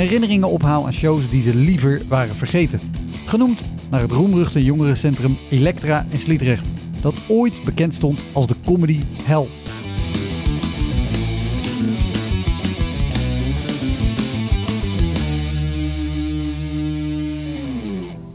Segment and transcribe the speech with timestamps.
[0.00, 2.80] herinneringen ophaal aan shows die ze liever waren vergeten.
[3.26, 6.68] Genoemd naar het roemruchte jongerencentrum Elektra in Sliedrecht,
[7.02, 9.46] dat ooit bekend stond als de comedy hell.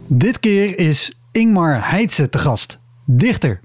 [0.08, 3.60] Dit keer is Ingmar Heitse te gast, dichter.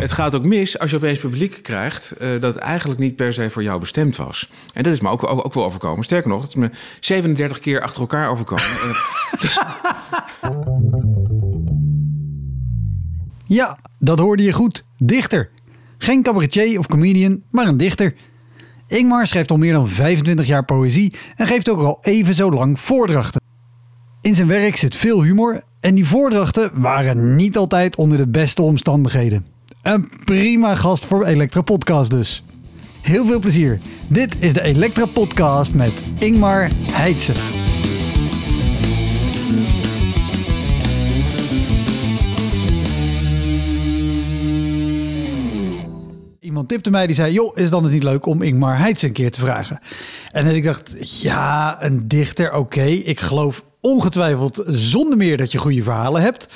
[0.00, 3.32] Het gaat ook mis als je opeens publiek krijgt uh, dat het eigenlijk niet per
[3.32, 4.50] se voor jou bestemd was.
[4.74, 6.04] En dat is me ook, ook, ook wel overkomen.
[6.04, 6.70] Sterker nog, dat is me
[7.00, 8.64] 37 keer achter elkaar overkomen.
[13.58, 14.84] ja, dat hoorde je goed.
[14.96, 15.50] Dichter.
[15.98, 18.14] Geen cabaretier of comedian, maar een dichter.
[18.86, 22.80] Ingmar schrijft al meer dan 25 jaar poëzie en geeft ook al even zo lang
[22.80, 23.40] voordrachten.
[24.20, 28.62] In zijn werk zit veel humor en die voordrachten waren niet altijd onder de beste
[28.62, 29.49] omstandigheden.
[29.82, 32.42] Een prima gast voor Elektra Podcast dus.
[33.02, 33.80] Heel veel plezier.
[34.08, 37.32] Dit is de Elektra Podcast met Ingmar Heitse.
[46.40, 49.06] Iemand tipte mij die zei: Joh, is het dan eens niet leuk om Ingmar Heitse
[49.06, 49.80] een keer te vragen?
[50.30, 52.84] En ik dacht: Ja, een dichter, oké.
[52.84, 56.48] Ik geloof ongetwijfeld zonder meer dat je goede verhalen hebt.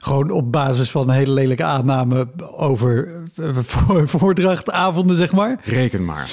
[0.00, 3.56] Gewoon op basis van een hele lelijke aanname over eh,
[4.04, 5.60] voordrachtavonden, zeg maar.
[5.64, 6.30] Reken maar.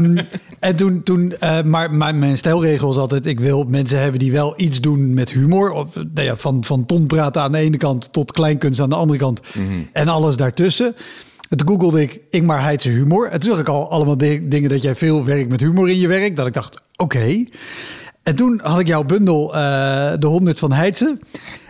[0.00, 0.18] Um,
[0.60, 4.32] en toen, toen uh, maar mijn, mijn stelregel is altijd: ik wil mensen hebben die
[4.32, 5.70] wel iets doen met humor.
[5.70, 9.18] Of, nou ja, van, van tonpraten aan de ene kant tot kleinkunst aan de andere
[9.18, 9.40] kant.
[9.54, 9.88] Mm -hmm.
[9.92, 10.94] En alles daartussen.
[11.48, 13.28] En toen googelde ik Ingmar Heidse humor.
[13.28, 16.08] En toen zag ik al allemaal dingen dat jij veel werkt met humor in je
[16.08, 16.36] werk.
[16.36, 17.16] Dat ik dacht, oké.
[17.16, 17.48] Okay.
[18.22, 21.18] En toen had ik jouw bundel, uh, de 100 van Heidse.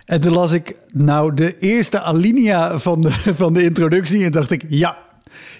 [0.04, 3.10] En toen las ik nou de eerste alinea van de,
[3.42, 4.24] van de introductie.
[4.24, 4.96] En dacht ik, ja,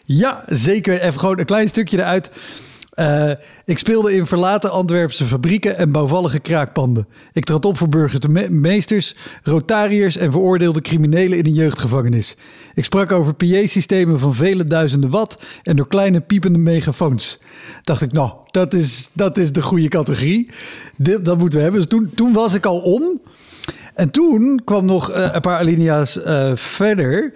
[0.05, 1.01] ja, zeker.
[1.01, 2.31] Even gewoon een klein stukje eruit.
[3.03, 3.31] Uh,
[3.65, 7.07] ik speelde in verlaten Antwerpse fabrieken en bouwvallige kraakpanden.
[7.33, 12.37] Ik trad op voor burgemeesters, rotariërs en veroordeelde criminelen in een jeugdgevangenis.
[12.75, 17.41] Ik sprak over PA-systemen van vele duizenden watt en door kleine piepende megafoons.
[17.83, 20.51] Dacht ik, nou, dat is, dat is de goede categorie.
[20.97, 21.81] Dit, dat moeten we hebben.
[21.81, 23.21] Dus toen, toen was ik al om.
[23.95, 27.35] En toen kwam nog uh, een paar alinea's uh, verder.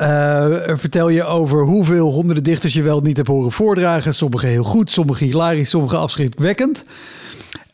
[0.00, 4.14] Uh, vertel je over hoeveel honderden dichters je wel niet hebt horen voordragen.
[4.14, 6.84] Sommige heel goed, sommige hilarisch, sommige afschrikwekkend.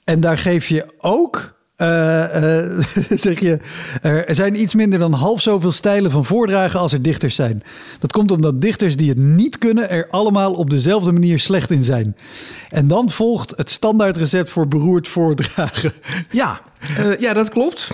[0.05, 1.58] En daar geef je ook
[3.27, 3.59] zeg je,
[4.03, 7.63] er zijn iets minder dan half zoveel stijlen van voordragen als er dichters zijn.
[7.99, 11.83] Dat komt omdat dichters die het niet kunnen er allemaal op dezelfde manier slecht in
[11.83, 12.17] zijn.
[12.69, 15.93] En dan volgt het standaardrecept voor beroerd voordragen.
[16.31, 16.61] Ja,
[16.99, 17.91] uh, ja dat klopt.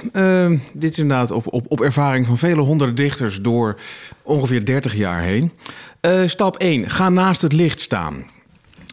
[0.72, 3.78] dit is inderdaad op, op, op ervaring van vele honderden dichters door
[4.22, 5.52] ongeveer 30 jaar heen.
[6.26, 8.24] stap 1, ga naast het licht staan.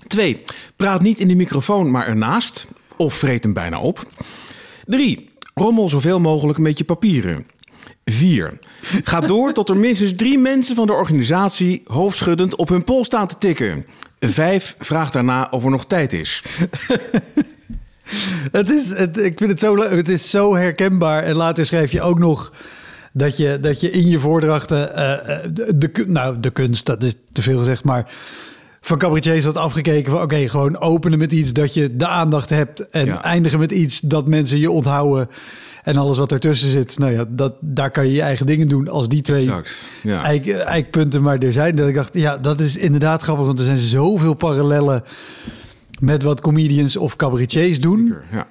[0.08, 0.42] 2,
[0.76, 2.68] praat niet in de microfoon, maar ernaast.
[2.96, 4.08] Of vreet hem bijna op.
[4.92, 5.30] 3.
[5.54, 7.46] Rommel zoveel mogelijk met je papieren.
[8.06, 8.60] 4.
[9.04, 13.28] Ga door tot er minstens drie mensen van de organisatie hoofdschuddend op hun pols staan
[13.28, 13.86] te tikken.
[14.20, 14.76] 5.
[14.80, 16.44] Vraag daarna of er nog tijd is.
[18.52, 21.24] het is het, ik vind het zo, het is zo herkenbaar.
[21.24, 22.52] En later schrijf je ook nog
[23.14, 27.16] dat je, dat je in je voordrachten uh, de, de, nou, de kunst, dat is
[27.32, 28.12] te veel gezegd, maar
[28.82, 32.90] van cabaretiers had afgekeken van oké, gewoon openen met iets dat je de aandacht hebt
[32.90, 35.30] en eindigen met iets dat mensen je onthouden.
[35.84, 38.90] En alles wat ertussen zit, nou ja, dat, daar kan je je eigen dingen doen
[38.90, 39.50] als die twee
[40.04, 40.24] ja.
[40.24, 41.76] eik, eikpunten maar er zijn.
[41.76, 45.04] Dat ik dacht, ja, dat is inderdaad grappig, want er zijn zoveel parallellen
[46.00, 48.14] met wat comedians of cabaretiers doen.
[48.32, 48.48] Ja.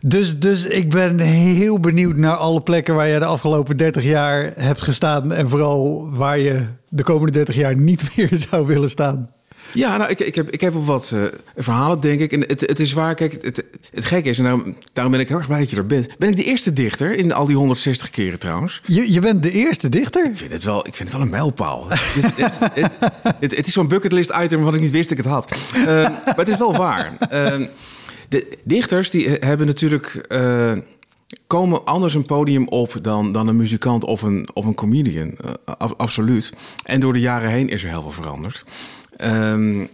[0.00, 4.52] Dus, dus ik ben heel benieuwd naar alle plekken waar je de afgelopen 30 jaar
[4.56, 5.32] hebt gestaan.
[5.32, 9.28] En vooral waar je de komende 30 jaar niet meer zou willen staan.
[9.72, 11.24] Ja, nou, ik, ik, heb, ik heb op wat uh,
[11.56, 12.32] verhalen, denk ik.
[12.32, 13.64] En het, het is waar, kijk, het,
[13.94, 16.18] het gekke is, en daarom, daarom ben ik heel erg blij dat je er bent.
[16.18, 18.80] Ben ik de eerste dichter in al die 160 keren trouwens?
[18.86, 20.24] Je, je bent de eerste dichter?
[20.24, 21.86] Ik vind het wel, ik vind het wel een mijlpaal.
[21.88, 22.58] het,
[23.40, 25.56] het, het, is zo'n bucketlist item wat ik niet wist dat ik het had.
[25.76, 27.12] Uh, maar het is wel waar.
[27.32, 27.66] Uh,
[28.28, 30.26] de dichters die hebben natuurlijk
[31.46, 35.34] komen anders een podium op dan, dan een muzikant of een, of een comedian.
[35.44, 36.52] Uh, absoluut.
[36.84, 38.64] En door de jaren heen is er heel veel veranderd.
[39.22, 39.88] Um,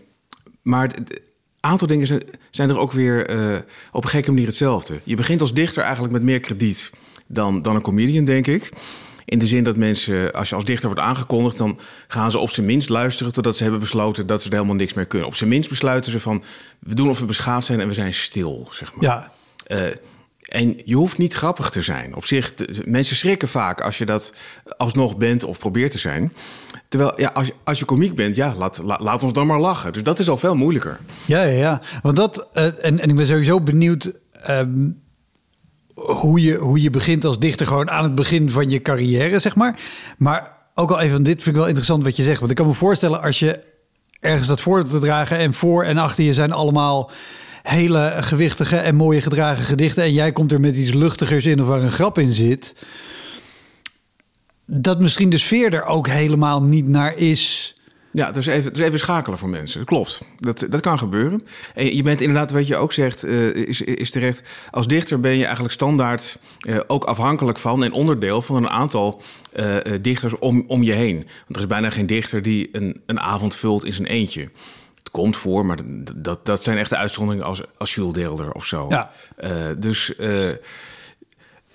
[0.62, 1.20] maar het,
[1.62, 3.58] aantal dingen zijn, zijn er ook weer uh,
[3.92, 5.00] op een gekke manier hetzelfde.
[5.04, 6.92] Je begint als dichter eigenlijk met meer krediet
[7.26, 8.70] dan, dan een comedian, denk ik.
[9.24, 11.78] In de zin dat mensen, als je als dichter wordt aangekondigd, dan
[12.08, 14.94] gaan ze op zijn minst luisteren totdat ze hebben besloten dat ze er helemaal niks
[14.94, 15.28] meer kunnen.
[15.28, 16.42] Op zijn minst besluiten ze van
[16.78, 19.04] we doen of we beschaafd zijn en we zijn stil, zeg maar.
[19.04, 19.32] Ja.
[19.66, 19.94] Uh,
[20.42, 22.14] en je hoeft niet grappig te zijn.
[22.14, 22.54] Op zich,
[22.84, 24.34] mensen schrikken vaak als je dat
[24.76, 26.32] alsnog bent of probeert te zijn.
[26.92, 29.92] Terwijl, ja, als, als je komiek bent, ja, laat, laat, ons dan maar lachen.
[29.92, 30.98] Dus dat is al veel moeilijker.
[31.24, 31.80] Ja, ja, ja.
[32.02, 34.12] Want dat, uh, en, en ik ben sowieso benieuwd
[34.48, 35.02] um,
[35.94, 39.54] hoe, je, hoe je begint als dichter, gewoon aan het begin van je carrière, zeg
[39.54, 39.80] maar.
[40.18, 42.38] Maar ook al even, dit vind ik wel interessant wat je zegt.
[42.38, 43.60] Want ik kan me voorstellen als je
[44.20, 47.10] ergens dat voor te dragen en voor en achter je zijn allemaal
[47.62, 50.02] hele gewichtige en mooie gedragen gedichten.
[50.02, 52.74] En jij komt er met iets luchtigers in of waar een grap in zit.
[54.66, 57.76] Dat misschien de sfeer er ook helemaal niet naar is.
[58.12, 59.78] Ja, dus even, dus even schakelen voor mensen.
[59.78, 60.22] Dat klopt.
[60.36, 61.44] Dat, dat kan gebeuren.
[61.74, 64.42] En je bent inderdaad, wat je ook zegt, uh, is, is terecht.
[64.70, 69.22] Als dichter ben je eigenlijk standaard uh, ook afhankelijk van en onderdeel van een aantal
[69.56, 71.16] uh, dichters om, om je heen.
[71.16, 74.48] Want er is bijna geen dichter die een, een avond vult in zijn eentje
[75.10, 75.78] komt voor, maar
[76.14, 78.86] dat, dat zijn echte uitzonderingen als, als Jules Deelder of zo.
[78.88, 79.10] Ja.
[79.78, 80.12] Dus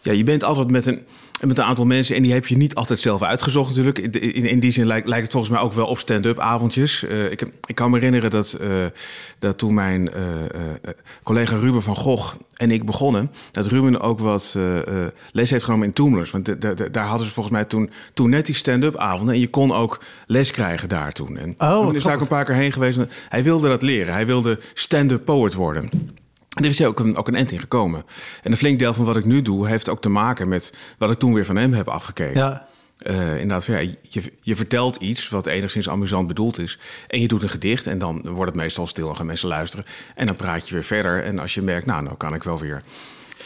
[0.01, 1.05] ja, je bent altijd met een,
[1.41, 3.99] met een aantal mensen en die heb je niet altijd zelf uitgezocht natuurlijk.
[3.99, 7.03] In, in, in die zin lijkt, lijkt het volgens mij ook wel op stand-up avondjes.
[7.03, 8.59] Uh, ik, ik kan me herinneren dat,
[9.39, 10.09] dat toen mijn
[11.23, 14.57] collega Ruben van Gogh en ik begonnen, dat Ruben ook wat
[15.31, 16.31] les heeft genomen in Toomlers.
[16.31, 19.41] Want de, de, daar hadden ze volgens mij toen, toen net die stand-up avonden en
[19.41, 21.37] je kon ook les krijgen daar toen.
[21.37, 22.99] En oh, toen is daar ook een paar keer heen geweest.
[23.29, 24.13] Hij wilde dat leren.
[24.13, 25.89] Hij wilde stand-up poet worden.
[26.57, 28.05] Er is ook een, ook een end in gekomen.
[28.43, 31.11] En een flink deel van wat ik nu doe, heeft ook te maken met wat
[31.11, 32.39] ik toen weer van hem heb afgekeken.
[32.39, 32.67] Ja.
[33.01, 36.79] Uh, inderdaad, ja, je, je vertelt iets wat enigszins amusant bedoeld is.
[37.07, 39.85] En je doet een gedicht en dan wordt het meestal stil en gaan mensen luisteren.
[40.15, 41.23] En dan praat je weer verder.
[41.23, 42.81] En als je merkt, nou, nou kan ik wel weer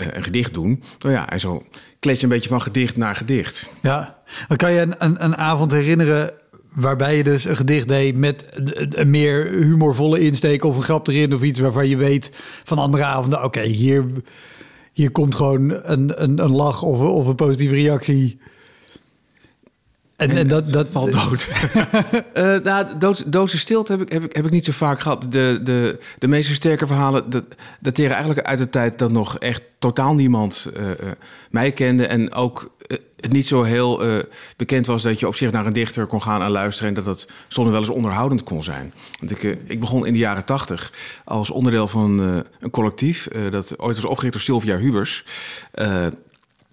[0.01, 0.83] uh, een gedicht doen.
[0.99, 1.65] Nou ja, en zo
[1.99, 3.71] klets je een beetje van gedicht naar gedicht.
[3.81, 4.17] Ja,
[4.47, 6.33] dan kan je een, een, een avond herinneren
[6.73, 8.45] waarbij je dus een gedicht deed met
[8.89, 12.31] een meer humorvolle insteek of een grap erin of iets waarvan je weet
[12.63, 14.05] van andere avonden, oké, hier,
[14.93, 18.39] hier komt gewoon een, een, een lach of, of een positieve reactie.
[20.21, 21.47] En, en, dat, dat valt dood.
[22.33, 25.31] uh, nou, dood, doodse stilte heb ik, heb, ik, heb ik niet zo vaak gehad.
[25.31, 27.43] De, de, de meeste sterke verhalen dat,
[27.79, 30.93] dateren eigenlijk uit de tijd dat nog echt totaal niemand uh, uh,
[31.49, 32.05] mij kende.
[32.05, 32.71] En ook
[33.19, 34.19] het niet zo heel uh,
[34.57, 36.89] bekend was dat je op zich naar een dichter kon gaan en luisteren.
[36.89, 38.93] En dat dat zonder wel eens onderhoudend kon zijn.
[39.19, 40.91] Want ik, ik begon in de jaren tachtig
[41.25, 42.19] als onderdeel van
[42.59, 43.27] een collectief.
[43.49, 45.23] dat ooit was opgericht door Sylvia Hubers.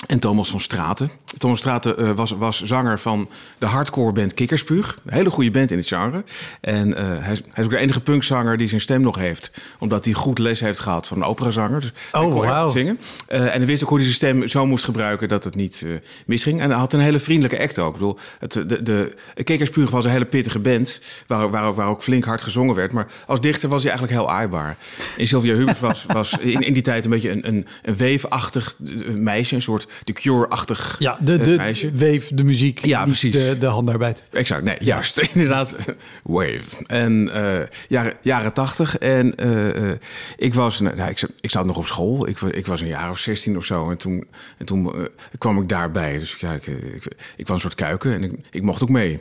[0.06, 1.10] En Thomas van Straten.
[1.38, 3.28] Thomas Straten uh, was, was zanger van
[3.58, 5.00] de hardcore band Kikkerspuug.
[5.04, 6.24] Een hele goede band in het genre.
[6.60, 9.50] En uh, hij, is, hij, is ook de enige punkzanger die zijn stem nog heeft.
[9.78, 11.80] Omdat hij goed les heeft gehad van een operazanger.
[11.80, 12.70] Dus oh, wow.
[12.70, 12.98] zingen.
[13.28, 15.86] Uh, en hij wist ook hoe hij zijn stem zo moest gebruiken dat het niet
[16.26, 16.60] misging.
[16.60, 17.86] En hij had een hele vriendelijke act ook.
[17.86, 19.14] Ik bedoel, het, de, de,
[19.44, 21.00] Kikkerspuug was een hele pittige band.
[21.26, 22.92] Waar, waar, waar ook flink hard gezongen werd.
[22.92, 24.76] Maar als dichter was hij eigenlijk heel aaibaar.
[25.16, 28.76] En Sylvia Hubers was, was in, in die tijd een beetje een, een, een weefachtig
[29.14, 29.54] meisje.
[29.54, 31.90] Een soort de Cure-achtig ja, de, de meisje.
[31.92, 33.32] Wave, de muziek, ja, precies.
[33.32, 34.22] de, de handarbeid.
[34.30, 35.74] Exact, nee, juist, inderdaad.
[36.22, 36.84] Wave.
[36.86, 38.98] En uh, jaren, jaren tachtig.
[38.98, 39.92] En uh,
[40.36, 42.28] ik was, nou, ik, ik zat nog op school.
[42.28, 43.90] Ik, ik was een jaar of 16 of zo.
[43.90, 44.24] En toen,
[44.58, 46.18] en toen kwam ik daarbij.
[46.18, 47.04] Dus ja, ik, ik,
[47.36, 49.20] ik was een soort kuiken en ik, ik mocht ook mee.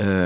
[0.00, 0.24] Uh,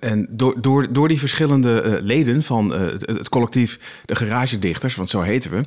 [0.00, 4.94] en door, door, door die verschillende uh, leden van uh, het, het, collectief de Garagedichters,
[4.94, 5.64] want zo heten we,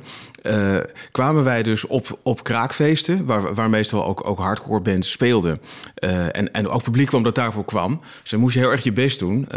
[1.10, 5.60] kwamen wij dus op, op kraakfeesten, waar, waar meestal ook, ook hardcore bands speelden.
[5.94, 8.00] en, en ook publiek kwam dat daarvoor kwam.
[8.20, 9.48] Dus dan moest je heel erg je best doen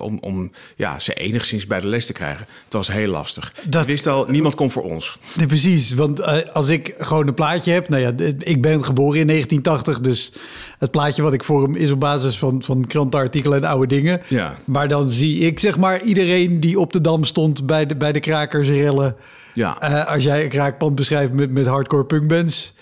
[0.00, 2.46] om, om ja, ze enigszins bij de les te krijgen.
[2.64, 3.52] Het was heel lastig.
[3.68, 5.18] Dat, je wist al, niemand komt voor ons.
[5.32, 6.22] Nee, precies, want
[6.52, 10.32] als ik gewoon een plaatje heb, nou ja, ik ben geboren in 1980, dus
[10.78, 14.20] het plaatje wat ik voor hem is op basis van, van krantenartikelen en oude dingen.
[14.28, 14.56] Ja.
[14.64, 18.12] Maar dan zie ik zeg maar iedereen die op de dam stond bij de, bij
[18.12, 19.16] de krakersrellen.
[19.54, 19.90] Ja.
[19.90, 22.74] Uh, als jij een kraakpand beschrijft met, met hardcore punkbands.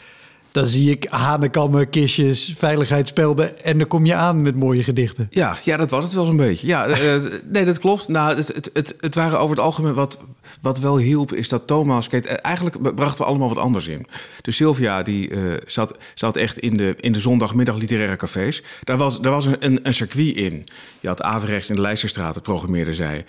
[0.55, 5.27] Dan zie ik hanenkammen, kistjes, veiligheidsspelden en dan kom je aan met mooie gedichten.
[5.31, 6.67] Ja, ja dat was het wel zo'n beetje.
[6.67, 8.09] Ja, uh, nee, dat klopt.
[8.09, 10.19] Nou, het, het, het, het, waren over het algemeen wat,
[10.61, 12.09] wat wel hielp, is dat Thomas.
[12.09, 14.07] Kijk, eigenlijk brachten we allemaal wat anders in.
[14.41, 15.31] Dus Sylvia, die
[15.67, 18.63] zat, zat echt in de, in de zondagmiddag literaire cafés.
[18.85, 20.67] Daar was, daar was een, een circuit in.
[21.01, 23.25] Je had averechts in de Leijsterstraat, het programmeerde zij.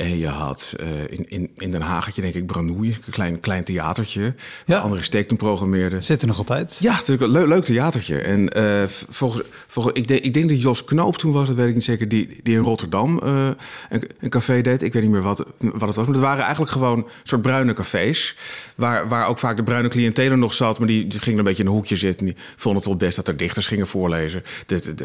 [0.00, 3.64] En je had uh, in, in, in Den Haag, denk ik, Branoei, een klein, klein
[3.64, 4.34] theatertje.
[4.66, 4.78] Ja.
[4.78, 6.00] Andere steek toen programmeerde.
[6.00, 6.76] Zit er nog altijd?
[6.80, 8.18] Ja, het is een leuk, leuk theatertje.
[8.18, 11.68] En uh, volgens, volgens, ik, denk, ik denk dat Jos Knoop toen was, dat weet
[11.68, 13.48] ik niet zeker, die, die in Rotterdam uh,
[13.88, 14.82] een, een, café deed.
[14.82, 15.96] Ik weet niet meer wat, wat het was.
[15.96, 18.36] Maar het waren eigenlijk gewoon soort bruine cafés.
[18.74, 20.78] Waar, waar ook vaak de bruine cliëntelen nog zat.
[20.78, 22.26] Maar die, die gingen een beetje in een hoekje zitten.
[22.26, 24.42] Die vonden het wel best dat er dichters gingen voorlezen.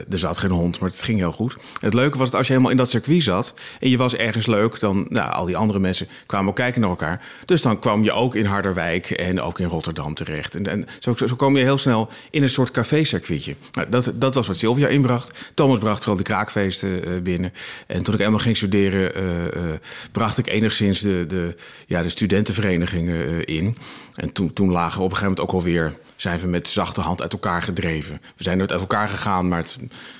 [0.10, 1.56] Er zat geen hond, maar het ging heel goed.
[1.80, 3.54] Het leuke was dat als je helemaal in dat circuit zat.
[3.80, 4.84] en je was ergens leuk.
[4.86, 7.22] Dan nou, al die andere mensen kwamen ook kijken naar elkaar.
[7.46, 10.56] Dus dan kwam je ook in Harderwijk en ook in Rotterdam terecht.
[10.56, 13.56] En, en zo, zo, kom je heel snel in een soort café-circuitje.
[13.74, 15.51] Nou, dat, dat was wat Sylvia inbracht.
[15.54, 17.54] Thomas bracht gewoon de kraakfeesten uh, binnen.
[17.88, 19.74] En toen ik helemaal ging studeren, uh, uh,
[20.12, 23.77] bracht ik enigszins de, de, ja, de studentenverenigingen in.
[24.15, 27.22] En toen, toen lagen op een gegeven moment ook alweer zijn we met zachte hand
[27.22, 28.22] uit elkaar gedreven.
[28.36, 29.78] We zijn uit elkaar gegaan, maar het,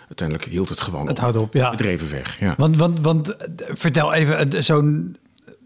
[0.08, 1.70] uiteindelijk hield het gewoon het houdt op, ja.
[1.70, 2.54] Gedreven weg, ja.
[2.58, 5.18] Want, want, want vertel even zo'n...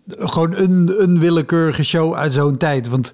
[0.07, 2.87] Gewoon een, een willekeurige show uit zo'n tijd.
[2.87, 3.13] Want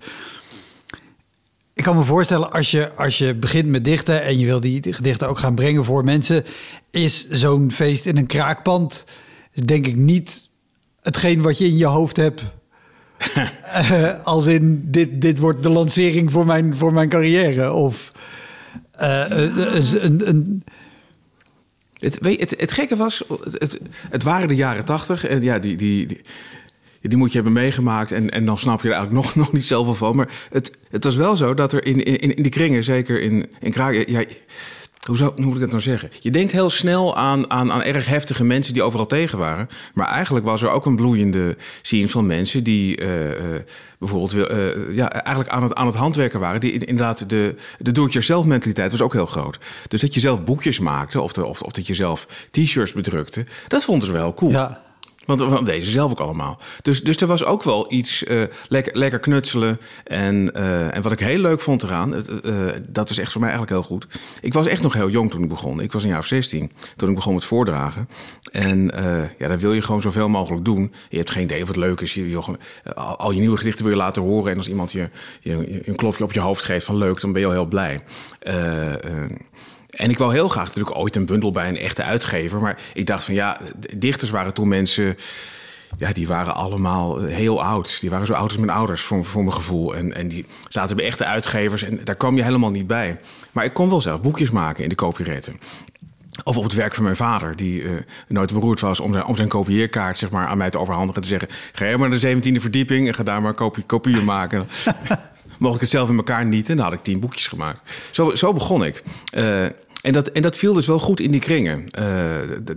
[1.74, 4.24] ik kan me voorstellen, als je, als je begint met dichten...
[4.24, 6.44] en je wil die gedichten ook gaan brengen voor mensen...
[6.92, 9.06] is zo'n feest in een kraakpand...
[9.66, 10.50] denk ik niet
[11.02, 12.44] hetgeen wat je in je hoofd hebt
[13.38, 17.72] uh, als in, dit, dit wordt de lancering voor mijn, voor mijn carrière.
[17.74, 18.12] Of
[19.02, 20.64] uh, een, een,
[21.94, 23.80] het, het, het gekke was, het,
[24.10, 25.28] het waren de jaren tachtig.
[25.28, 26.22] En ja, die, die, die,
[27.02, 28.12] die, moet je hebben meegemaakt.
[28.12, 30.16] En, en dan snap je er eigenlijk nog, nog niet zoveel van.
[30.16, 33.50] Maar het, het was wel zo dat er in, in, in die kringen, zeker in,
[33.60, 34.08] in Kraak...
[34.08, 34.24] Ja,
[35.06, 36.10] hoe, moet ik dat nou zeggen?
[36.20, 39.70] Je denkt heel snel aan, aan, aan erg heftige mensen die overal tegen waren.
[39.94, 43.36] Maar eigenlijk was er ook een bloeiende scene van mensen die uh, uh,
[44.00, 46.60] bijvoorbeeld uh, ja, eigenlijk aan het, aan het handwerken waren.
[46.60, 49.60] Die inderdaad de, de do-it-yourself mentaliteit was ook heel groot.
[49.88, 53.46] Dus dat je zelf boekjes maakte of, de, of, of dat je zelf t-shirts bedrukte,
[53.68, 54.52] dat vonden ze wel cool.
[54.52, 54.85] Ja.
[55.26, 56.60] Want deze zelf ook allemaal.
[56.82, 59.80] Dus, dus er was ook wel iets uh, lekker, lekker knutselen.
[60.04, 62.22] En, uh, en wat ik heel leuk vond eraan, uh,
[62.90, 64.08] dat is echt voor mij eigenlijk heel goed.
[64.42, 65.80] Ik was echt nog heel jong toen ik begon.
[65.80, 68.10] Ik was een jaar of 16 toen ik begon met voordragen.
[68.52, 68.92] En
[69.38, 70.94] ja, dan wil je gewoon zoveel mogelijk doen.
[71.10, 72.14] Je hebt geen idee wat leuk is.
[72.14, 72.42] Je, je,
[72.96, 74.52] al, al je nieuwe gedichten wil je laten horen.
[74.52, 77.42] En als iemand je, je, een klopje op je hoofd geeft van leuk, dan ben
[77.42, 78.02] je al heel blij.
[79.96, 82.62] En ik wou heel graag natuurlijk ooit een bundel bij een echte uitgever.
[82.62, 83.58] Maar ik dacht van ja,
[83.98, 85.18] dichters waren toen mensen.
[85.98, 87.98] Ja, die waren allemaal heel oud.
[88.00, 89.96] Die waren zo oud als mijn ouders, voor, voor mijn gevoel.
[89.96, 93.20] En, en die zaten bij echte uitgevers en daar kwam je helemaal niet bij.
[93.52, 95.60] Maar ik kon wel zelf boekjes maken in de copyretten.
[96.44, 99.36] Of op het werk van mijn vader, die uh, nooit beroerd was om zijn, om
[99.36, 101.22] zijn kopieerkaart zeg maar, aan mij te overhandigen.
[101.22, 104.26] Te zeggen: ga jij maar naar de 17e verdieping en ga daar maar kopie, kopieën
[104.26, 104.68] maken.
[105.60, 107.82] Mocht ik het zelf in elkaar niet en dan had ik tien boekjes gemaakt.
[108.12, 109.04] Zo, zo begon ik.
[109.34, 109.66] Uh,
[110.06, 111.86] en dat, en dat viel dus wel goed in die kringen.
[112.00, 112.06] Uh,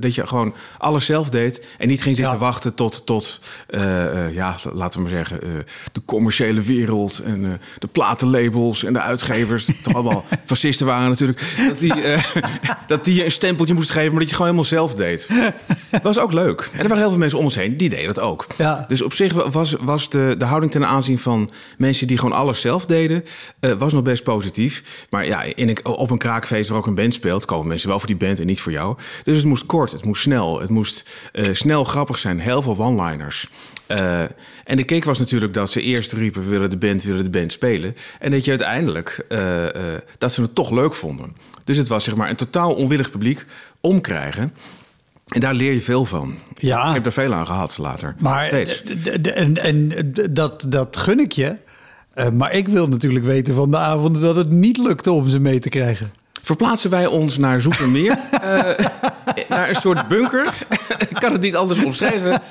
[0.01, 4.35] dat je gewoon alles zelf deed en niet ging zitten wachten tot, tot uh, uh,
[4.35, 5.41] ja, laten we maar zeggen,
[5.93, 11.79] de commerciële wereld en de platenlabels en de uitgevers, toch allemaal fascisten waren natuurlijk, dat
[11.79, 11.95] die,
[12.87, 15.29] dat die je een stempeltje moest geven, maar dat je gewoon helemaal zelf deed.
[15.91, 16.71] Dat was ook leuk.
[16.73, 18.47] En er waren heel veel mensen om ons heen, die deden dat ook.
[18.59, 18.85] Ja.
[18.89, 22.61] Dus op zich was, was de, de houding ten aanzien van mensen die gewoon alles
[22.61, 23.25] zelf deden,
[23.79, 25.07] was nog best positief.
[25.11, 27.99] Maar ja, in een, op een kraakfeest waar ook een band speelt, komen mensen wel
[27.99, 28.97] voor die band en niet voor jou.
[29.23, 32.79] Dus het moest kort, het moest snel, het moest uh, snel grappig zijn, heel veel
[32.79, 33.49] one-liners.
[33.89, 34.21] Uh,
[34.65, 37.25] en de kick was natuurlijk dat ze eerst riepen: we willen de band, we willen
[37.25, 37.97] de band spelen.
[38.19, 39.65] En dat je uiteindelijk uh,
[40.19, 41.37] dat ze het toch leuk vonden.
[41.65, 43.45] Dus het was zeg maar een totaal onwillig publiek
[43.81, 44.55] omkrijgen.
[45.29, 46.35] En daar leer je veel van.
[46.55, 46.89] Ja.
[46.89, 48.15] Ik heb er veel aan gehad later.
[48.19, 48.83] Maar Steeds.
[49.23, 51.57] En, en dat, dat gun ik je.
[52.33, 55.59] maar ik wil natuurlijk weten van de avond dat het niet lukte om ze mee
[55.59, 58.19] te krijgen verplaatsen wij ons naar Zoetermeer.
[58.33, 58.41] uh,
[59.49, 60.55] naar een soort bunker.
[61.09, 62.43] Ik kan het niet anders omschrijven.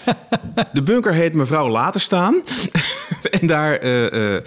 [0.74, 2.44] De bunker heet Mevrouw Laten Staan.
[3.40, 4.40] en daar uh, uh,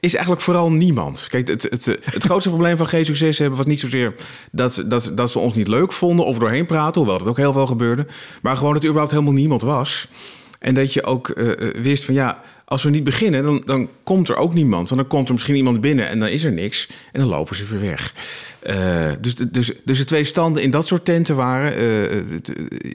[0.00, 1.26] is eigenlijk vooral niemand.
[1.30, 4.14] Kijk, het, het, het grootste probleem van geen succes hebben was niet zozeer
[4.52, 7.52] dat, dat, dat ze ons niet leuk vonden of doorheen praten, hoewel dat ook heel
[7.52, 8.06] veel gebeurde.
[8.42, 10.08] Maar gewoon dat er überhaupt helemaal niemand was.
[10.58, 11.40] En dat je ook
[11.82, 14.88] wist van ja, als we niet beginnen, dan, dan komt er ook niemand.
[14.88, 16.88] Want dan komt er misschien iemand binnen en dan is er niks.
[17.12, 18.14] En dan lopen ze weer weg.
[18.66, 21.72] Uh, dus, dus, dus de twee standen in dat soort tenten waren...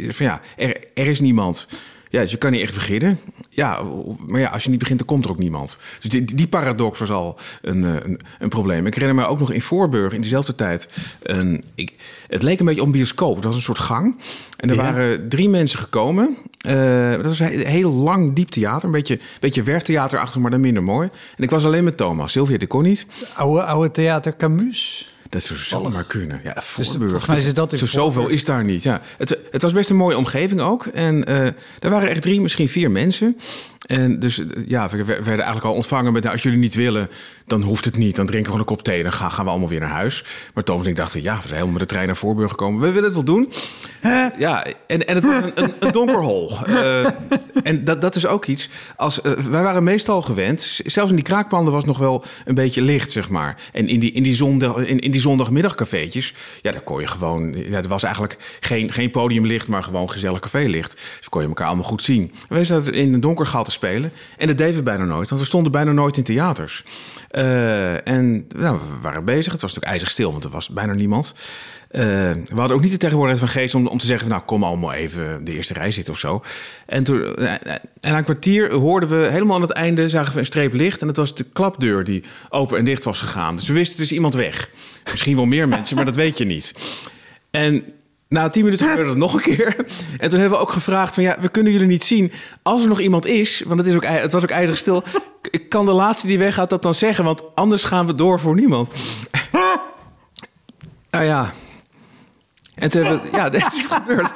[0.10, 1.68] Van ja, er, er is niemand.
[2.10, 3.20] Ja, dus je kan niet echt beginnen.
[3.56, 3.82] Ja,
[4.28, 5.78] maar ja, als je niet begint, dan komt er ook niemand.
[6.00, 8.86] Dus die, die paradox was al een, eh, een, een, probleem.
[8.86, 10.88] Ik herinner me ook nog in Voorburg in diezelfde tijd.
[11.24, 11.94] Een, ik,
[12.28, 13.36] het leek een beetje een bioscoop.
[13.36, 14.18] Het was een soort gang.
[14.58, 16.38] En er waren drie mensen gekomen.
[16.68, 18.86] Uh, dat was een heel lang, diep theater.
[18.86, 21.10] Een beetje, beetje werktheaterachtig, maar dan minder mooi.
[21.36, 22.32] En ik was alleen met Thomas.
[22.32, 23.08] Sylvia, die kon niet.
[23.36, 25.13] Oude, oude theater Camus?
[25.34, 26.40] Dat zou zomaar kunnen.
[26.44, 27.28] Ja, Dus Voorburg.
[27.28, 28.84] mij is dat zo, zoveel is daar niet.
[28.84, 29.02] Ja.
[29.18, 30.86] Het, het was best een mooie omgeving ook.
[30.86, 31.46] En eh
[31.80, 33.38] er waren echt drie, misschien vier mensen.
[33.86, 36.22] En dus eh, ja, we werden eigenlijk al ontvangen met...
[36.22, 37.10] nou, als jullie niet willen,
[37.46, 38.16] dan hoeft het niet.
[38.16, 39.90] Dan drinken we gewoon een kop thee en dan gaan, gaan we allemaal weer naar
[39.90, 40.24] huis.
[40.54, 42.82] Maar Thomas en ik dachten, ja, we zijn helemaal met de trein naar Voorburg gekomen.
[42.82, 43.54] We willen het wel doen.
[44.38, 46.52] Ja, en, en het was een, een, een donker hol.
[46.84, 47.06] Eh,
[47.64, 48.70] en dat, dat is ook iets.
[48.96, 53.12] Als, wij waren meestal gewend, zelfs in die kraakpanden was nog wel een beetje licht,
[53.12, 53.62] zeg maar.
[53.72, 57.54] En in die, in die, zondag, in, in die zondagmiddagcafeetjes, ja, daar kon je gewoon...
[57.54, 61.02] Ja, er was eigenlijk geen, geen podiumlicht, maar gewoon gezellig cafélicht.
[61.18, 62.32] Dus kon je elkaar allemaal goed zien.
[62.42, 64.12] En wij zaten in een donker gal te spelen.
[64.38, 66.84] En dat deden we bijna nooit, want we stonden bijna nooit in theaters.
[67.30, 69.52] Eh, en nou, we waren bezig.
[69.52, 71.34] Het was natuurlijk ijzig stil, want er was bijna niemand.
[71.90, 72.02] Eh,
[72.32, 74.28] we hadden ook niet de tegenwoordigheid van geest om, om te zeggen...
[74.28, 76.44] van, nou, kom allemaal even de eerste rij zitten of zo.
[76.86, 80.10] En, toen, eh, en na een kwartier hoorden we helemaal aan het einde...
[80.10, 83.20] zagen we een streep licht en dat was de klapdeur die open en dicht was
[83.20, 83.56] gegaan.
[83.56, 84.70] Dus we wisten, er is iemand weg.
[85.12, 86.74] Misschien wel meer mensen, maar dat weet je niet.
[87.52, 87.84] En
[88.28, 89.76] na tien minuten gebeurde het nog een keer.
[90.20, 91.24] En toen hebben we ook gevraagd van...
[91.24, 92.32] ja, we kunnen jullie niet zien.
[92.62, 95.04] Als er nog iemand is, want het, is ook, het was ook ijzig stil...
[95.42, 97.24] k- kan de laatste die weggaat dat dan zeggen?
[97.24, 98.92] Want anders gaan we door voor niemand.
[101.10, 101.54] Nou ja.
[102.76, 103.38] En toen hebben we...
[103.38, 104.32] Ja, dit is gebeurd.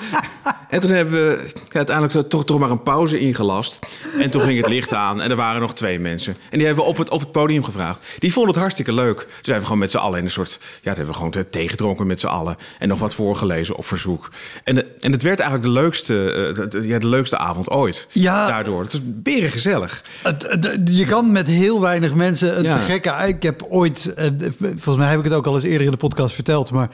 [0.69, 3.79] En toen hebben we ja, uiteindelijk toch, toch maar een pauze ingelast.
[4.19, 6.37] En toen ging het licht aan en er waren nog twee mensen.
[6.49, 8.05] En die hebben we op het, op het podium gevraagd.
[8.19, 9.17] Die vonden het hartstikke leuk.
[9.17, 10.59] Dus hebben we gewoon met z'n allen in een soort...
[10.61, 12.55] Ja, toen hebben we gewoon thee gedronken met z'n allen.
[12.79, 14.29] En nog wat voorgelezen op verzoek.
[14.63, 18.07] En, de- en het werd eigenlijk de leukste, eh, de, ja, de leukste avond ooit.
[18.11, 18.47] Ja.
[18.47, 18.81] Daardoor.
[18.81, 20.03] Het was beren gezellig.
[20.23, 22.77] Het, het- je kan met heel weinig mensen Ja.
[22.77, 23.13] te gekke...
[23.27, 24.25] Ik heb ooit, eh,
[24.59, 26.71] volgens mij heb ik het ook al eens eerder in de podcast verteld...
[26.71, 26.89] maar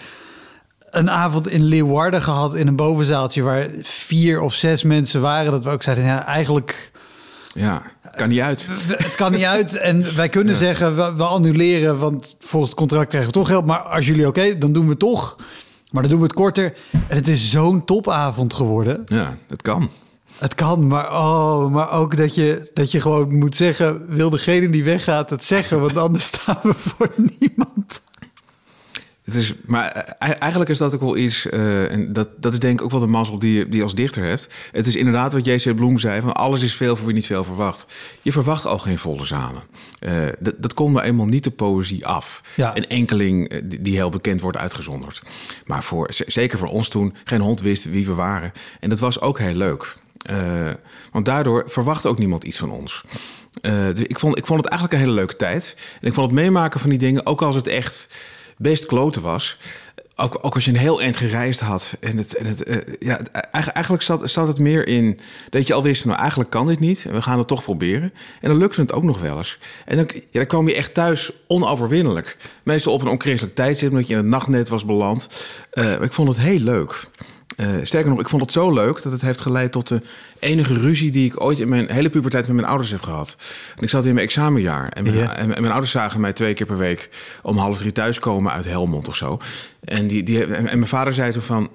[0.94, 3.42] een avond in Leeuwarden gehad in een bovenzaaltje...
[3.42, 5.52] waar vier of zes mensen waren.
[5.52, 6.92] Dat we ook zeiden, ja, eigenlijk...
[7.54, 7.82] Ja,
[8.16, 8.70] kan niet uit.
[8.88, 12.00] Het kan niet uit en wij kunnen zeggen, we, we annuleren...
[12.00, 13.66] want volgens het contract krijgen we toch geld.
[13.66, 15.36] Maar als jullie oké, dan doen we het toch.
[15.92, 16.74] Maar dan doen we het korter.
[17.08, 19.02] En het is zo'n topavond geworden.
[19.06, 19.90] Ja, het kan.
[20.38, 24.06] Het kan, maar, oh, maar ook dat je, dat je gewoon moet zeggen...
[24.08, 27.73] wil degene die weggaat het zeggen, want anders staan we voor niemand.
[29.24, 32.60] Het is, maar eh, eigenlijk is dat ook wel iets, eh, en dat, dat is
[32.60, 34.48] denk ik ook wel de mazzel die je, die je als dichter hebt.
[34.72, 35.76] Het is inderdaad wat J.C.
[35.76, 37.86] Bloem zei, van alles is veel voor wie niet veel verwacht.
[38.22, 39.64] Je verwacht al geen volle zalen.
[40.00, 42.42] Eh, dat, dat komt nou eenmaal niet de poëzie af.
[42.56, 42.78] Ja.
[42.78, 45.22] Een enkeling die, die heel bekend wordt uitgezonderd.
[45.66, 48.52] Maar voor, zeker voor ons toen, geen hond wist wie we waren.
[48.80, 49.98] En dat was ook heel leuk.
[51.12, 53.04] Want daardoor verwachtte ook niemand iets van ons.
[53.62, 55.76] Dus ik vond, ik vond het eigenlijk een hele leuke tijd.
[56.02, 58.10] En ik vond het meemaken van die dingen, ook als het echt
[58.58, 59.58] best kloten was.
[60.16, 61.98] Ook, ook als je een heel eind gereisd had.
[62.00, 63.20] En het, en het, eh, ja,
[63.52, 67.06] eigenlijk zat, het meer in dat je al wist, nou eigenlijk kan dit niet.
[67.06, 68.14] En we gaan het toch proberen.
[68.42, 69.60] En dan lukte het ook nog wel eens.
[69.86, 72.38] En dan, dan kwam je echt thuis onoverwinnelijk.
[72.64, 75.30] Meestal op een onchristelijk tijdstip, omdat je in het nachtnet was beland.
[75.72, 77.10] Eh, ik vond het heel leuk.
[77.56, 80.02] Eh, sterker nog, ik vond het zo leuk dat het heeft geleid tot de
[80.40, 83.38] enige ruzie die ik ooit in mijn hele puberteit met mijn ouders heb gehad.
[83.76, 86.78] En ik zat in mijn examenjaar en mijn, en, ouders zagen mij twee keer per
[86.78, 87.10] week
[87.42, 89.40] om half drie thuiskomen uit Helmond of zo.
[89.84, 91.70] En, die, die, en, en mijn vader zei toen van.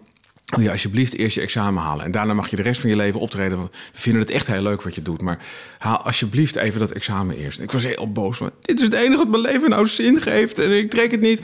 [0.70, 2.04] Alsjeblieft eerst je examen halen.
[2.04, 3.58] En daarna mag je de rest van je leven optreden.
[3.58, 5.22] Want we vinden het echt heel leuk wat je doet.
[5.22, 5.38] Maar
[5.78, 7.60] haal alsjeblieft even dat examen eerst.
[7.60, 8.38] Ik was heel boos.
[8.38, 10.58] Maar dit is het enige wat mijn leven nou zin geeft.
[10.58, 11.40] En ik trek het niet.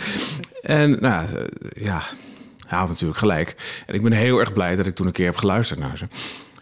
[0.62, 2.02] En nou ja, eh, ja,
[2.66, 3.54] hij had natuurlijk gelijk.
[3.86, 6.04] En ik ben heel erg blij dat ik toen een keer heb geluisterd naar ze.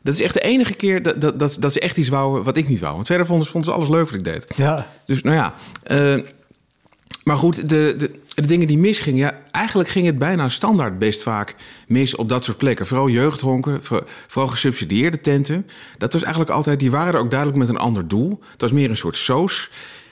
[0.03, 2.57] Dat is echt de enige keer dat, dat, dat, dat ze echt iets wouden wat
[2.57, 2.95] ik niet wou.
[2.95, 4.53] Want verder vonden, ze- vonden ze alles leuk wat ik deed.
[4.57, 5.55] Ja, Dus nou ja.
[5.83, 6.19] eh,
[7.25, 9.19] maar goed, de, de, de dingen die misgingen.
[9.19, 11.55] Ja, eigenlijk ging het bijna standaard best vaak
[11.87, 12.87] mis op dat soort plekken.
[12.87, 15.67] Vooral jeugdhonken, voor- vooral gesubsidieerde tenten.
[15.99, 18.41] Dat was eigenlijk altijd, die waren er ook duidelijk met een ander doel.
[18.53, 19.71] Het was meer een soort soos.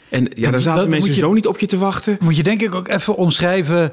[0.08, 2.16] En ja, daar zaten dat mensen je- zo niet op je te wachten.
[2.20, 3.92] moet je denk ik ook even omschrijven...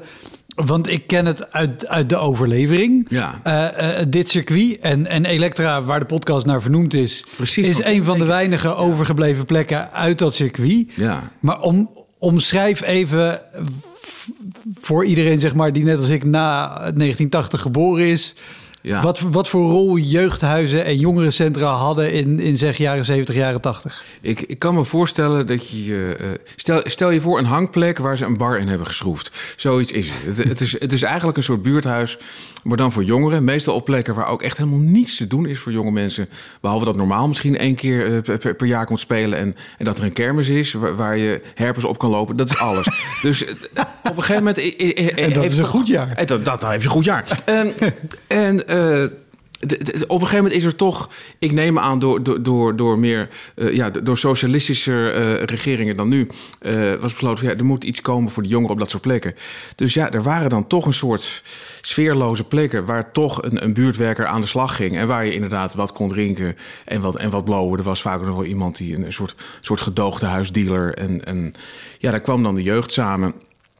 [0.64, 3.06] want ik ken het uit, uit de overlevering.
[3.08, 3.40] Ja.
[3.42, 7.26] Eh, eh, dit circuit en, en Elektra, waar de podcast naar vernoemd is...
[7.36, 10.86] Precies, is een van de weinige overgebleven plekken uit dat circuit.
[10.94, 11.30] Ja.
[11.40, 13.40] Maar om, omschrijf even
[14.80, 18.34] voor iedereen zeg maar, die net als ik na 1980 geboren is...
[18.88, 19.02] Ja.
[19.02, 24.04] Wat, wat voor rol jeugdhuizen en jongerencentra hadden in, in zeg jaren 70, jaren 80?
[24.20, 26.16] Ik, ik kan me voorstellen dat je...
[26.18, 29.54] eh, stel, stel je voor een hangplek waar ze een bar in hebben geschroefd.
[29.56, 30.38] Zoiets is het.
[30.38, 32.18] Het, het, is, het is eigenlijk een soort buurthuis,
[32.68, 33.44] maar dan voor jongeren.
[33.44, 36.28] Meestal op plekken waar ook echt helemaal niets te doen is voor jonge mensen.
[36.60, 39.38] Behalve dat normaal misschien één keer eh, per, per jaar komt spelen...
[39.38, 42.36] En, en dat er een kermis is waar, waar je herpers op kan lopen.
[42.36, 42.86] Dat is alles.
[43.22, 43.52] dus eh,
[44.02, 44.58] op een gegeven moment...
[45.16, 46.16] En dat heeft is een goed jaar.
[46.16, 47.42] dat, dat, dat heb je een goed jaar.
[47.44, 47.74] En,
[48.26, 49.04] en eh,
[49.60, 53.28] op een gegeven moment is er toch, ik neem aan door, door, door, door meer,
[53.54, 56.28] eh, ja, door socialistische eh, regeringen dan nu,
[56.60, 59.34] eh, was besloten, ja, er moet iets komen voor de jongeren op dat soort plekken.
[59.74, 61.42] Dus ja, er waren dan toch een soort
[61.80, 65.74] sfeerloze plekken waar toch een, een buurtwerker aan de slag ging en waar je inderdaad
[65.74, 67.78] wat kon drinken en wat, en wat blowen.
[67.78, 71.54] Er was vaak nog wel iemand die een, een soort, soort gedoogde huisdealer en, en
[71.98, 73.34] ja, daar kwam dan de jeugd samen.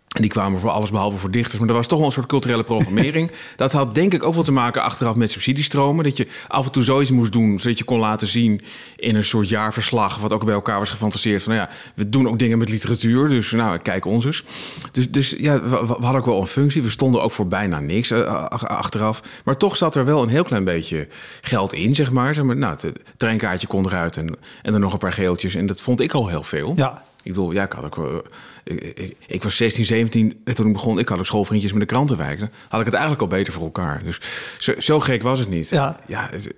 [0.09, 1.59] En die kwamen voor alles behalve voor dichters.
[1.59, 3.31] Maar er was toch wel een soort culturele programmering.
[3.57, 6.05] dat had denk ik ook wel te maken achteraf met subsidiestromen.
[6.05, 8.61] Dat je af en toe zoiets moest doen, zodat je kon laten zien
[8.97, 10.19] in een soort jaarverslag.
[10.19, 11.43] Wat ook bij elkaar was gefantaseerd.
[11.43, 13.29] Van nou ja, we doen ook dingen met literatuur.
[13.29, 14.45] Dus nou, kijk ons eens.
[14.93, 16.83] Dus, dus ja, we, we hadden ook wel een functie.
[16.83, 19.23] We stonden ook voor bijna niks eh, ach- achteraf.
[19.45, 21.09] Maar toch zat er wel een heel klein beetje
[21.41, 22.35] geld in, zeg maar.
[22.35, 25.55] Zeg maar nou, het treinkaartje kon eruit en, en er nog een paar geeltjes.
[25.55, 26.73] En dat vond ik al heel veel.
[26.77, 27.03] Ja.
[27.29, 27.97] Ik bedoel, ja, ik had ook.
[27.97, 28.23] wel-
[28.65, 30.99] Ik, ik, ik was 16, 17 en toen ik begon.
[30.99, 32.39] Ik had ook schoolvriendjes met de krantenwijk.
[32.39, 34.05] Dan had ik het eigenlijk al beter voor elkaar.
[34.05, 34.21] Dus
[34.59, 35.69] zo, zo gek was het niet.
[35.69, 36.01] Ja.
[36.07, 36.55] ja het-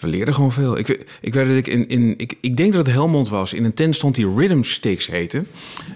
[0.00, 0.78] we leerden gewoon veel.
[0.78, 0.88] Ik,
[1.20, 3.52] ik weet dat ik in, in ik, ik denk dat het Helmond was.
[3.52, 5.44] In een tent stond die Rhythm Sticks heette.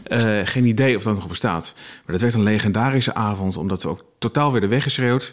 [0.04, 1.74] Eh, geen idee of dat nog bestaat.
[1.76, 5.32] Maar dat werd een legendarische avond, omdat we ook totaal werden weggeschreeuwd.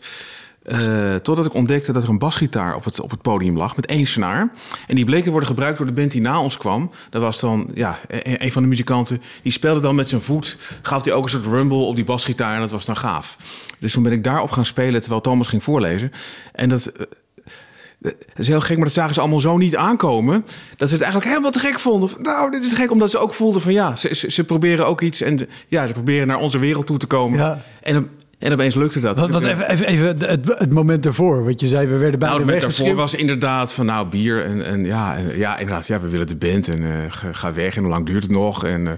[0.61, 3.85] Eh, totdat ik ontdekte dat er een basgitaar op het, op het podium lag met
[3.85, 4.51] één snaar.
[4.87, 6.91] En die bleek te worden gebruikt door de band die na ons kwam.
[7.09, 9.21] Dat was dan ja, een, een van de muzikanten.
[9.41, 10.57] Die speelde dan met zijn voet.
[10.81, 12.53] Gaf hij ook een soort rumble op die basgitaar.
[12.53, 13.37] En dat was dan gaaf.
[13.79, 16.11] Dus toen ben ik daarop gaan spelen terwijl Thomas ging voorlezen.
[16.53, 16.85] En dat.
[16.87, 17.05] eh,
[18.01, 20.45] dat is heel gek, maar dat zagen ze allemaal zo niet aankomen.
[20.77, 22.09] Dat ze het eigenlijk helemaal te gek vonden.
[22.17, 25.01] Nou, dit is gek, omdat ze ook voelden van ja, ze, ze, ze proberen ook
[25.01, 25.21] iets.
[25.21, 27.39] En ja, ze proberen naar onze wereld toe te komen.
[27.39, 27.61] Ja.
[27.81, 28.09] En,
[28.41, 29.19] en opeens lukte dat.
[29.19, 31.43] Wat, wat, even, even, even het, het moment ervoor.
[31.43, 34.45] Want je zei, we werden bijna Nou, het moment daarvoor was inderdaad van nou bier
[34.45, 36.91] en, en ja, en, ja, inderdaad, ja, we willen de band en eh,
[37.31, 38.65] ga, weg en hoe lang duurt het nog?
[38.65, 38.93] En eh,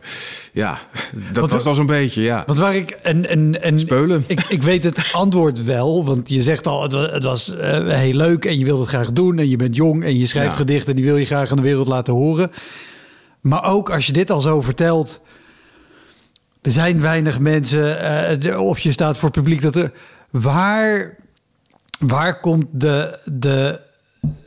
[0.52, 0.80] ja,
[1.32, 2.44] dat was al zo'n beetje, ja.
[2.46, 4.24] Want waar ik en, en, en Speulen.
[4.28, 8.46] Ik, ik weet het antwoord wel, want je zegt al, het was, eh, heel leuk
[8.46, 10.58] en je wilt het graag doen en je bent jong en je schrijft Ja.
[10.58, 12.52] gedichten en die wil je graag aan de wereld laten horen.
[13.42, 15.22] Maar ook als je dit al zo vertelt,
[16.63, 17.99] er zijn weinig mensen
[18.41, 19.91] eh, of je staat voor publiek dat er
[20.30, 21.15] waar
[21.99, 23.82] waar komt de de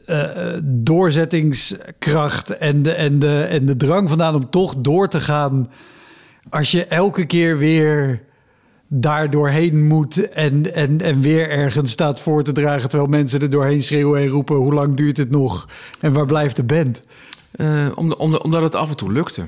[0.05, 5.20] eh, eh, doorzettingskracht en de, en, de, en de drang vandaan om toch door te
[5.20, 5.70] gaan
[6.48, 8.22] als je elke keer weer
[8.88, 13.50] daar doorheen moet en, en, en weer ergens staat voor te dragen terwijl mensen er
[13.50, 15.68] doorheen schreeuwen en roepen hoe lang duurt het nog
[16.00, 17.02] en waar blijft de band?
[17.94, 19.46] Om, omdat het af en toe lukte.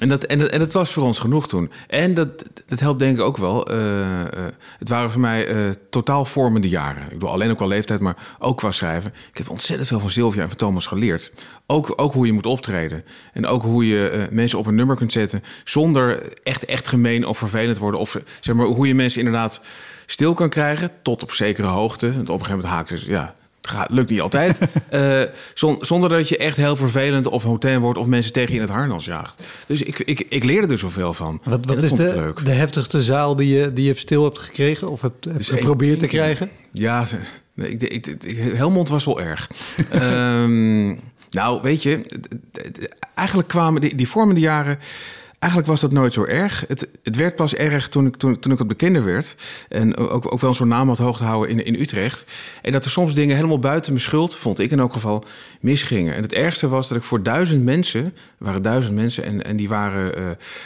[0.00, 1.70] En dat, en, dat, en dat was voor ons genoeg toen.
[1.88, 2.28] En dat,
[2.66, 3.66] dat helpt denk ik ook wel.
[3.66, 4.26] Eh, eh,
[4.78, 5.56] het waren voor mij eh,
[5.90, 7.02] totaal vormende jaren.
[7.02, 9.12] Ik bedoel, alleen ook qua leeftijd, maar ook qua schrijven.
[9.30, 11.32] Ik heb ontzettend veel van Sylvia en van Thomas geleerd.
[11.66, 13.04] Ook, ook hoe je moet optreden.
[13.32, 15.42] En ook hoe je mensen op een nummer kunt zetten...
[15.64, 18.00] zonder echt, echt gemeen of vervelend te worden.
[18.00, 19.60] Of zeg maar, hoe je mensen inderdaad
[20.06, 20.90] stil kan krijgen...
[21.02, 22.06] tot op zekere hoogte.
[22.06, 23.04] Want op een gegeven moment haakt dus...
[23.04, 24.58] Ja, Gaat, lukt niet altijd.
[24.88, 25.20] Eh,
[25.54, 28.60] zon- zonder dat je echt heel vervelend of hotel wordt of mensen tegen je in
[28.60, 29.42] het harnas jaagt.
[29.66, 31.40] Dus ik, ik, ik leerde er zoveel van.
[31.44, 32.44] Wat, wat is de, leuk.
[32.44, 35.98] de heftigste zaal die je, die je stil hebt gekregen of hebt, hebt Dus geprobeerd
[36.00, 36.50] te krijgen?
[36.72, 37.06] Ja,
[37.54, 39.50] ik, ik, ik, Helmond was wel erg.
[39.90, 40.88] Ehm,
[41.30, 42.00] nou, weet je,
[43.14, 44.78] eigenlijk kwamen die, die vormende jaren.
[45.40, 46.64] Eigenlijk was dat nooit zo erg.
[46.68, 49.34] Het, het werd pas erg toen ik, toen, toen ik wat bekender werd.
[49.68, 52.24] En ook, ook wel zo'n naam had hoog te houden in, in Utrecht.
[52.62, 55.24] En dat er soms dingen helemaal buiten mijn schuld, vond ik in elk geval,
[55.60, 56.14] misgingen.
[56.14, 59.68] En het ergste was dat ik voor duizend mensen, waren duizend mensen, en, en die
[59.68, 60.24] waren eh,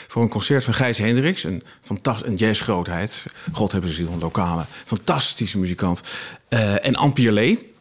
[0.09, 3.27] voor een concert van Gijs Hendricks, een, fantast, een jazzgrootheid.
[3.53, 6.03] God hebben ze ziel, een lokale, fantastische muzikant.
[6.49, 7.74] Eh, en Ampie Lee.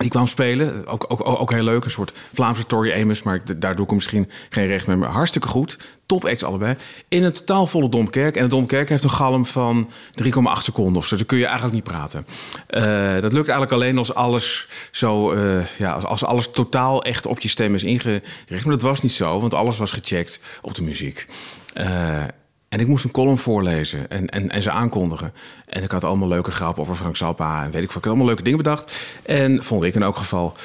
[0.00, 1.84] Die kwam spelen, ook, ook, ook heel leuk.
[1.84, 4.96] Een soort Vlaamse Tori Amos, maar daar doe ik hem misschien geen recht mee.
[4.96, 5.78] Maar hartstikke goed.
[6.06, 6.76] Top acts allebei.
[7.08, 8.36] In een totaal volle Domkerk.
[8.36, 9.90] En de Domkerk heeft een galm van
[10.24, 11.16] 3,8 seconden of zo.
[11.16, 12.26] Dan kun je eigenlijk niet praten.
[12.66, 12.82] Eh,
[13.20, 15.32] dat lukt eigenlijk alleen als alles zo...
[15.32, 18.24] eh, ja, als, als alles totaal echt op je stem is ingericht.
[18.48, 21.26] Maar dat was niet zo, want alles was gecheckt op de muziek.
[21.74, 22.24] Eh,
[22.70, 25.32] en ik moest een column voorlezen en, en, en ze aankondigen.
[25.66, 28.00] En ik had allemaal leuke grappen over Frank Zappa en weet ik veel.
[28.00, 28.96] Ik allemaal leuke dingen bedacht.
[29.22, 30.56] En vond ik in elk geval.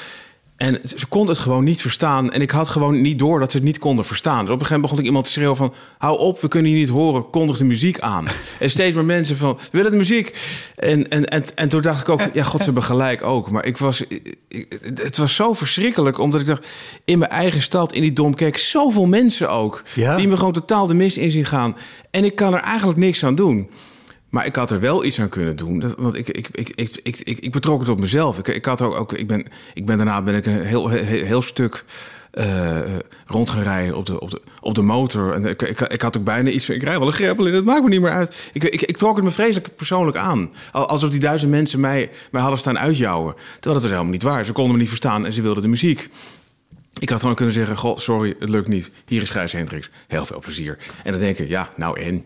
[0.58, 2.32] En ze kon het gewoon niet verstaan.
[2.32, 4.46] En ik had gewoon niet door dat ze het niet konden verstaan.
[4.46, 5.74] Dus op een gegeven moment begon ik iemand te schreeuwen van...
[5.98, 8.28] hou op, we kunnen je niet horen, kondig de muziek aan.
[8.60, 10.38] en steeds meer mensen van, we willen de muziek.
[10.76, 13.52] En, en, en, en toen dacht ik ook, ja, god, ze hebben gelijk ook.
[13.52, 14.04] Maar ik was,
[14.96, 16.68] het was zo verschrikkelijk, omdat ik dacht...
[17.06, 19.84] in mijn eigen stad, in die Domkerk, zoveel mensen ook...
[19.94, 20.18] Ja.
[20.18, 21.78] die me gewoon totaal de mis in zien gaan.
[22.12, 23.70] En ik kan er eigenlijk niks aan doen.
[24.36, 25.80] Maar ik had er wel iets aan kunnen doen.
[25.80, 28.38] Dat, want ik, ik, ik, ik, ik, ik, betrok het op mezelf.
[28.38, 31.26] Ik, ik, had ook, ook, ik, ben, ik ben daarna ben ik een heel, heel,
[31.26, 31.84] heel stuk
[32.34, 32.78] uh,
[33.26, 35.34] rond gaan rijden op de, op de, op de motor.
[35.34, 36.76] En ik, ik, had ook bijna iets van...
[36.76, 38.50] ik rij wel een greppel in, het maakt me niet meer uit.
[38.54, 40.52] Ik, ik, trok het me vreselijk persoonlijk aan.
[40.72, 43.34] Alsof die duizend mensen mij, mij hadden staan uitjouwen.
[43.34, 44.46] Terwijl dat was helemaal niet waar.
[44.46, 46.10] Ze konden me niet verstaan en ze wilden de muziek.
[47.00, 48.92] Ik had gewoon kunnen zeggen, goh, sorry, het lukt niet.
[49.06, 49.90] Hier is Gijs Hendricks.
[50.08, 50.78] Heel veel plezier.
[51.04, 52.26] En dan denk ik, ja, nou en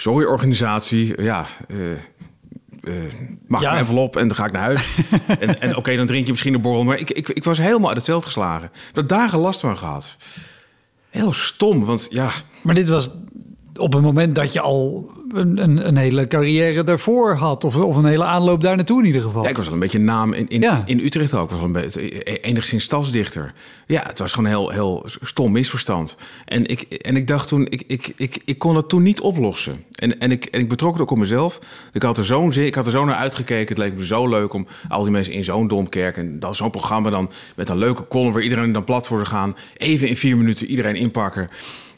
[0.00, 1.90] sorry organisatie, ja, uh,
[2.82, 2.94] uh,
[3.46, 3.80] mag ja.
[3.80, 4.86] even op en dan ga ik naar huis.
[5.40, 6.84] en en oké, dan drink je misschien een borrel.
[6.84, 8.70] Maar ik, ik, ik was helemaal uit het veld geslagen.
[8.88, 10.16] Ik heb dagen last van gehad.
[11.10, 12.30] Heel stom, want ja...
[12.62, 13.10] Maar dit was
[13.74, 17.64] op het moment dat je al een, een, een, hele carrière daarvoor had.
[17.64, 19.42] Of, of een hele aanloop daar naartoe in ieder geval.
[19.42, 20.82] Ja, ik was wel een beetje een naam in, in, ja.
[20.86, 21.50] in Utrecht ook.
[21.50, 23.52] Was wel een beetje, enigszins stadsdichter.
[23.86, 26.16] Ja, het was gewoon een heel, heel stom misverstand.
[26.44, 29.84] En ik, en ik dacht toen, ik, ik, ik, ik kon het toen niet oplossen.
[29.94, 31.60] En, en, ik, en ik betrok het ook op mezelf.
[31.92, 33.68] Ik had er zo'n zin, ik had er zo naar uitgekeken.
[33.68, 36.16] Het leek me zo leuk om al die mensen in zo'n domkerk...
[36.16, 38.32] en dan zo'n programma dan met een leuke column...
[38.32, 39.56] waar iedereen dan plat voor zou gaan.
[39.76, 41.48] Even in vier minuten iedereen inpakken.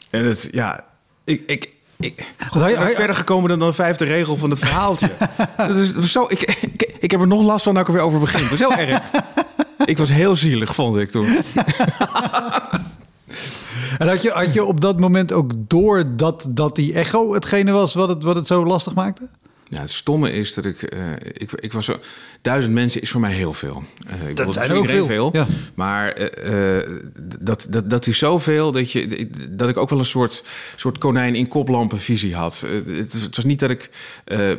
[0.09, 0.85] En het, ja,
[1.23, 1.69] ik, ik,
[2.05, 5.09] ik ben verder gekomen dan de vijfde regel van het verhaaltje.
[5.57, 8.03] dat is zo, ik, ik, ik, heb er nog last van dat ik er weer
[8.03, 8.43] over begin.
[8.43, 9.01] Dat is heel erg.
[9.85, 11.25] ik was heel zielig, vond ik toen.
[13.99, 17.71] en had je, had je op dat moment ook door dat, dat die echo hetgene
[17.71, 19.29] was wat het, wat het zo lastig maakte?
[19.73, 21.99] Ja, het stomme is dat ik, uh, ik, ik was zo,
[22.41, 23.83] duizend mensen is voor mij heel veel.
[24.07, 25.05] Uh, ik dat zijn ook veel.
[25.05, 25.47] veel ja.
[25.73, 26.89] Maar uh,
[27.39, 30.43] dat, dat, dat is zoveel dat, je, dat ik ook wel een soort,
[30.75, 32.65] soort konijn in koplampen visie had.
[32.85, 33.89] Het, het, was niet dat ik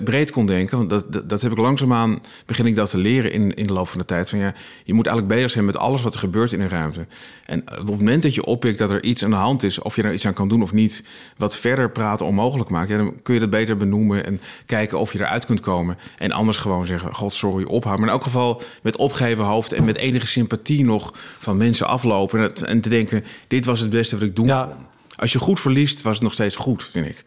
[0.05, 3.33] breed kon denken, want dat, dat, dat, heb ik langzaamaan begin ik dat te leren
[3.33, 4.31] in, in de loop van de tijd.
[4.31, 7.07] Van, ja, je moet eigenlijk bezig zijn met alles wat er gebeurt in een ruimte.
[7.47, 9.97] En op het moment dat je oppikt dat er iets aan de hand is, of
[9.97, 11.03] je er iets aan kan doen of niet,
[11.37, 15.04] wat verder praten onmogelijk maakt, ja, dan kun je dat beter benoemen en kijken of
[15.13, 15.99] je eruit kunt komen.
[16.17, 18.05] En anders gewoon zeggen: God, sorry, ophouden.
[18.05, 22.55] Maar in elk geval met opgeven hoofd en met enige sympathie nog van mensen aflopen.
[22.67, 24.77] En, te denken: dit was het beste wat ik doen ja.
[25.17, 27.25] Als je goed verliest, was het nog steeds goed, vind ik.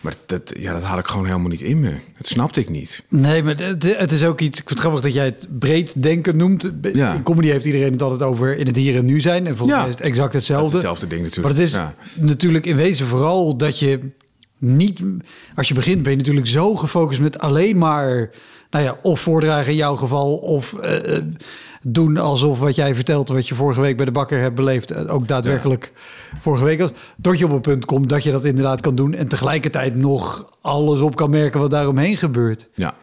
[0.00, 1.90] Maar dat, ja, dat had ik gewoon helemaal niet in me.
[2.16, 3.04] Dat snapte ik niet.
[3.08, 4.60] Nee, maar het, het is ook iets...
[4.60, 6.70] Ik vind het grappig dat jij het breed denken noemt.
[6.92, 7.14] Ja.
[7.14, 9.46] In comedy heeft iedereen het altijd over in het hier en nu zijn.
[9.46, 10.64] En volgens mij is het exact hetzelfde.
[10.64, 11.56] Het hetzelfde ding natuurlijk.
[11.56, 14.00] Maar het is natuurlijk in wezen vooral dat je
[14.64, 15.02] niet...
[15.54, 18.30] Als je begint ben je natuurlijk zo gefocust met alleen maar...
[18.70, 21.18] Nou ja, of voordragen in jouw geval, of uh,
[21.82, 25.14] doen alsof wat jij vertelt, wat je vorige week bij de bakker hebt beleefd, eh,
[25.14, 25.92] ook daadwerkelijk
[26.40, 26.90] vorige week was.
[27.20, 30.50] Tot je op een punt komt dat je dat inderdaad kan doen en tegelijkertijd nog
[30.60, 32.68] alles op kan merken wat daaromheen gebeurt.
[32.74, 32.94] Ja.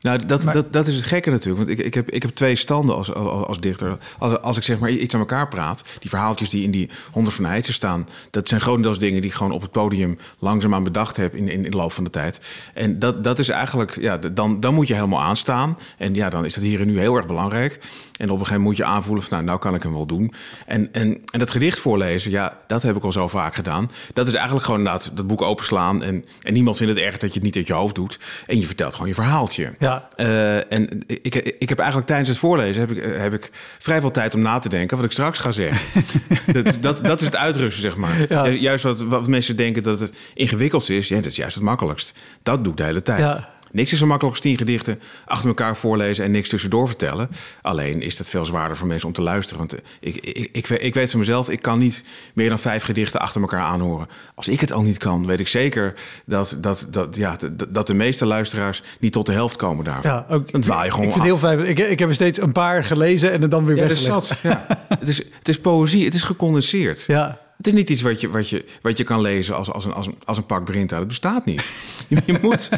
[0.00, 1.66] Nou, dat, dat, dat is het gekke natuurlijk.
[1.66, 3.98] Want ik, ik, heb, ik heb twee standen als, als, als dichter.
[4.18, 7.36] Als, als ik zeg maar iets aan elkaar praat, die verhaaltjes die in die honderd
[7.36, 11.16] van Heidse staan, dat zijn grotendeels dingen die ik gewoon op het podium langzaamaan bedacht
[11.16, 12.40] heb in, in, in de loop van de tijd.
[12.74, 15.78] En dat, dat is eigenlijk, ja, dan, dan moet je helemaal aanstaan.
[15.98, 17.80] En ja, dan is dat hier en nu heel erg belangrijk.
[18.18, 20.06] En op een gegeven moment moet je aanvoelen van, nou, nou kan ik hem wel
[20.06, 20.32] doen.
[20.66, 23.90] En, en, en dat gedicht voorlezen, ja, dat heb ik al zo vaak gedaan.
[24.12, 26.02] Dat is eigenlijk gewoon inderdaad dat boek openslaan.
[26.02, 28.18] En, en niemand vindt het erg dat je het niet uit je hoofd doet.
[28.46, 29.74] En je vertelt gewoon je verhaaltje.
[29.78, 30.08] Ja.
[30.16, 34.10] Uh, en ik, ik heb eigenlijk tijdens het voorlezen heb ik, heb ik vrij veel
[34.10, 36.02] tijd om na te denken wat ik straks ga zeggen.
[36.62, 38.26] dat, dat, dat, is het uitrusten, zeg maar.
[38.28, 38.48] Ja.
[38.48, 42.18] Juist wat, wat mensen denken dat het ingewikkeld is, ja, dat is juist het makkelijkst.
[42.42, 43.20] Dat doe ik de hele tijd.
[43.20, 43.54] Ja.
[43.76, 47.28] Niks is zo makkelijk als tien gedichten achter elkaar voorlezen en niks tussendoor vertellen.
[47.62, 49.58] Alleen is dat veel zwaarder voor mensen om te luisteren.
[49.58, 53.20] Want ik, ik, ik, ik weet van mezelf, ik kan niet meer dan vijf gedichten
[53.20, 54.08] achter elkaar aanhoren.
[54.34, 57.36] Als ik het al niet kan, weet ik zeker dat, dat, dat, ja,
[57.68, 60.10] dat de meeste luisteraars niet tot de helft komen daarvan.
[60.10, 61.66] Ja, ook, dan dwaal je gewoon Ik vind heel fijn.
[61.66, 64.38] Ik, ik heb er steeds een paar gelezen en dan weer ja, weggelegd.
[64.42, 64.66] Ja.
[64.98, 67.04] het, is, het is poëzie, het is gecondenseerd.
[67.06, 67.45] Ja.
[67.56, 69.92] Het is niet iets wat je, wat je, wat je kan lezen als, als, een,
[69.92, 70.98] als, een, als een pak Brinta.
[70.98, 71.70] Dat bestaat niet.
[72.08, 72.70] Je, je, moet,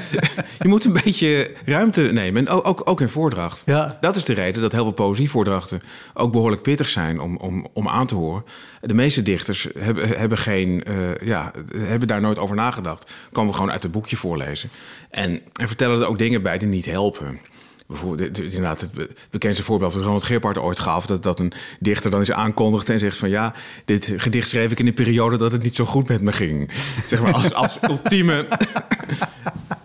[0.58, 2.46] je moet een beetje ruimte nemen.
[2.46, 3.62] En ook, ook, ook in voordracht.
[3.66, 3.98] Ja.
[4.00, 5.82] Dat is de reden dat heel veel poëzievoordrachten
[6.14, 8.44] ook behoorlijk pittig zijn om, om, om aan te horen.
[8.80, 13.12] De meeste dichters hebben, hebben, geen, uh, ja, hebben daar nooit over nagedacht.
[13.32, 14.70] Komen gewoon uit het boekje voorlezen.
[15.10, 17.40] En, en vertellen er ook dingen bij die niet helpen
[17.88, 18.90] bijvoorbeeld, inderdaad, het
[19.30, 22.98] bekendste voorbeeld dat Ronald Geerpart ooit gaf, dat, dat een dichter dan eens aankondigt en
[22.98, 26.08] zegt van ja, dit gedicht schreef ik in een periode dat het niet zo goed
[26.08, 26.70] met me ging.
[27.06, 28.48] Zeg maar als, als ultieme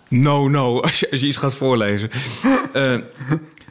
[0.10, 2.10] no, no, als je, als je iets gaat voorlezen.
[2.74, 2.96] Uh,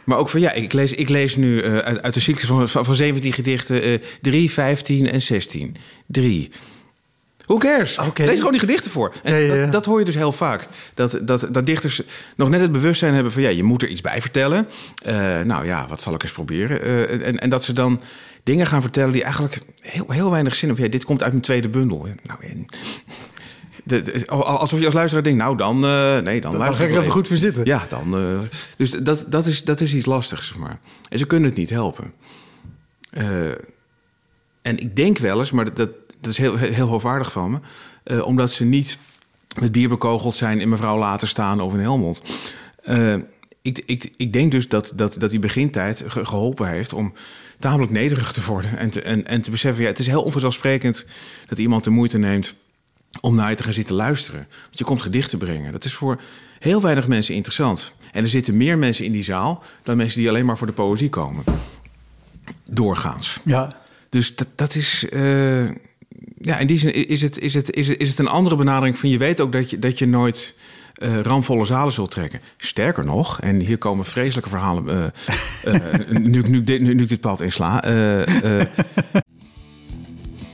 [0.05, 2.69] Maar ook van ja, ik lees, ik lees nu uh, uit, uit, de cyclus van,
[2.69, 5.77] van, van 17 gedichten uh, 3, 15 en 16.
[6.07, 6.51] 3.
[7.47, 7.99] Who cares?
[7.99, 8.27] Okay.
[8.27, 9.13] Lees gewoon die gedichten voor.
[9.23, 9.63] En ja, ja, ja.
[9.63, 10.67] Dat, dat, hoor je dus heel vaak.
[10.95, 12.03] Dat, dat, dat dichters
[12.37, 14.69] nog net het bewustzijn hebben van ja, je moet er iets bij vertellen.
[15.07, 16.87] Uh, nou ja, wat zal ik eens proberen?
[16.87, 18.01] Uh, en, en dat ze dan
[18.43, 20.87] dingen gaan vertellen die eigenlijk heel, heel weinig zin hebben.
[20.87, 22.07] Ja, dit komt uit mijn tweede bundel.
[22.23, 22.67] Nou, en,
[23.85, 26.91] de, de, alsof je als luisteraar denkt, nou dan, uh, nee, dan, dan ga ik
[26.93, 27.65] er even goed voor zitten.
[27.65, 28.17] Ja, dan.
[28.77, 30.79] Dus dat, dat, is, dat is iets lastigs, zeg maar.
[31.09, 32.13] En ze kunnen het niet helpen.
[34.63, 35.91] En ik denk wel eens, maar dat,
[36.23, 37.61] dat, is heel, heel hoogwaardig van
[38.05, 38.99] me, omdat ze niet
[39.61, 42.23] met bier bekogeld zijn in mevrouw laten staan of in Helmond.
[43.63, 47.13] ik, ik, ik denk dus dat, dat, dat die begintijd geholpen heeft om
[47.59, 48.79] tamelijk nederig te worden.
[48.79, 51.07] En te, en, en te beseffen, ja, het is heel onvanzelfsprekend
[51.47, 52.55] dat iemand de moeite neemt
[53.21, 54.47] om naar je te gaan zitten luisteren.
[54.63, 55.73] Want je komt gedichten brengen.
[55.73, 56.21] Dat is voor
[56.59, 57.95] heel weinig mensen interessant.
[58.13, 60.73] En er zitten meer mensen in die zaal dan mensen die alleen maar voor de
[60.73, 61.45] poëzie komen.
[62.65, 63.41] Doorgaans.
[63.45, 63.77] Ja.
[64.09, 65.07] Dus dat, dat is.
[65.11, 65.69] Uh,
[66.39, 68.99] ja, in die zin is het, is, het, is, het, is het een andere benadering
[68.99, 70.57] van je weet ook dat je, dat je nooit
[71.03, 72.41] uh, ramvolle zalen zult trekken.
[72.57, 75.13] Sterker nog, en hier komen vreselijke verhalen.
[75.67, 77.83] Uh, uh, nu, nu, nu, nu, ik dit pad insla.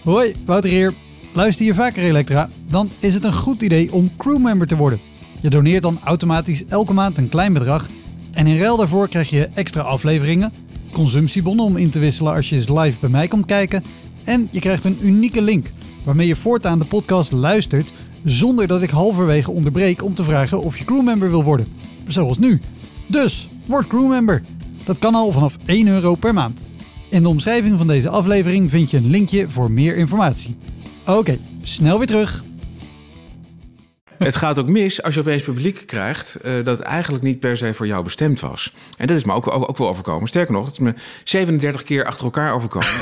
[0.03, 0.93] Hoi, Wouter hier.
[1.33, 5.01] Luister je vaker Elektra, dan is het een goed idee om crewmember te worden.
[5.41, 7.87] Je doneert dan automatisch elke maand een klein bedrag
[8.33, 10.53] en in ruil daarvoor krijg je extra afleveringen,
[10.93, 13.83] consumptiebonnen om in te wisselen als je eens live bij mij komt kijken
[14.29, 15.67] en je krijgt een unieke link
[16.05, 17.93] waarmee je voortaan de podcast luistert
[18.25, 21.67] zonder dat ik halverwege onderbreek om te vragen of je crewmember wil worden.
[22.07, 22.61] Zoals nu.
[23.07, 24.43] Dus, word crewmember.
[24.85, 26.65] Dat kan al vanaf 1 euro per maand.
[27.09, 30.57] In de omschrijving van deze aflevering vind je een linkje voor meer informatie.
[31.07, 32.45] Oké, snel weer terug.
[34.19, 37.57] Het gaat ook mis als je opeens publiek krijgt uh, dat het eigenlijk niet per
[37.57, 38.73] se voor jou bestemd was.
[38.97, 40.29] En dat is me ook, ook, ook wel overkomen.
[40.29, 42.89] Sterker nog, dat is me 37 keer achter elkaar overkomen.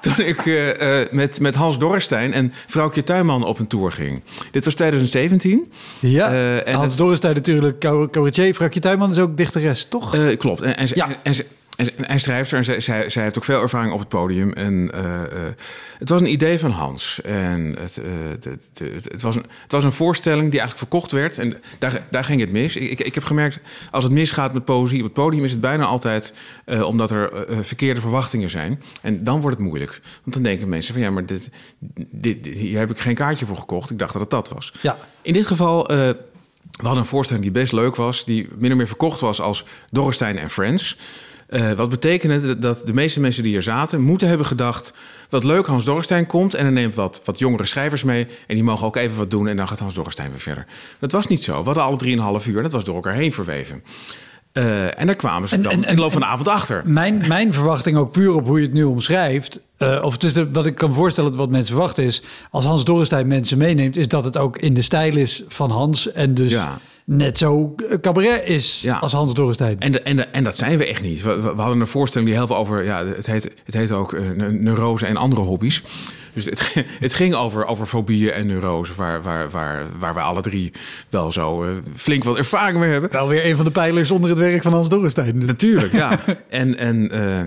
[0.00, 0.70] toen ik uh,
[1.10, 4.22] met, met Hans Dorrestein en vrouwtje Tuinman op een tour ging.
[4.50, 5.72] Dit was 2017.
[5.98, 6.98] Ja, uh, en Hans het...
[6.98, 8.54] Dorrestein natuurlijk cabaretier.
[8.54, 10.36] Vrouwtje Tuinman is ook dichteres, toch?
[10.36, 10.60] klopt.
[10.60, 11.08] En, en, ja.
[11.08, 11.34] en, en,
[11.88, 14.52] en schrijfster, en zij, zij, zij, heeft ook veel ervaring op het podium.
[14.52, 15.20] En uh, uh,
[15.98, 17.20] het was een idee van Hans.
[17.22, 21.12] En het, uh, het, het, het, was een, het was een voorstelling die eigenlijk verkocht
[21.12, 21.38] werd.
[21.38, 22.76] En daar, daar ging het mis.
[22.76, 23.58] Ik, ik, ik heb gemerkt,
[23.90, 25.44] als het misgaat met poëzie op het podium...
[25.44, 26.34] is het bijna altijd
[26.66, 28.82] omdat er verkeerde verwachtingen zijn.
[29.00, 30.00] En dan wordt het moeilijk.
[30.22, 31.02] Want dan denken mensen van...
[31.02, 31.50] ja, maar dit,
[32.10, 33.90] dit, hier heb ik geen kaartje voor gekocht.
[33.90, 34.72] Ik dacht dat het dat was.
[34.80, 34.96] Ja.
[35.22, 35.86] In dit geval...
[35.86, 36.16] we
[36.76, 40.38] hadden een voorstelling die best leuk was, die min of meer verkocht was als Dorrestein
[40.38, 40.96] en Friends.
[41.50, 44.92] Uh, wat betekende dat de meeste mensen die hier zaten moeten hebben gedacht:
[45.28, 48.64] wat leuk, Hans Dorrestein komt en dan neemt wat, wat jongere schrijvers mee en die
[48.64, 50.66] mogen ook even wat doen en dan gaat Hans Dorrestein weer verder.
[50.98, 51.58] Dat was niet zo.
[51.58, 53.82] We hadden alle drieënhalf uur, dat was door elkaar heen verweven.
[54.52, 56.82] Uh, en daar kwamen ze dan en, en, in de loop van de avond achter.
[56.84, 59.60] Mijn, mijn verwachting ook puur op hoe je het nu omschrijft...
[59.78, 62.22] Uh, of dus de, wat ik kan voorstellen wat mensen verwachten is...
[62.50, 63.96] als Hans Dorrestein mensen meeneemt...
[63.96, 66.50] is dat het ook in de stijl is van Hans en dus...
[66.50, 68.96] Ja net zo cabaret is ja.
[68.96, 69.78] als Hans Dorrestein.
[69.78, 71.22] En, en, en dat zijn we echt niet.
[71.22, 72.84] We, we, hadden een voorstelling die heel veel over...
[72.84, 75.82] Ja, het heet, het heet ook uh, neurose en andere hobby's.
[76.32, 76.74] Dus het,
[77.06, 78.92] het ging over, over fobieën en neurose...
[78.96, 80.72] Waar, waar, waar, waar we alle drie
[81.08, 83.12] wel zo uh, flink wat ervaring mee hebben.
[83.12, 85.44] Wel weer een van de pijlers onder het werk van Hans Dorrestein.
[85.44, 86.20] Natuurlijk, ja.
[86.48, 86.78] en...
[86.78, 87.40] en uh,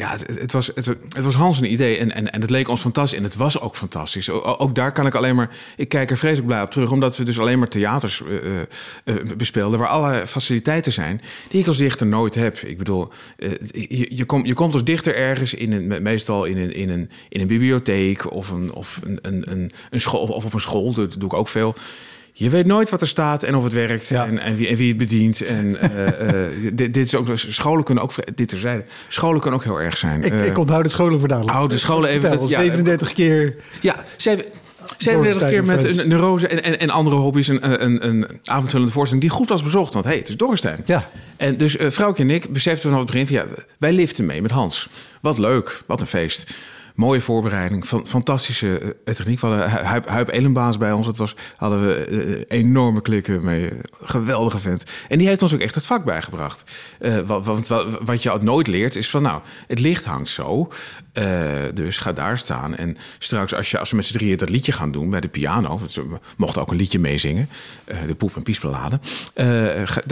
[0.00, 2.80] ja, het, was, het, het, was Hans een idee en, en, en het leek ons
[2.80, 3.18] fantastisch.
[3.18, 4.30] En het was ook fantastisch.
[4.30, 5.50] ook daar kan ik alleen maar...
[5.76, 6.90] Ik kijk er vreselijk blij op terug...
[6.90, 8.58] omdat we dus alleen maar theaters uh,
[9.04, 9.78] uh, bespeelden...
[9.78, 12.58] waar alle faciliteiten zijn die ik als dichter nooit heb.
[12.58, 13.08] Ik bedoel,
[13.72, 15.54] je, je, kom, je komt als dichter ergens...
[15.54, 19.70] In een, meestal in een, in, een, in een bibliotheek of, een, of, een, een,
[19.90, 20.92] een school, of op een school.
[20.92, 21.74] Dat doe ik ook veel
[22.32, 24.88] je weet nooit wat er staat en of het werkt en, en, wie, en wie
[24.88, 25.40] het bedient.
[25.40, 29.64] En uh, uh, dit, dit, is ook, scholen kunnen ook, dit terzijde, scholen kunnen ook
[29.64, 30.22] heel erg zijn.
[30.22, 31.56] Ik, uh, ik onthoud de scholen voor dadelijk.
[31.56, 32.30] Oude scholen even.
[32.30, 33.56] Dat, ja, 37 keer.
[33.80, 38.92] Ja, 37 keer met een neurose en, en, en, andere hobby's een, een, een avondvullende
[38.92, 39.92] voorstelling die goed was bezocht.
[39.92, 40.82] Want hé, hey, het is Dorrestein.
[40.84, 41.08] Ja.
[41.36, 43.44] En dus vrouwtje en ik beseften vanaf het begin van ja,
[43.78, 44.88] wij liften mee met Hans.
[45.20, 46.54] Wat leuk, wat een feest
[47.00, 49.40] mooie voorbereiding, van, fantastische techniek.
[49.40, 51.06] We hadden Huip, Huip Elenbaas bij ons.
[51.06, 53.70] Dat was, hadden we uh, enorme klikken mee.
[54.02, 54.84] Geweldige vent.
[55.08, 56.70] En die heeft ons ook echt het vak bijgebracht.
[57.00, 57.68] Uh, wat, wat,
[58.00, 60.72] wat, je nooit leert is van nou, het licht hangt zo.
[61.74, 62.76] dus ga daar staan.
[62.76, 65.28] En straks als, je, als we met z'n drieën dat liedje gaan doen bij de
[65.28, 65.78] piano.
[65.78, 67.48] We mochten ook een liedje meezingen.
[68.06, 69.00] de poep- en piesbeladen.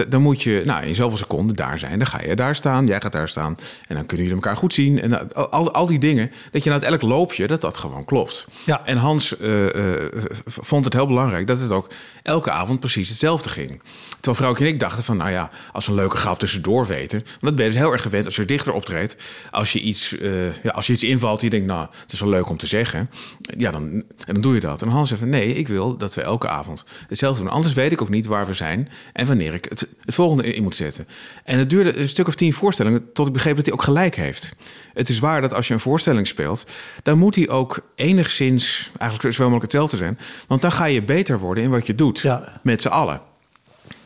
[0.08, 1.98] dan moet je nou, in zoveel seconden daar zijn.
[1.98, 2.86] Dan ga je daar staan.
[2.86, 3.56] Jij gaat daar staan.
[3.88, 5.00] En dan kunnen jullie elkaar goed zien.
[5.00, 6.30] En al, al die dingen.
[6.50, 8.46] Dat je nou elk loopje, dat dat gewoon klopt.
[8.64, 8.84] Ja.
[8.84, 10.12] En Hans eh, eh,
[10.46, 11.88] vond het heel belangrijk dat het ook
[12.22, 13.80] elke avond precies hetzelfde ging.
[14.10, 17.18] Terwijl vrouwtje en ik dachten van, nou ja, als we een leuke grap tussendoor weten.
[17.18, 19.16] Want dat ben je dus heel erg gewend als je dichter optreedt.
[19.50, 22.20] Als je iets, eh, ja, als je iets invalt, die je denkt, nou, het is
[22.20, 23.10] wel leuk om te zeggen.
[23.56, 23.82] Ja, dan,
[24.26, 24.82] en dan doe je dat.
[24.82, 27.52] En Hans zei van, nee, ik wil dat we elke avond hetzelfde doen.
[27.52, 30.62] Anders weet ik ook niet waar we zijn en wanneer ik het, het volgende in
[30.62, 31.08] moet zetten.
[31.44, 34.16] En het duurde een stuk of tien voorstellingen tot ik begreep dat hij ook gelijk
[34.16, 34.56] heeft.
[34.94, 36.57] Het is waar dat als je een voorstelling speelt,
[37.02, 40.18] dan moet hij ook enigszins eigenlijk zo mogelijk hetzelfde zijn.
[40.46, 42.18] Want dan ga je beter worden in wat je doet.
[42.20, 42.52] Ja.
[42.62, 43.20] Met z'n allen.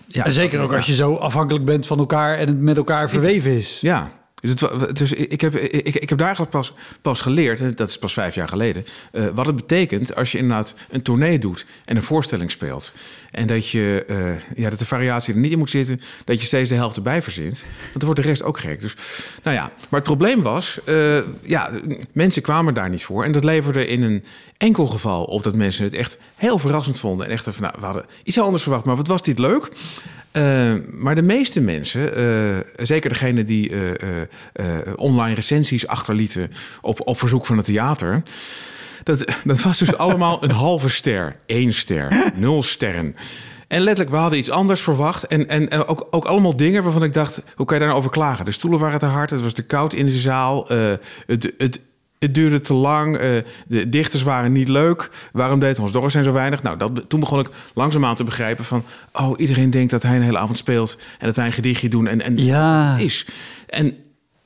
[0.06, 3.10] Ja, en zeker ook als je zo afhankelijk bent van elkaar en het met elkaar
[3.10, 3.78] verweven is.
[3.80, 4.10] Ja.
[4.42, 6.72] Dus, het, ik, heb, ik, ik heb daar pas,
[7.02, 10.74] pas geleerd, dat is pas vijf jaar geleden, eh, wat het betekent als je inderdaad
[10.90, 12.92] een tournee doet en een voorstelling speelt.
[13.30, 16.46] En dat, je, eh, ja, dat de variatie er niet in moet zitten, dat je
[16.46, 17.64] steeds de helft erbij verzint.
[17.80, 18.80] Want dan wordt de rest ook gek.
[18.80, 18.96] Dus,
[19.42, 21.70] nou ja, maar het probleem was, eh, ja,
[22.12, 23.24] mensen kwamen daar niet voor.
[23.24, 24.24] En dat leverde in een
[24.56, 27.26] enkel geval op dat mensen het echt heel verrassend vonden.
[27.26, 29.68] En echt van, nou, we hadden iets anders verwacht, maar wat was dit leuk?
[30.32, 34.66] Eh, maar de meeste mensen, eh, zeker degene die eh,
[34.96, 38.22] online recensies achterlieten op, op verzoek van het theater.
[39.02, 43.16] Dat, dat was dus allemaal een halve ster, één ster, nul sterren.
[43.68, 45.26] En letterlijk, we hadden iets anders verwacht.
[45.26, 48.44] En, en, ook, ook allemaal dingen waarvan ik dacht, hoe kan je daar nou klagen?
[48.44, 50.66] De stoelen waren te hard, het was te koud in de zaal.
[51.26, 51.80] het, het,
[52.22, 53.16] het duurde te lang.
[53.16, 53.30] eh,
[53.66, 55.10] de dichters waren niet leuk.
[55.32, 56.62] Waarom deed Hans Dorres zijn zo weinig?
[56.62, 58.82] Nou, dat, toen begon ik langzaamaan te begrijpen van...
[59.12, 60.98] oh, iedereen denkt dat hij een hele avond speelt...
[61.18, 62.96] en dat wij een gedichtje doen en, en Ja.
[62.96, 63.26] is.
[63.68, 63.94] En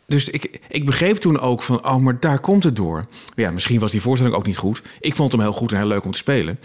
[0.06, 1.84] dus ik, ik begreep toen ook van...
[1.86, 3.06] oh, maar daar komt het door.
[3.34, 4.82] Ja, misschien was die voorstelling ook niet goed.
[5.00, 6.58] Ik vond hem heel goed en heel leuk om te spelen.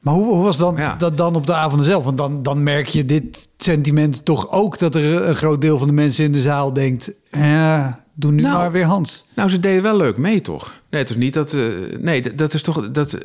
[0.00, 0.94] Maar hoe, hoe was dan, Ja.
[0.94, 2.04] dat dan op de avonden zelf?
[2.04, 4.78] Want dan, dan merk je dit sentiment toch ook...
[4.78, 7.12] dat er een groot deel van de mensen in de zaal denkt...
[7.30, 8.56] Ja, doe nu Nou.
[8.58, 9.24] maar weer Hans.
[9.34, 10.80] Nou, ze deden wel leuk mee, toch?
[10.90, 11.52] Nee, het is niet dat...
[11.52, 11.66] eh,
[11.98, 12.90] nee, dat, dat is toch...
[12.90, 13.18] Dat,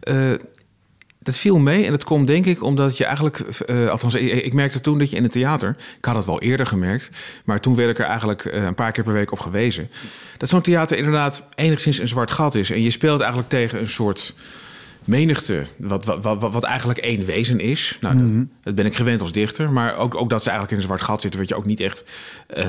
[0.00, 0.30] eh,
[1.22, 3.38] dat viel mee en dat komt denk ik omdat je eigenlijk...
[3.38, 5.76] eh, althans, ik, ik merkte toen dat je in het theater...
[5.98, 7.10] Ik had het wel eerder gemerkt,
[7.44, 9.90] maar toen werd ik er eigenlijk een paar keer per week op gewezen.
[10.36, 12.70] Dat zo'n theater inderdaad enigszins een zwart gat is.
[12.70, 14.34] En je speelt eigenlijk tegen een soort
[15.04, 17.98] menigte, wat, wat, wat, wat eigenlijk één wezen is.
[18.00, 19.70] Nou, dat, dat ben ik gewend als dichter.
[19.72, 21.80] Maar ook, ook dat ze eigenlijk in een zwart gat zitten, weet je ook niet
[21.80, 22.04] echt.
[22.46, 22.64] eh,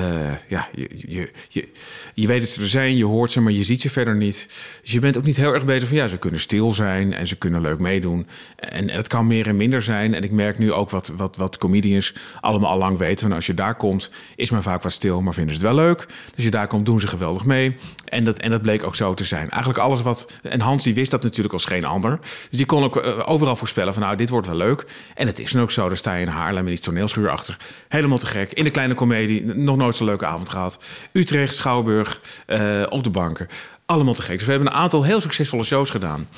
[0.48, 1.68] ja, je, je, je,
[2.14, 4.48] je weet dat ze er zijn, je hoort ze, maar je ziet ze verder niet.
[4.82, 7.26] Dus je bent ook niet heel erg bezig van ja, ze kunnen stil zijn en
[7.26, 8.26] ze kunnen leuk meedoen.
[8.56, 10.14] En, en het kan meer en minder zijn.
[10.14, 13.26] En ik merk nu ook wat, wat, wat comedians allemaal al lang weten.
[13.26, 15.84] Van als je daar komt, is men vaak wat stil, maar vinden ze het wel
[15.84, 16.06] leuk.
[16.34, 17.76] Dus je daar komt, doen ze geweldig mee.
[18.04, 19.50] En dat, en dat bleek ook zo te zijn.
[19.50, 20.32] Eigenlijk alles wat.
[20.42, 22.18] En Hans die wist dat natuurlijk als geen ander.
[22.22, 24.86] Dus die kon ook eh, overal voorspellen van nou, dit wordt wel leuk.
[25.14, 25.88] En het is dan ook zo.
[25.88, 27.56] Dan sta je in Haarlem met die toneelschuur achter.
[27.88, 28.52] Helemaal te gek.
[28.52, 29.44] In de kleine komedie.
[29.44, 30.78] Nog nooit zo'n leuke avond gehad.
[31.12, 33.48] Utrecht, Schouwburg, eh, op de banken.
[33.86, 34.36] Allemaal te gek.
[34.36, 36.28] Dus we hebben een aantal heel succesvolle shows gedaan.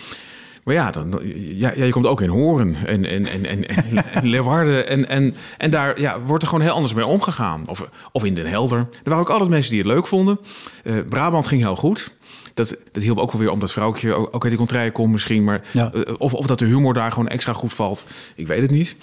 [0.65, 4.27] Maar ja, dan, ja, je komt ook in Horen en, en, en, en, en, en
[4.27, 4.89] Leeuwarden.
[4.89, 7.65] En, en, en daar ja, wordt er gewoon heel anders mee omgegaan.
[7.67, 8.79] Of, of in Den Helder.
[8.79, 10.39] Er waren ook altijd mensen die het leuk vonden.
[10.85, 12.15] Eh, Brabant ging heel goed.
[12.55, 15.13] Dat, dat hielp ook wel weer om dat vrouwtje ook ook uit die contraille komt
[15.13, 15.45] misschien.
[15.45, 15.93] Maar, Ja.
[15.93, 18.05] eh, of, of dat de humor daar gewoon extra goed valt.
[18.35, 18.97] Ik weet het niet.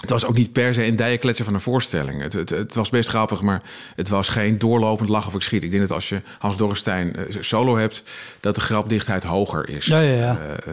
[0.00, 2.22] Het was ook niet per se een dijenkletsen van een voorstelling.
[2.22, 3.62] Het, het, het was best grappig, maar
[3.96, 5.62] het was geen doorlopend lach of ik schiet.
[5.62, 8.02] Ik denk dat als je Hans Dorrestein eh, solo hebt,
[8.40, 9.86] dat de grapdichtheid hoger is.
[9.86, 10.38] Ja, ja, ja.
[10.66, 10.72] Eh,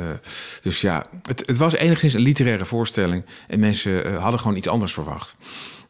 [0.61, 3.23] dus ja, het, het was enigszins een literaire voorstelling.
[3.47, 5.35] En mensen hadden gewoon iets anders verwacht.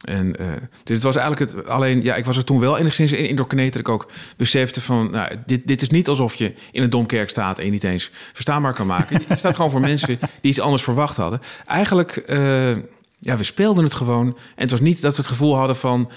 [0.07, 0.47] En, eh,
[0.83, 3.71] dus het was eigenlijk het, alleen, ja, ik was er toen wel enigszins in indoctrineerd
[3.71, 7.29] dat ik ook besefte van, nou, dit, dit is niet alsof je in een domkerk
[7.29, 9.21] staat en je niet eens verstaanbaar kan maken.
[9.29, 11.41] Je staat gewoon voor mensen die iets anders verwacht hadden.
[11.65, 12.71] Eigenlijk, eh,
[13.19, 14.27] ja, we speelden het gewoon.
[14.27, 16.11] En het was niet dat we het gevoel hadden van,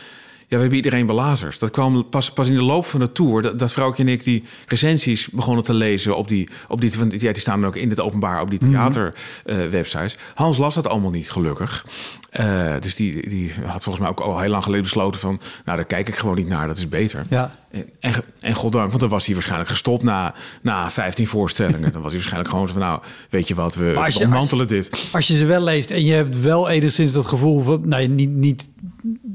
[0.51, 1.61] ja, we hebben iedereen belazerd.
[1.61, 3.43] Dat kwam pas, pas in de loop van de tour.
[3.43, 7.33] Dat, dat vrouwtje en ik die recensies begonnen te lezen op die, op die, ja,
[7.33, 10.17] die staan dan ook in het openbaar op die theaterwebsites.
[10.35, 11.87] Hans las dat allemaal niet, gelukkig.
[12.31, 15.77] Eh, dus die, die had volgens mij ook al heel lang geleden besloten van, nou,
[15.77, 16.67] daar kijk ik gewoon niet naar.
[16.67, 17.27] Dat is beter.
[17.29, 17.55] Ja.
[18.01, 21.93] En, en, goddank, want dan was hij waarschijnlijk gestopt na, na 15 voorstellingen.
[21.93, 25.09] Dan was hij waarschijnlijk gewoon van, nou, weet je wat, we ontmantelen dit.
[25.13, 27.89] Als je ze wel leest en je hebt wel enigszins dat gevoel van...
[27.89, 28.69] Nou, niet, niet,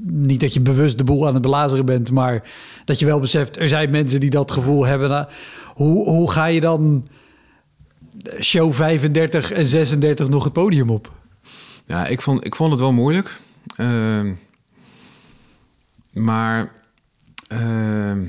[0.08, 2.12] niet dat je bewust de boel aan het belazeren bent...
[2.12, 2.44] maar
[2.86, 5.10] dat je wel beseft, er zijn mensen die dat gevoel hebben.
[5.10, 5.26] Nou,
[5.74, 7.08] hoe, hoe ga je dan
[8.40, 11.12] show 35 en 36 nog het podium op?
[11.86, 13.40] Ja, ik vond, ik vond het wel moeilijk.
[13.76, 14.34] Ehm,
[16.12, 16.72] maar
[17.48, 18.26] ehm,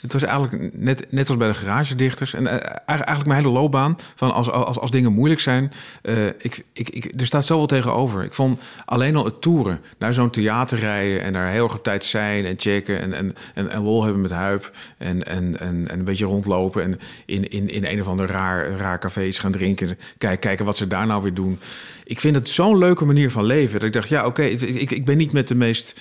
[0.00, 2.34] het was eigenlijk net, net als bij de garagedichters.
[2.34, 3.96] En eh, eigenlijk mijn hele loopbaan.
[4.14, 5.72] Van als, als, als dingen moeilijk zijn.
[6.02, 8.24] Uh, ik, ik, ik, er staat zoveel tegenover.
[8.24, 9.80] Ik vond alleen al het toeren.
[9.98, 11.22] Naar zo'n theater rijden.
[11.22, 12.44] En daar heel erg op tijd zijn.
[12.44, 13.00] En checken.
[13.00, 14.70] En, en, en, en lol hebben met Huip.
[14.98, 16.82] En, en, en, en een beetje rondlopen.
[16.82, 19.98] En in, in, in een of ander raar, raar cafés gaan drinken.
[20.18, 21.58] Kijk, kijken wat ze daar nou weer doen.
[22.04, 23.78] Ik vind het zo'n leuke manier van leven.
[23.78, 24.42] Dat ik dacht, ja, oké.
[24.42, 26.00] ik, ik ben niet met de meest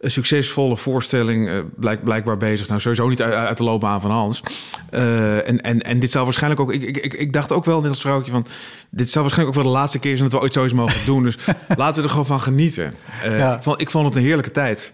[0.00, 2.68] een succesvolle voorstelling uh, blijk, blijkbaar bezig.
[2.68, 4.42] Nou, sowieso niet uit, uit de loopbaan van Hans.
[4.90, 6.72] Uh, en, en, en dit zal waarschijnlijk ook...
[6.72, 8.46] Ik, ik, ik dacht ook wel, net als vrouwtje, van...
[8.90, 11.22] Dit zal waarschijnlijk ook wel de laatste keer zijn dat we ooit zoiets mogen doen.
[11.22, 11.36] Dus
[11.76, 12.94] laten we er gewoon van genieten.
[13.24, 13.56] Uh, ja.
[13.56, 14.92] ik, vond, ik vond het een heerlijke tijd.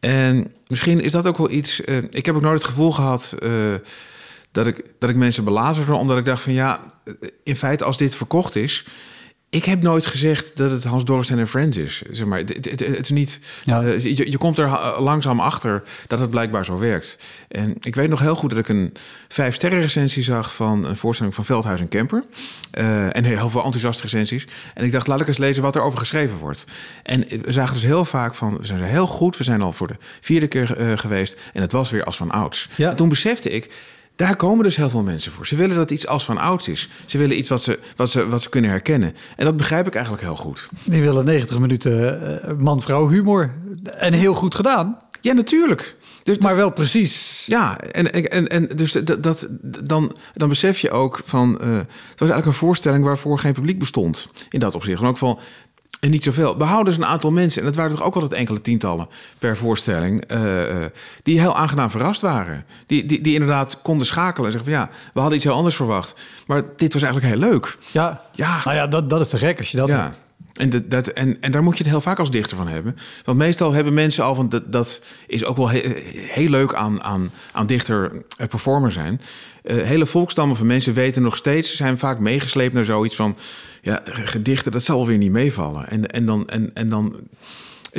[0.00, 1.80] en misschien is dat ook wel iets...
[2.10, 3.34] ik heb ook nooit het gevoel gehad...
[4.52, 6.80] dat, ik, dat ik mensen belazerde, omdat ik dacht van ja,
[7.42, 8.84] in feite als dit verkocht is,
[9.50, 12.02] ik heb nooit gezegd dat het Hans Dorrestein en Friends is.
[12.10, 13.40] Zeg maar, het, het, het is niet.
[13.64, 13.82] Ja.
[13.82, 17.18] Uh, je, je, komt er langzaam achter dat het blijkbaar zo werkt.
[17.48, 18.92] En ik weet nog heel goed dat ik een
[19.28, 22.24] vijf sterren recensie zag van een voorstelling van Veldhuis en Kemper.
[22.72, 24.46] Uh, en heel veel enthousiaste recensies.
[24.74, 26.64] En ik dacht, laat ik eens lezen wat er over geschreven wordt.
[27.02, 29.36] En we zagen dus heel vaak van, we zijn er heel goed.
[29.36, 31.38] We zijn al voor de vierde keer uh, geweest.
[31.52, 32.68] En het was weer als van ouds.
[32.74, 32.90] Ja.
[32.90, 33.70] En toen besefte ik
[34.16, 35.46] daar komen dus heel veel mensen voor.
[35.46, 36.88] Ze willen dat iets als van ouds is.
[37.06, 39.14] Ze willen iets wat ze, wat ze, wat ze kunnen herkennen.
[39.36, 40.68] En dat begrijp ik eigenlijk heel goed.
[40.84, 43.54] Die willen 90 minuten uh, man-vrouw humor.
[43.84, 44.96] En heel goed gedaan.
[45.20, 45.96] Ja, natuurlijk.
[46.22, 47.44] Dus, maar wel precies.
[47.46, 49.48] Ja, en, en, en dus dat, dat,
[49.84, 51.50] dan, dan besef je ook van.
[51.50, 54.28] Uh, het was eigenlijk een voorstelling waarvoor geen publiek bestond.
[54.50, 55.02] In dat opzicht.
[55.02, 55.38] En ook van.
[56.00, 56.58] En niet zoveel.
[56.58, 59.56] We houden dus een aantal mensen, en dat waren toch ook altijd enkele tientallen per
[59.56, 60.84] voorstelling, uh,
[61.22, 62.64] die heel aangenaam verrast waren.
[62.86, 65.76] Die, die, die inderdaad konden schakelen en zeggen van ja, we hadden iets heel anders
[65.76, 66.20] verwacht.
[66.46, 67.78] Maar dit was eigenlijk heel leuk.
[67.90, 68.60] Ja, ja.
[68.64, 70.10] nou ja, dat, dat is te gek als je dat ja.
[70.56, 72.96] En, dat, dat, en, en daar moet je het heel vaak als dichter van hebben.
[73.24, 77.30] Want meestal hebben mensen al van dat, dat is ook wel heel, leuk aan, aan,
[77.52, 79.20] aan dichter uh, performer zijn.
[79.64, 83.36] Uh, hele volkstammen van mensen weten nog steeds, zijn vaak meegesleept naar zoiets van
[83.82, 85.88] ja, gedichten, dat zal weer niet meevallen.
[85.88, 87.16] En, en, dan, en, en dan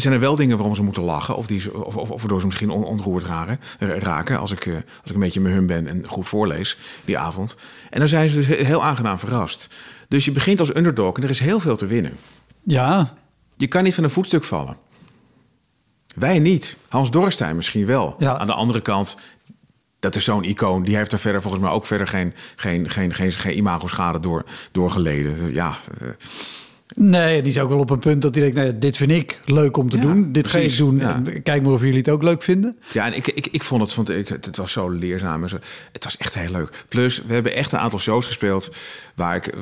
[0.02, 1.36] zijn er wel dingen waarom ze moeten lachen.
[1.36, 5.10] Of, die, of, of, of waardoor ze misschien ontroerd raken, raken als, ik, eh, als
[5.10, 7.56] ik een beetje me hum ben en goed voorlees die avond.
[7.90, 9.70] En dan zijn ze dus heel aangenaam verrast.
[10.08, 12.14] Dus je begint als underdog en er is heel veel te winnen.
[12.68, 13.14] Ja.
[13.56, 14.78] Je kan niet van een voetstuk vallen.
[16.16, 16.78] Wij niet.
[16.88, 18.16] Hans Dorrestein misschien wel.
[18.20, 18.38] Ja.
[18.38, 19.18] Aan de andere kant,
[20.00, 20.84] dat is zo'n icoon.
[20.84, 24.46] Die heeft er verder volgens mij ook verder geen, geen, geen, geen, geen imago-schade door,
[24.72, 25.54] door geleden.
[25.54, 26.10] Ja, uh,
[26.96, 29.40] Nee, die is ook wel op een punt dat hij denkt, nou dit vind ik
[29.46, 30.32] leuk om te doen.
[30.32, 31.02] Dit ga ik doen.
[31.44, 32.78] Kijk maar of jullie het ook leuk vinden.
[32.94, 35.44] Ja, en ik, ik, ik vond het, vond ik, het was zo leerzaam.
[35.44, 35.58] En zo.
[35.92, 36.86] Het was echt heel leuk.
[36.88, 38.72] Plus, we hebben echt een aantal shows gespeeld
[39.16, 39.54] waar ik,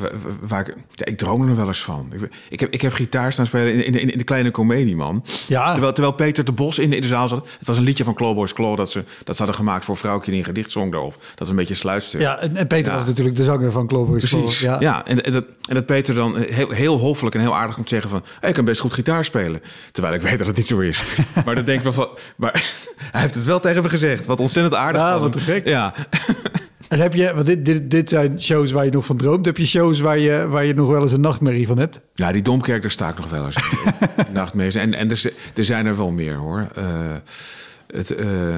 [0.47, 2.11] waar, ik, ja, ik droom er nog wel eens van.
[2.13, 5.25] Ik, ik, heb, ik heb gitaar staan spelen in, in, in de kleine komedie, man.
[5.47, 5.71] Ja.
[5.71, 7.49] Terwijl, terwijl Peter de Bos in de, in de zaal zat.
[7.57, 10.31] Het was een liedje van Clawboys Claw dat ze, dat ze hadden gemaakt voor vrouwtje
[10.31, 11.17] die een gedicht zong daarop.
[11.35, 12.21] Dat is een beetje sluitstuk.
[12.21, 15.31] Ja, en, en Peter was natuurlijk de zanger van Clawboys Precies, Ja, ja en, en,
[15.31, 18.23] dat, en dat Peter dan heel, heel hoffelijk en heel aardig komt zeggen van...
[18.39, 19.61] Hey, ik kan best goed gitaar spelen.
[19.91, 21.03] Terwijl ik weet dat het niet zo is.
[21.45, 22.09] maar dan denk ik van...
[22.35, 22.51] Maar
[23.11, 24.25] hij heeft het wel tegen me gezegd.
[24.25, 25.01] Wat ontzettend aardig.
[25.01, 25.67] Ja, wat te gek.
[25.67, 25.93] Ja.
[26.87, 29.45] En heb je, want dit, dit, dit zijn shows waar je nog van droomt.
[29.45, 32.01] Heb je shows waar je, waar je nog wel eens een nachtmerrie van hebt?
[32.13, 33.57] Ja, die Domkerk, daar sta ik nog wel eens.
[34.33, 34.75] nachtmerries.
[34.75, 36.67] En, en er, er zijn er wel meer hoor.
[36.77, 36.85] Uh,
[37.87, 38.57] het, uh,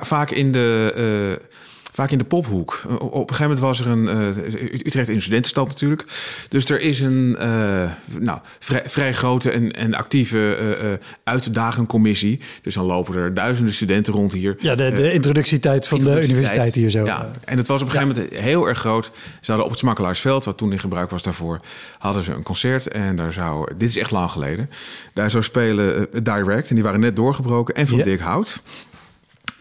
[0.00, 1.38] vaak in de.
[1.38, 1.46] Uh,
[1.92, 2.82] vaak in de pophoek.
[2.98, 4.04] Op een gegeven moment was er een...
[4.04, 6.04] Uh, Utrecht in studentenstad natuurlijk.
[6.48, 7.90] Dus er is een uh,
[8.20, 12.40] nou, vrij, vrij, grote en, en actieve uh, uitdagencommissie.
[12.62, 14.56] Dus dan lopen er duizenden studenten rond hier.
[14.58, 17.04] Ja, de, de introductietijd van de universiteit hier zo.
[17.04, 19.10] Ja, en het was op een gegeven moment heel erg groot.
[19.14, 21.60] Ze hadden op het Smakkelaarsveld, wat toen in gebruik was daarvoor...
[21.98, 23.72] hadden ze een concert en daar zou...
[23.76, 24.70] Dit is echt lang geleden.
[25.12, 27.74] Daar zou spelen Direct en die waren net doorgebroken.
[27.74, 28.04] En van ja.
[28.04, 28.62] Dick Hout.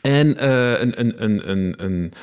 [0.01, 2.13] En uh, een, een, een, een, een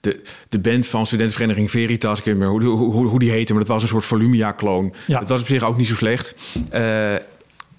[0.00, 3.52] de, de band van studentenvereniging Veritas, ik weet niet meer hoe, hoe, hoe die heette,
[3.52, 4.94] maar dat was een soort Volumia-kloon.
[5.06, 5.18] Ja.
[5.18, 6.36] Dat was op zich ook niet zo slecht.
[6.74, 7.14] Uh,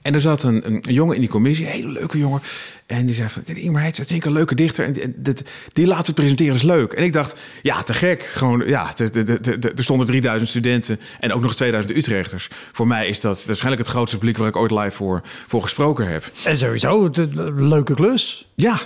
[0.01, 2.41] en er zat een, een, jongen in die commissie, een hele leuke jongen.
[2.85, 4.85] En die zei van, Ingmar Heitz, dat is een leuke dichter.
[4.85, 5.33] En die,
[5.73, 6.93] die laten presenteren is leuk.
[6.93, 8.23] En ik dacht, ja, te gek.
[8.33, 12.49] Gewoon, ja, er stonden 3000 studenten en ook nog 2000 Utrechters.
[12.71, 16.07] Voor mij is dat waarschijnlijk het grootste publiek waar ik ooit live voor, voor gesproken
[16.07, 16.31] heb.
[16.43, 17.09] En sowieso,
[17.55, 18.46] leuke klus.
[18.61, 18.77] Ja,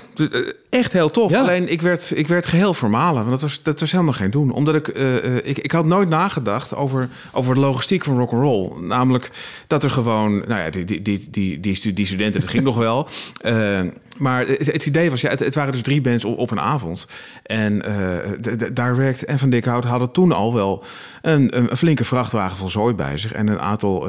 [0.70, 1.32] echt heel tof.
[1.32, 1.40] Ja.
[1.40, 3.16] Alleen ik werd, ik werd geheel vermalen.
[3.16, 4.52] Want dat was, dat was helemaal geen doen.
[4.52, 8.72] Omdat ik, uh, ik, ik had nooit nagedacht over, over de logistiek van rock'n'roll.
[8.82, 9.30] Namelijk
[9.68, 12.78] dat er gewoon, nou ja, die, die, die, die, die, die studenten, dat ging nog
[12.78, 13.10] wel.
[13.46, 13.80] Uh,
[14.18, 17.08] maar het, idee was, ja, het, waren dus drie bands op, op een avond.
[17.44, 20.84] En uh, Direct en Van Dikhout hadden toen al wel
[21.22, 23.34] een, een, flinke vrachtwagen vol zooi bij zich.
[23.34, 24.08] En een aantal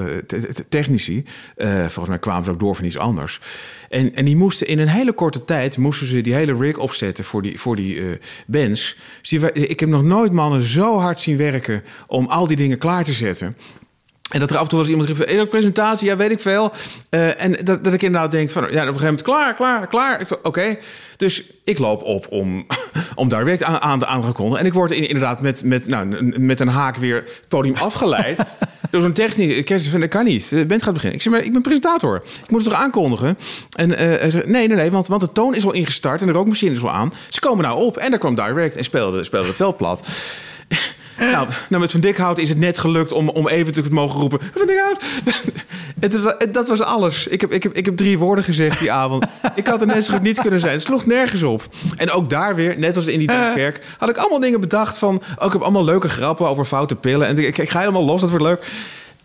[0.68, 1.24] technici.
[1.56, 3.40] Volgens mij kwamen ze ook door van iets anders.
[3.93, 7.24] En, en die moesten in een hele korte tijd moesten ze die hele rig opzetten
[7.24, 8.11] voor die, voor die uh,
[8.47, 8.97] bands.
[9.22, 13.05] Dus ik heb nog nooit mannen zo hard zien werken om al die dingen klaar
[13.05, 13.57] te zetten.
[14.33, 16.72] En dat er af en toe eens iemand riep, een presentatie, ja, weet ik veel.
[17.11, 19.87] Uh, en dat, dat ik inderdaad denk van, ja, op een gegeven moment, klaar, klaar,
[19.87, 20.20] klaar.
[20.22, 20.78] Oké, okay.
[21.16, 22.66] dus ik loop op om,
[23.14, 24.61] om daar werk aan, aan, aan te kondigen.
[24.61, 28.55] En ik word inderdaad met, met, nou, met een haak weer het podium afgeleid.
[28.93, 29.80] door zo'n techniek.
[29.91, 30.51] Van, dat kan niet.
[30.51, 31.16] De band gaat beginnen.
[31.16, 32.22] Ik zeg, maar ik ben presentator.
[32.45, 33.39] Ik moet het toch aankondigen?
[33.76, 36.26] En uh, hij zegt, nee, nee, nee, want, want de toon is al ingestart en
[36.26, 37.12] de rookmachine is al aan.
[37.28, 40.07] Ze komen nou op en daar kwam Direct en speelde, speelde het veld plat.
[41.18, 44.40] Nou, nou, met Van Dikhout is het net gelukt om, om even te mogen roepen...
[44.54, 45.02] Van Dikhout!
[46.38, 47.26] het, dat was alles.
[47.26, 49.24] Ik heb, ik, heb, ik heb drie woorden gezegd die avond.
[49.54, 50.72] Ik had er net zo goed niet kunnen zijn.
[50.72, 51.62] Het sloeg nergens op.
[51.96, 53.80] En ook daar weer, net als in die kerk...
[53.98, 55.22] had ik allemaal dingen bedacht van...
[55.38, 57.26] Ook ik heb allemaal leuke grappen over foute pillen.
[57.26, 58.66] En ik, ik ga helemaal los, dat wordt leuk.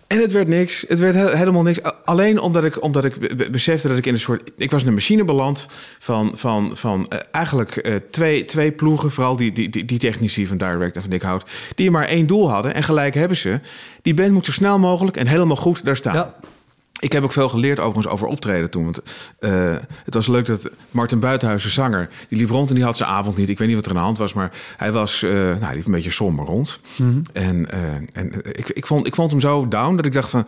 [0.07, 0.85] En het werd niks.
[0.87, 1.79] Het werd helemaal niks.
[2.03, 4.51] Alleen omdat ik, omdat ik besefte dat ik in een soort.
[4.57, 5.67] Ik was in een machine beland
[5.99, 9.11] van, van, van uh, eigenlijk uh, twee, twee ploegen.
[9.11, 11.49] Vooral die, die, die, die technici van Direct en van Dick Hout.
[11.75, 12.73] Die maar één doel hadden.
[12.73, 13.59] En gelijk hebben ze.
[14.01, 16.15] Die band moet zo snel mogelijk en helemaal goed daar staan.
[16.15, 16.35] Ja.
[16.99, 18.83] Ik heb ook veel geleerd overigens over optreden toen.
[18.83, 19.01] Want
[19.39, 22.97] uh, het was leuk dat Martin Buitenhuis, de zanger, die liep rond en die had
[22.97, 23.49] zijn avond niet.
[23.49, 25.75] Ik weet niet wat er aan de hand was, maar hij was uh, nou, hij
[25.75, 26.81] liep een beetje somber rond.
[26.95, 27.23] Mm -hmm.
[27.33, 30.47] En, uh, en ik, ik, vond, ik vond hem zo down dat ik dacht van...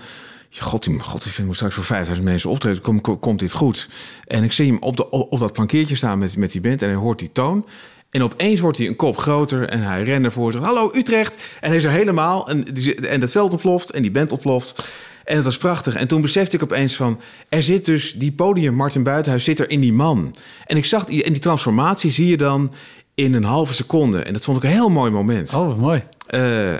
[0.51, 2.81] God, die, God, ik vind straks voor 5000 mensen optreden.
[2.81, 3.89] Kom, kom, komt dit goed?
[4.27, 6.81] En ik zie hem op, de, op, op dat plankeertje staan met, met die band
[6.81, 7.65] en hij hoort die toon.
[8.09, 10.51] En opeens wordt hij een kop groter en hij rent ervoor.
[10.51, 11.35] Zegt, Hallo Utrecht!
[11.59, 12.47] En hij is er helemaal.
[12.47, 14.89] En, die, en dat veld ontploft en die band ontploft.
[15.29, 15.95] En het was prachtig.
[15.95, 17.19] En toen besefte ik opeens van...
[17.49, 20.35] er zit dus die podium, Martin Buitenhuis, zit er in die man.
[20.65, 22.73] En ik zag, in die transformatie zie je dan
[23.15, 24.19] in een halve seconde.
[24.19, 25.53] En dat vond ik een heel mooi moment.
[25.53, 26.03] Oh, mooi.
[26.29, 26.77] Uh, uh,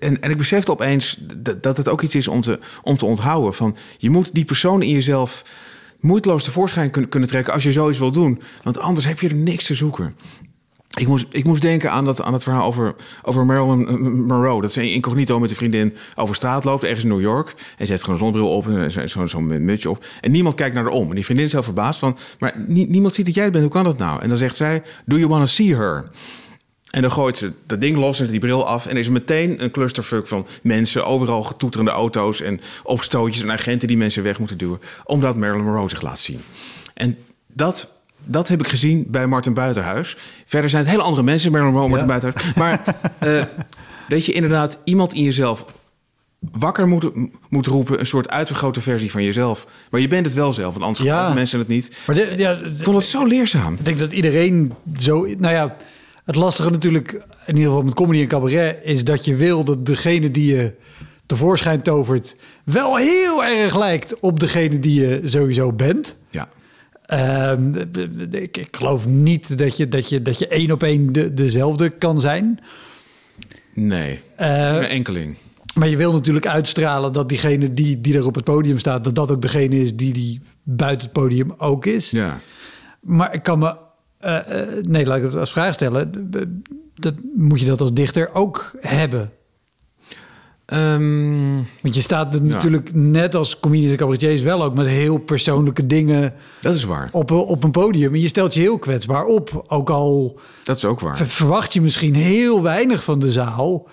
[0.00, 3.06] en, en ik besefte opeens dat, dat het ook iets is om te, om te
[3.06, 3.54] onthouden.
[3.54, 5.44] Van, je moet die persoon in jezelf
[6.00, 8.42] moeiteloos tevoorschijn kunnen, kunnen trekken als je zoiets wil doen.
[8.62, 10.16] Want anders heb je er niks te zoeken.
[10.96, 14.62] Ik moest, ik moest denken aan, dat, aan verhaal over, over Marilyn Monroe.
[14.62, 17.54] Dat ze incognito met een vriendin over straat loopt, ergens in New York.
[17.76, 20.04] En ze heeft gewoon een zonnebril op en zo'n zo, mutsje op.
[20.20, 21.08] En niemand kijkt naar haar om.
[21.08, 22.16] En die vriendin is heel verbaasd van...
[22.38, 24.22] maar niemand ziet dat jij het bent, hoe kan dat nou?
[24.22, 26.10] En dan zegt zij, do you want to see her?
[26.90, 28.86] En dan gooit ze dat ding los en die bril af.
[28.86, 31.06] En er is meteen een clusterfuck van mensen.
[31.06, 34.80] Overal getoeterende auto's en opstootjes en agenten die mensen weg moeten duwen.
[35.04, 36.40] Omdat Marilyn Monroe zich laat zien.
[36.94, 37.97] En dat
[38.28, 40.16] dat heb ik gezien bij Martin Buitenhuis.
[40.46, 42.20] Verder zijn het hele andere mensen, Marilyn Monroe, Martin ja.
[42.20, 42.54] Buitenhuis.
[42.54, 42.96] Maar
[43.34, 43.42] uh,
[44.08, 45.64] dat je inderdaad iemand in jezelf
[46.38, 47.10] wakker moet,
[47.48, 49.66] moet roepen, een soort uitvergrote versie van jezelf.
[49.90, 51.34] Maar je bent het wel zelf, want anders ja.
[51.34, 51.96] mensen het niet.
[52.06, 53.74] Maar de, ja, ik vond het zo leerzaam.
[53.74, 55.26] Ik denk dat iedereen zo...
[55.38, 55.76] Nou ja,
[56.24, 57.12] het lastige natuurlijk,
[57.46, 58.78] in ieder geval met comedy en cabaret...
[58.82, 60.72] is dat je wil dat degene die je
[61.26, 62.36] tevoorschijn tovert...
[62.64, 66.16] wel heel erg lijkt op degene die je sowieso bent.
[66.30, 66.48] Ja.
[67.14, 67.74] Um,
[68.30, 71.88] ik, ik, geloof niet dat je, dat je, dat je één op één de, dezelfde
[71.88, 72.60] kan zijn.
[73.74, 75.36] Nee, uh, een enkeling.
[75.74, 79.04] Maar je wil natuurlijk uitstralen dat diegene die, die er op het podium staat...
[79.04, 82.10] dat dat ook degene is die die buiten het podium ook is.
[82.10, 82.40] Ja.
[83.00, 83.76] Maar ik kan me...
[84.20, 86.30] Uh, uh, nee, laat ik het als vraag stellen.
[86.94, 89.32] Dat, moet je dat als dichter ook hebben?
[90.72, 95.18] Um, Want je staat er natuurlijk net als comedians en cabaretiers wel ook met heel
[95.18, 96.34] persoonlijke dingen.
[96.60, 97.08] Dat is waar.
[97.12, 98.14] Op, op een podium.
[98.14, 99.64] En je stelt je heel kwetsbaar op.
[99.68, 100.40] Ook al.
[100.62, 101.16] Dat is ook waar.
[101.16, 103.88] Verwacht je misschien heel weinig van de zaal.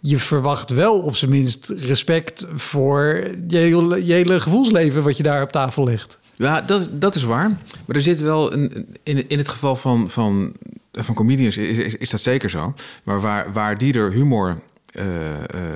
[0.00, 5.22] Je verwacht wel op zijn minst respect voor je hele, je hele gevoelsleven wat je
[5.22, 6.18] daar op tafel legt.
[6.36, 7.48] Ja, dat, dat is waar.
[7.86, 10.52] Maar er zit wel een, in, in het geval van, van,
[10.92, 12.74] van comedians is, is, is dat zeker zo.
[13.02, 14.60] Maar waar, waar die er humor
[14.92, 15.70] uh, uh,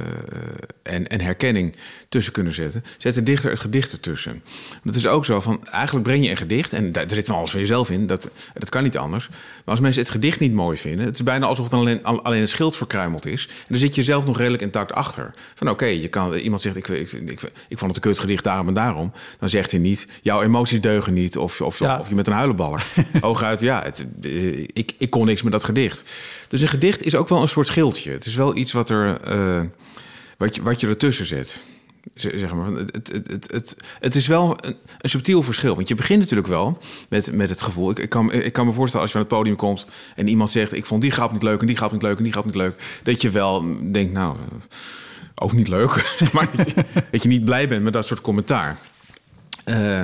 [0.83, 1.75] en, en herkenning
[2.09, 4.43] tussen kunnen zetten, zet de dichter het gedicht ertussen.
[4.85, 7.51] Dat is ook zo van, eigenlijk breng je een gedicht, en daar zit van alles
[7.51, 9.29] van jezelf in, dat, dat kan niet anders.
[9.29, 12.41] Maar als mensen het gedicht niet mooi vinden, het is bijna alsof het alleen, alleen
[12.41, 15.35] een schild verkruimeld is, en dan zit je zelf nog redelijk intact achter.
[15.55, 18.45] Van oké, je kan iemand zegt, ik, ik, ik, ik, vond het een kut gedicht
[18.45, 21.99] daarom en daarom, dan zegt hij niet, jouw emoties deugen niet, of, of, ja.
[21.99, 22.87] of je met een huilenballer.
[23.21, 24.07] Hooguit, ja, het,
[24.73, 26.05] ik, ik kon niks met dat gedicht.
[26.49, 28.11] Dus een gedicht is ook wel een soort schildje.
[28.11, 29.06] Het is wel iets wat er...
[29.07, 29.61] Uh,
[30.39, 31.63] wat, je, wat je ertussen zet.
[32.15, 32.73] Zeg maar.
[32.73, 35.75] het, het, het, het, het is wel een, subtiel verschil.
[35.75, 36.79] Want je begint natuurlijk wel
[37.09, 37.91] met, met het gevoel.
[37.91, 39.87] Ik, ik, kan, ik kan me voorstellen als je aan het podium komt
[40.17, 42.23] en iemand zegt: Ik vond die grap niet leuk en die grap niet leuk en
[42.23, 43.01] die grap niet leuk.
[43.03, 44.37] Dat je wel denkt: Nou,
[45.35, 46.17] ook niet leuk.
[46.33, 48.79] maar dat je, dat je niet blij bent met dat soort commentaar.
[49.65, 50.03] Uh,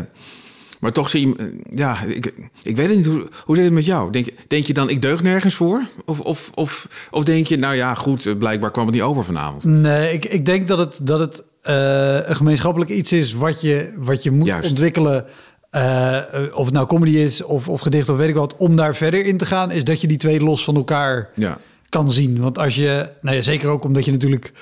[0.83, 3.07] Maar toch zie je, ja, ik, ik weet het niet.
[3.07, 4.11] Hoe, hoe zit het met jou?
[4.13, 5.87] Denk, je- denk je dan, ik deug nergens voor?
[6.05, 9.25] Of, of, of, of denk je, nou ja, goed, eh, blijkbaar kwam het niet over
[9.25, 9.65] vanavond.
[9.65, 13.93] Nee, ik, ik denk dat het, dat het eh, een gemeenschappelijk iets is wat je,
[13.97, 14.71] wat je moet Juist.
[14.71, 15.25] ontwikkelen.
[15.71, 18.77] Eh, eh, of het nou comedy is of, of gedicht of weet ik wat, om
[18.77, 21.59] daar verder in te gaan, is dat je die twee los van elkaar Ja,
[21.89, 22.41] kan zien.
[22.41, 24.53] Want als je, nou ja, zeker ook omdat je natuurlijk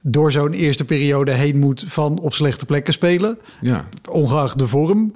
[0.00, 5.14] door zo'n eerste periode heen moet van op slechte plekken spelen, ja, ongeacht de vorm.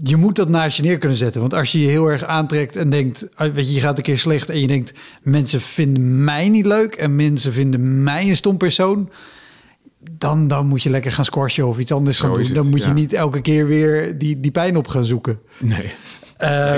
[0.00, 1.40] Je moet dat naast je neer kunnen zetten.
[1.40, 4.04] Want als je je heel erg aantrekt en denkt, ah, weet je, je gaat een
[4.04, 8.36] keer slecht en je denkt, mensen vinden mij niet leuk en mensen vinden mij een
[8.36, 9.10] stom persoon.
[10.10, 12.44] Dan, dan moet je lekker gaan squashen of iets anders Zo gaan doen.
[12.44, 12.88] het, Dan moet ja.
[12.88, 15.40] je niet elke keer weer die, die pijn op gaan zoeken.
[15.58, 15.92] nee.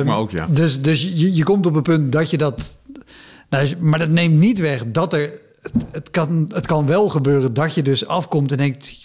[0.05, 0.47] Me ook, ja.
[0.47, 2.77] Dus, dus je, je komt op een punt dat je dat...
[3.51, 5.33] Nou, maar dat neemt niet weg dat er...
[5.63, 9.01] Het, het, kan, het kan wel gebeuren dat je dus afkomt en denkt...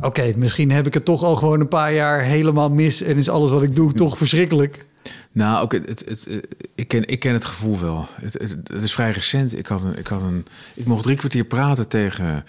[0.00, 3.02] Oké, misschien heb ik het toch al gewoon een paar jaar helemaal mis...
[3.02, 4.86] en is alles wat ik doe toch verschrikkelijk.
[5.32, 6.28] Nou, ook het, het,
[6.74, 8.06] ik, ken, ik ken het gevoel wel.
[8.20, 9.58] Het, het, is vrij recent.
[9.58, 12.44] Ik, had een, ik, had een, ik mocht drie kwartier praten tegen.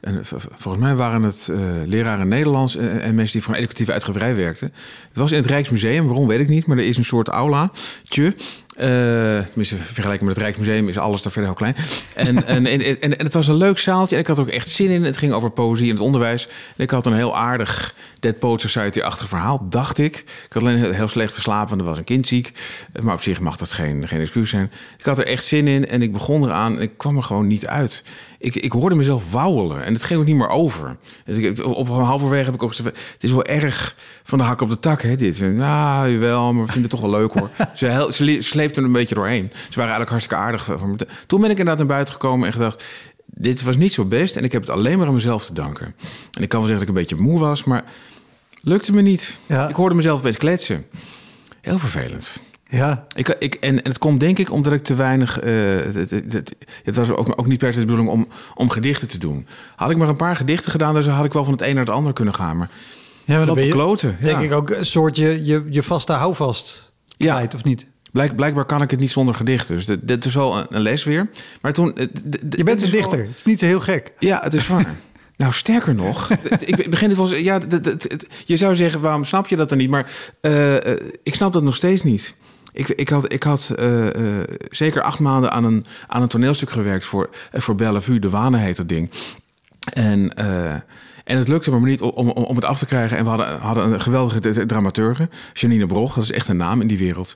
[0.00, 0.20] En
[0.54, 4.34] volgens mij waren het eh, leraren Nederlands en, en mensen die voor een educatieve uitgeverij
[4.34, 4.72] werkten.
[5.08, 8.26] Het was in het Rijksmuseum, waarom weet ik niet, maar er is een soort aulaatje.
[8.26, 8.32] Eh
[8.78, 11.76] tenminste, vergelijking met het Rijksmuseum is alles daar verder heel klein.
[12.14, 14.70] En, en, en, en, het was een leuk zaaltje en ik had er ook echt
[14.70, 15.04] zin in.
[15.04, 16.48] Het ging over poëzie en het onderwijs.
[16.76, 20.16] En ik had een heel aardig Dead Poet Society-achtig verhaal, dacht ik.
[20.16, 22.52] Ik had alleen heel, slecht geslapen, want er was een kind ziek.
[23.02, 24.72] Maar op zich mag dat geen, geen excuus zijn.
[24.98, 27.46] Ik had er echt zin in en ik begon eraan en ik kwam er gewoon
[27.46, 28.04] niet uit.
[28.40, 30.96] Ik, ik hoorde mezelf wauwelen en het ging ook niet meer over.
[31.24, 32.96] Ik- Op een halverwege heb ik ook gezegd...
[33.12, 35.36] het is wel erg van de hak op de tak, hè, dit.
[35.38, 37.50] Ja, jawel, maar we vinden het toch wel leuk, hoor.
[38.10, 39.48] Ze, sleepten er een beetje doorheen.
[39.52, 40.64] Ze waren eigenlijk hartstikke aardig.
[40.64, 40.96] Van me.
[41.26, 42.84] Toen ben ik inderdaad naar buiten gekomen en gedacht...
[43.26, 45.94] dit was niet zo best en ik heb het alleen maar aan mezelf te danken.
[46.32, 47.84] En ik kan wel zeggen dat ik een beetje moe was, maar
[48.62, 49.38] lukte me niet.
[49.46, 49.68] Ja.
[49.68, 50.86] Ik hoorde mezelf best kletsen.
[51.60, 52.40] Heel vervelend.
[52.70, 55.40] Ja, Ik, ik, en, en het komt denk ik omdat ik te weinig...
[55.40, 55.52] eh,
[55.94, 56.54] het, het,
[56.84, 59.46] het, was ook, ook niet per se de bedoeling om, om gedichten te doen.
[59.76, 60.94] Had ik maar een paar gedichten gedaan...
[60.94, 62.56] dan had ik wel van het een naar het ander kunnen gaan.
[62.56, 62.68] Maar
[63.24, 64.16] ja maar lopen ben je, kloten.
[64.20, 64.44] denk ja.
[64.44, 67.34] ik ook een soort je, je, je vaste houvast Ja.
[67.34, 67.86] kwijt, of niet?
[68.12, 69.74] Blijk, blijkbaar kan ik het niet zonder gedichten.
[69.74, 71.30] Dus dit, dit is wel een, een les weer.
[71.60, 71.96] Maar toen...
[71.96, 72.06] eh,
[72.50, 73.18] Je bent een wel- dichter.
[73.18, 74.12] Het is niet zo heel gek.
[74.18, 74.94] Ja, het is waar.
[75.36, 77.34] Nou, sterker nog, ik begin het wel.
[77.34, 77.60] Ja,
[78.44, 79.90] je zou zeggen, waarom snap je dat dan niet?
[79.90, 80.06] Maar
[80.40, 80.74] eh,
[81.22, 82.34] ik snap dat nog steeds niet.
[82.78, 86.70] Ik, ik had, ik had eh, eh, zeker acht maanden aan een, aan een toneelstuk
[86.70, 88.18] gewerkt voor, eh, voor Bellevue.
[88.18, 89.10] De Wane heet dat ding.
[89.92, 90.34] En,
[91.24, 93.16] en het lukte me maar niet om, om, om het af te krijgen.
[93.16, 96.14] En we hadden, hadden een geweldige dramaturge, Janine Brog.
[96.14, 97.34] Dat is echt een naam in die wereld.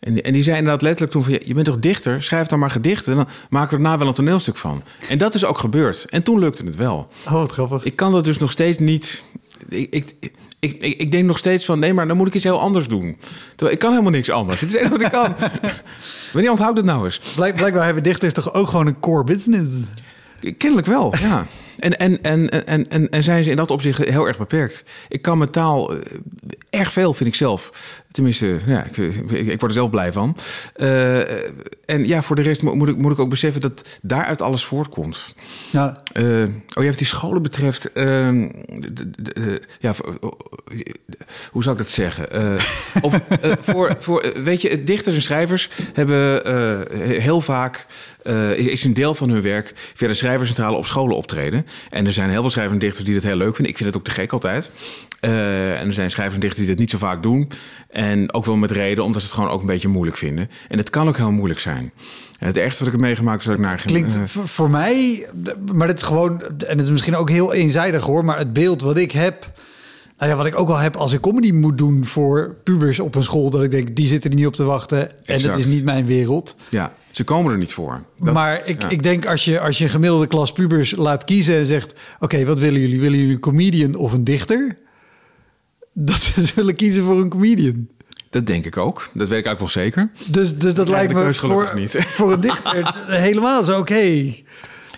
[0.00, 1.32] En, die- en die zei inderdaad letterlijk toen van...
[1.32, 2.22] "Ja, je bent toch dichter?
[2.22, 3.16] Schrijf dan maar gedichten.
[3.16, 4.82] Dan maken we er wel een toneelstuk van.
[5.08, 6.04] En dat is ook gebeurd.
[6.10, 7.08] En toen lukte het wel.
[7.26, 7.84] Oh, wat grappig.
[7.84, 9.24] Ik kan dat dus nog steeds niet...
[9.68, 11.78] Ik, ik, ik, ik, ik denk nog steeds van...
[11.78, 13.16] nee, maar dan moet ik iets heel anders doen.
[13.48, 14.60] Terwijl ik kan helemaal niks anders.
[14.60, 15.50] Het is het enige wat ik kan.
[16.32, 17.20] Wanneer onthoud het nou eens?
[17.34, 19.72] Blijk, blijkbaar hebben dichters toch ook gewoon een core business.
[20.58, 21.46] Kennelijk wel, ja.
[21.80, 24.84] En, en, en, en, en, en zijn ze in dat opzicht heel erg beperkt.
[25.08, 26.00] Ik kan met taal eh,
[26.70, 27.70] erg veel, vind ik zelf.
[28.10, 30.36] Tenminste, ja, ik, ik, ik word er zelf blij van.
[30.74, 31.18] Eh,
[31.84, 34.64] en ja, voor de rest mo- moet ik, moet ik ook beseffen dat daaruit alles
[34.64, 35.34] voortkomt.
[35.70, 36.24] Ja, Eh,
[36.78, 37.90] oh ja, wat die scholen betreft.
[39.80, 40.32] ja, oh,
[41.50, 42.58] hoe zou ik dat zeggen?
[43.00, 43.22] Op,
[43.60, 46.42] voor, voor, weet je, dichters en schrijvers hebben
[47.20, 47.86] heel vaak.
[48.56, 51.66] is, is een deel van hun werk via de schrijverscentrale op scholen optreden.
[51.90, 53.72] En er zijn heel veel schrijvers en dichters die dat heel leuk vinden.
[53.72, 54.72] Ik vind het ook te gek altijd.
[55.20, 57.48] Eh, en er zijn schrijvers en dichters die dat niet zo vaak doen.
[57.88, 60.50] En ook wel met reden, omdat ze het gewoon ook een beetje moeilijk vinden.
[60.68, 61.92] En het kan ook heel moeilijk zijn.
[62.38, 63.82] Het ergste wat ik heb meegemaakt is dat ik naar...
[63.86, 65.26] klinkt eh, voor, voor mij,
[65.72, 68.82] maar het is gewoon, en het is misschien ook heel eenzijdig hoor, maar het beeld
[68.82, 69.52] wat ik heb,
[70.20, 73.14] nou ja, wat ik ook al heb als ik comedy moet doen voor pubers op
[73.14, 75.54] een school, dat ik denk, die zitten er niet op te wachten en Exact.
[75.54, 76.56] dat is niet mijn wereld.
[76.70, 78.02] Ja, ze komen er niet voor.
[78.18, 78.88] Dat- maar ik, ja.
[78.88, 82.44] ik denk als je, als je een gemiddelde klas pubers laat kiezen en zegt, oké,
[82.44, 83.00] wat willen jullie?
[83.00, 84.76] Willen jullie een comedian of een dichter?
[85.94, 87.88] Dat ze zullen kiezen voor een comedian.
[88.30, 88.98] Dat denk ik ook.
[89.14, 90.10] Dat weet ik eigenlijk wel zeker.
[90.26, 91.96] Dus, dus dat Ja, lijkt me voor, niet.
[92.08, 94.34] voor een dichter helemaal zo oké.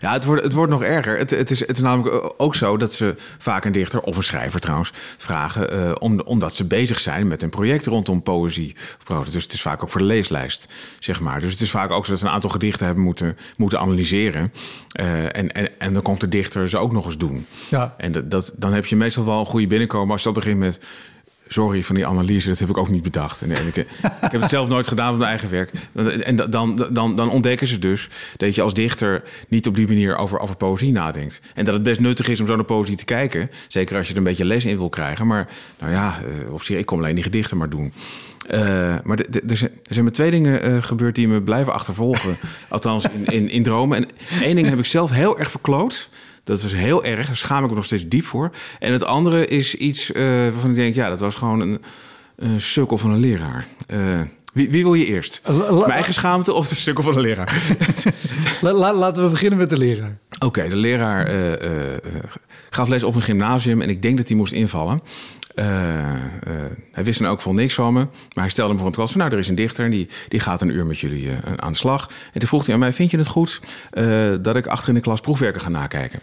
[0.03, 1.18] Ja, het wordt, het wordt nog erger.
[1.18, 4.22] Het, het, is, het is namelijk ook zo dat ze vaak een dichter, of een
[4.22, 5.70] schrijver trouwens, vragen.
[5.70, 8.76] eh, om, omdat ze bezig zijn met een project rondom poëzie.
[9.30, 11.40] Dus het is vaak ook voor de leeslijst, zeg maar.
[11.40, 14.53] Dus het is vaak ook zo dat ze een aantal gedichten hebben moeten, moeten analyseren.
[14.92, 17.46] Eh, en, en, en dan komt de dichter ze ook nog eens doen.
[17.70, 17.94] Ja.
[17.96, 20.59] En dat, dat, dan heb je meestal wel een goede binnenkomen als je al begint
[20.59, 20.80] met.
[21.49, 23.43] Sorry van die analyse, dat heb ik ook niet bedacht.
[23.43, 23.86] En, ik,
[24.20, 25.70] heb het zelf nooit gedaan op mijn eigen werk.
[26.24, 30.16] En dan, dan, dan ontdekken ze dus dat je als dichter niet op die manier
[30.16, 31.40] over, over poëzie nadenkt.
[31.55, 33.51] En dat het best nuttig is om zo naar poëzie te kijken.
[33.68, 35.26] Zeker als je er een beetje les in wil krijgen.
[35.26, 37.93] Maar nou ja, eh, op zich, ik kom alleen die gedichten maar doen.
[39.05, 39.18] Maar
[39.49, 42.36] er zijn maar twee dingen gebeurd die me blijven achtervolgen.
[42.68, 43.97] Althans, in, in dromen.
[43.97, 44.09] En
[44.43, 46.09] één ding heb ik zelf heel erg verkloot.
[46.45, 47.26] Dat was heel erg.
[47.26, 48.51] Daar schaam ik me nog steeds diep voor.
[48.78, 51.82] En het andere is iets uh, waarvan ik denk, ja, dat was gewoon een,
[52.36, 53.66] een sukkel van een leraar.
[53.88, 54.20] Uh,
[54.53, 55.43] wie, wie, wil je eerst?
[55.70, 57.62] Mijn eigen schaamte of de sukkel van de leraar?
[58.95, 60.18] laten we beginnen met de leraar.
[60.38, 61.53] Oké, de leraar uh,
[62.70, 65.03] gaf les op een gymnasium en ik denk dat hij moest invallen.
[65.55, 66.11] Uh, uh,
[66.92, 68.00] hij wist dan ook van niks van me.
[68.00, 69.20] Maar hij stelde me voor een klas van...
[69.20, 71.72] nou, er is een dichter en die, die gaat een uur met jullie uh, aan
[71.72, 72.11] de slag.
[72.32, 72.92] En toen vroeg hij aan mij...
[72.92, 73.61] vind je het goed
[74.40, 76.20] dat ik achter in de klas proefwerken ga nakijken?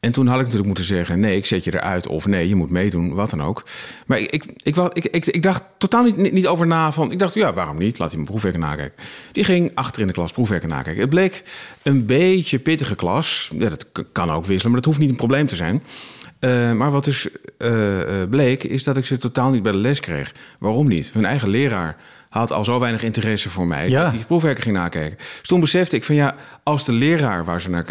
[0.00, 1.20] en toen had ik natuurlijk moeten zeggen...
[1.20, 3.64] nee, ik zet je eruit of nee, je moet meedoen, wat dan ook.
[4.06, 7.12] Maar ik, ik, ik, ik dacht totaal niet, niet over na van...
[7.12, 7.98] ik dacht, ja, waarom niet?
[7.98, 9.04] Laat hij mijn proefwerken nakijken.
[9.32, 11.00] Die ging achter in de klas proefwerken nakijken.
[11.00, 11.44] Het bleek
[11.82, 13.50] een beetje pittige klas.
[13.58, 15.82] Ja, dat kan ook wisselen, maar dat hoeft niet een probleem te zijn...
[16.44, 17.28] Uh, maar wat dus
[17.58, 20.34] uh, bleek, is dat ik ze totaal niet bij de les kreeg.
[20.58, 21.10] Waarom niet?
[21.12, 21.96] Hun eigen leraar
[22.28, 24.02] had al zo weinig interesse voor mij ja.
[24.02, 25.18] dat die proefwerken ging nakijken.
[25.18, 27.84] Dus toen besefte ik van ja, als de leraar waar ze, naar,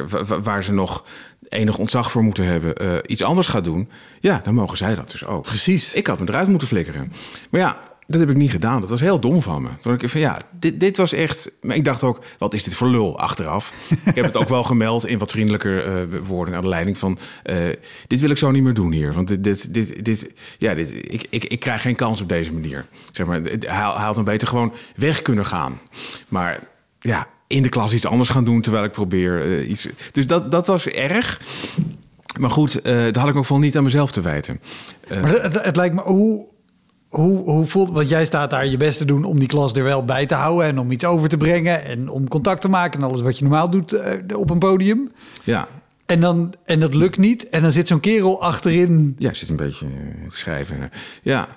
[0.43, 1.05] waar ze nog
[1.49, 3.89] enig ontzag voor moeten hebben, uh, iets anders gaat doen,
[4.19, 5.43] ja, dan mogen zij dat dus ook.
[5.43, 5.93] Precies.
[5.93, 7.13] Ik had me eruit moeten flikkeren.
[7.49, 7.77] Maar ja,
[8.11, 8.81] dat heb ik niet gedaan.
[8.81, 9.69] Dat was heel dom van me.
[9.81, 11.51] Toen ik van ja, dit, dit was echt.
[11.61, 13.73] Maar ik dacht ook, wat is dit voor lul achteraf?
[14.05, 17.17] ik heb het ook wel gemeld in wat vriendelijker uh, woorden aan de leiding van.
[17.45, 17.69] Uh,
[18.07, 19.13] dit wil ik zo niet meer doen hier.
[19.13, 22.53] Want dit, dit, dit, dit ja, dit, ik, ik, ik krijg geen kans op deze
[22.53, 22.85] manier.
[23.11, 25.79] Zeg maar, hij, hij had dan beter gewoon weg kunnen gaan.
[26.27, 26.59] Maar
[26.99, 29.87] ja, in de klas iets anders gaan doen terwijl ik probeer uh, iets.
[30.11, 31.41] Dus dat, dat was erg.
[32.39, 34.61] Maar goed, daar had ik ook wel niet aan mezelf te wijten.
[35.09, 36.47] Maar het, het, lijkt me, hoe,
[37.11, 39.83] hoe, hoe voelt Want jij staat daar je best te doen om die klas er
[39.83, 42.99] wel bij te houden en om iets over te brengen en om contact te maken
[42.99, 45.09] en alles wat je normaal doet uh, op een podium.
[45.43, 45.67] Ja.
[46.05, 47.49] En, dan, en dat lukt niet.
[47.49, 49.15] En dan zit zo'n kerel achterin.
[49.17, 49.85] Ja, zit een beetje
[50.27, 50.91] te schrijven.
[51.21, 51.47] Ja.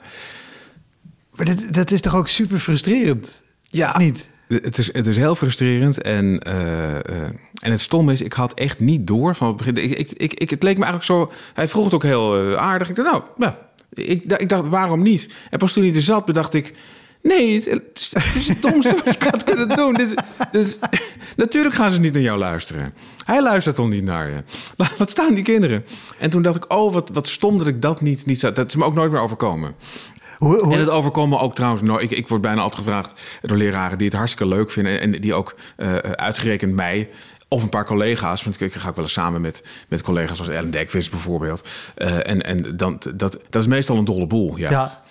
[1.35, 3.43] Maar dat, dat is toch ook super frustrerend?
[3.63, 3.99] Ja.
[3.99, 4.29] Niet?
[4.49, 6.03] Het is, het is heel frustrerend.
[6.03, 6.99] En, uh, uh,
[7.63, 9.77] en het stom is, ik had echt niet door van het begin.
[9.77, 11.33] Ik, ik, ik, ik, het leek me eigenlijk zo.
[11.55, 12.89] Hij vroeg het ook heel aardig.
[12.89, 13.64] Ik dacht, nou, ja,
[13.95, 15.35] ik, ik dacht, waarom niet?
[15.51, 16.75] En pas toen hij er zat, bedacht ik...
[17.23, 19.95] Nee, het is, het, domste wat je had kunnen doen.
[19.95, 20.15] Dit,
[20.53, 20.79] dit,
[21.37, 22.95] natuurlijk gaan ze niet naar jou luisteren.
[23.25, 24.43] Hij luistert toch niet naar je.
[24.99, 25.85] Wat staan die kinderen?
[26.19, 28.53] En toen dacht ik, oh, wat, wat stom dat ik dat niet, niet zou...
[28.53, 29.75] Dat is me ook nooit meer overkomen.
[30.39, 30.73] Hoe, hoe...
[30.73, 31.83] En het overkomt me ook trouwens...
[31.83, 35.01] Nou, ik, ik word bijna altijd gevraagd door leraren die het hartstikke leuk vinden...
[35.01, 37.09] en die ook uh, uitgerekend mij
[37.55, 40.53] of een paar collega's, want ik ga ik wel eens samen met, met collega's zoals
[40.53, 41.69] Ellen Dekvis bijvoorbeeld.
[41.99, 44.57] Uh, en en dan, dat, dat is meestal een dolle boel.
[44.57, 44.71] Ja.
[44.71, 45.03] ja.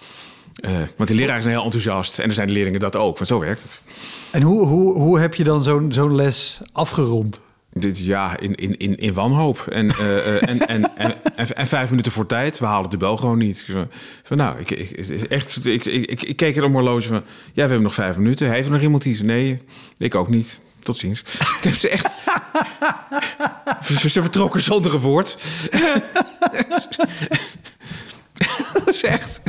[0.61, 3.27] Uh, want die leraren zijn heel enthousiast en er zijn de leerlingen dat ook, want
[3.27, 3.83] zo werkt het.
[4.31, 7.41] En hoe, hoe, hoe heb je dan zo'n zo'n les afgerond?
[7.73, 9.65] Dit, ja, in, in, in, in wanhoop.
[9.71, 11.15] En, uh, en, en, en,
[11.55, 12.59] en, vijf minuten voor tijd.
[12.59, 13.67] We halen de bel gewoon niet.
[14.23, 17.17] Van, nou, ik, ik, echt, ik, ik, ik, keek er mijn horloge van...
[17.17, 17.23] Ja,
[17.53, 18.51] we hebben nog vijf minuten.
[18.51, 19.23] Heeft er nog iemand die...
[19.23, 19.61] Nee,
[19.97, 20.59] ik ook niet.
[20.83, 21.19] Tot ziens.
[21.59, 22.11] Ik heb ze echt...
[23.85, 25.37] ze, vertrokken zonder een woord.
[28.73, 29.41] dat is echt...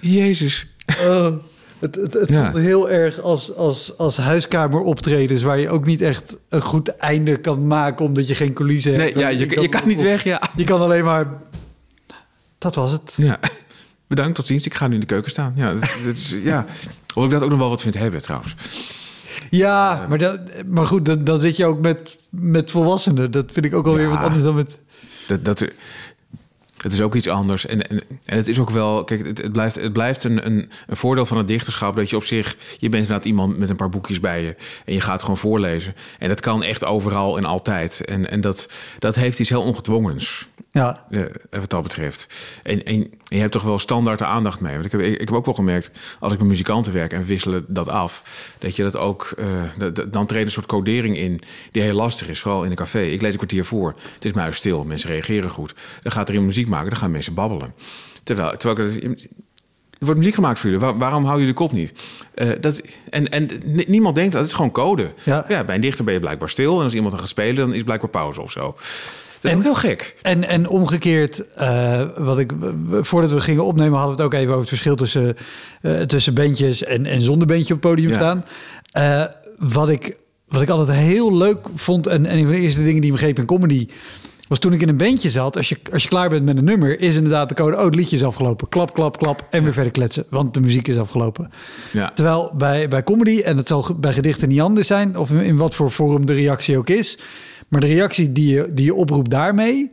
[0.00, 0.66] Jezus.
[1.00, 1.32] Oh.
[1.78, 2.50] Het, het, het ja.
[2.50, 5.42] voelt heel erg als, als, als huiskameroptredens...
[5.42, 8.04] waar je ook niet echt een goed einde kan maken...
[8.04, 9.14] omdat je geen coulissen hebt.
[9.14, 10.42] Nee, ja, je, je, kan, je kan niet weg, ja.
[10.56, 11.26] Je kan alleen maar...
[12.58, 13.12] Dat was het.
[13.16, 13.40] Ja.
[14.06, 14.66] Bedankt, tot ziens.
[14.66, 15.52] Ik ga nu in de keuken staan.
[15.56, 16.66] Ja, dat, dat is, ja.
[17.14, 18.54] Of ik dat ook nog wel wat vind hebben, trouwens.
[19.50, 23.30] Ja, maar, dat, maar goed, dan, dan zit je ook met, met volwassenen.
[23.30, 24.80] Dat vind ik ook alweer ja, wat anders dan met...
[25.26, 25.68] Dat, dat,
[26.84, 27.66] het is ook iets anders.
[27.66, 30.70] En, en, en het is ook wel, kijk, het, het blijft, het blijft een, een,
[30.86, 33.76] een, voordeel van het dichterschap dat je op zich, je bent inderdaad iemand met een
[33.76, 35.94] paar boekjes bij je en je gaat gewoon voorlezen.
[36.18, 38.04] En dat kan echt overal en altijd.
[38.04, 40.48] En, en dat, dat heeft iets heel ongedwongens.
[40.74, 41.04] Ja.
[41.10, 42.34] Uh, wat dat betreft.
[42.62, 44.72] En, en, je hebt toch wel standaard de aandacht mee.
[44.72, 47.64] Want ik heb, ik, heb ook wel gemerkt, als ik met muzikanten werk en wisselen
[47.68, 48.22] dat af,
[48.58, 52.40] dat je dat ook, uh, dan treedt een soort codering in die heel lastig is,
[52.40, 53.00] vooral in een café.
[53.00, 55.74] Ik lees een kwartier voor, het is muis stil, mensen reageren goed.
[56.02, 57.74] Dan gaat er in muziek maken, dan gaan mensen babbelen.
[58.22, 59.02] Terwijl, terwijl ik,
[59.98, 60.98] er wordt muziek gemaakt voor jullie.
[60.98, 61.94] waarom hou je de kop niet?
[62.34, 63.48] Uh, dat, en, en
[63.86, 64.40] niemand denkt dat.
[64.40, 65.12] Het is gewoon code.
[65.24, 65.44] Ja.
[65.48, 65.64] ja.
[65.64, 66.78] bij een dichter ben je blijkbaar stil.
[66.78, 68.76] En als iemand dan gaat spelen, dan is blijkbaar pauze of zo.
[69.44, 70.14] Dat is en, heel gek.
[70.22, 72.52] En, en omgekeerd, uh, wat ik,
[72.90, 75.36] voordat we gingen opnemen, hadden we het ook even over het verschil tussen,
[75.82, 78.16] uh, tussen bandjes en, en zonder bandje op het podium ja.
[78.16, 78.44] staan.
[78.98, 79.24] Uh,
[79.72, 80.16] wat, ik,
[80.48, 83.18] wat ik altijd heel leuk vond, en, en een van de eerste dingen die me
[83.18, 83.88] greep in comedy,
[84.48, 85.56] was toen ik in een bandje zat.
[85.56, 87.76] Als je, als je klaar bent met een nummer, is inderdaad de code...
[87.76, 88.68] oh, het liedje is afgelopen.
[88.68, 89.46] Klap, klap, klap.
[89.50, 90.24] En weer verder kletsen.
[90.30, 91.50] Want de muziek is afgelopen.
[91.92, 92.12] Ja.
[92.14, 95.16] Terwijl bij, bij comedy, en dat zal bij gedichten niet anders zijn...
[95.16, 97.18] of in, in wat voor vorm de reactie ook is...
[97.74, 99.90] maar de reactie die je, die je oproept daarmee...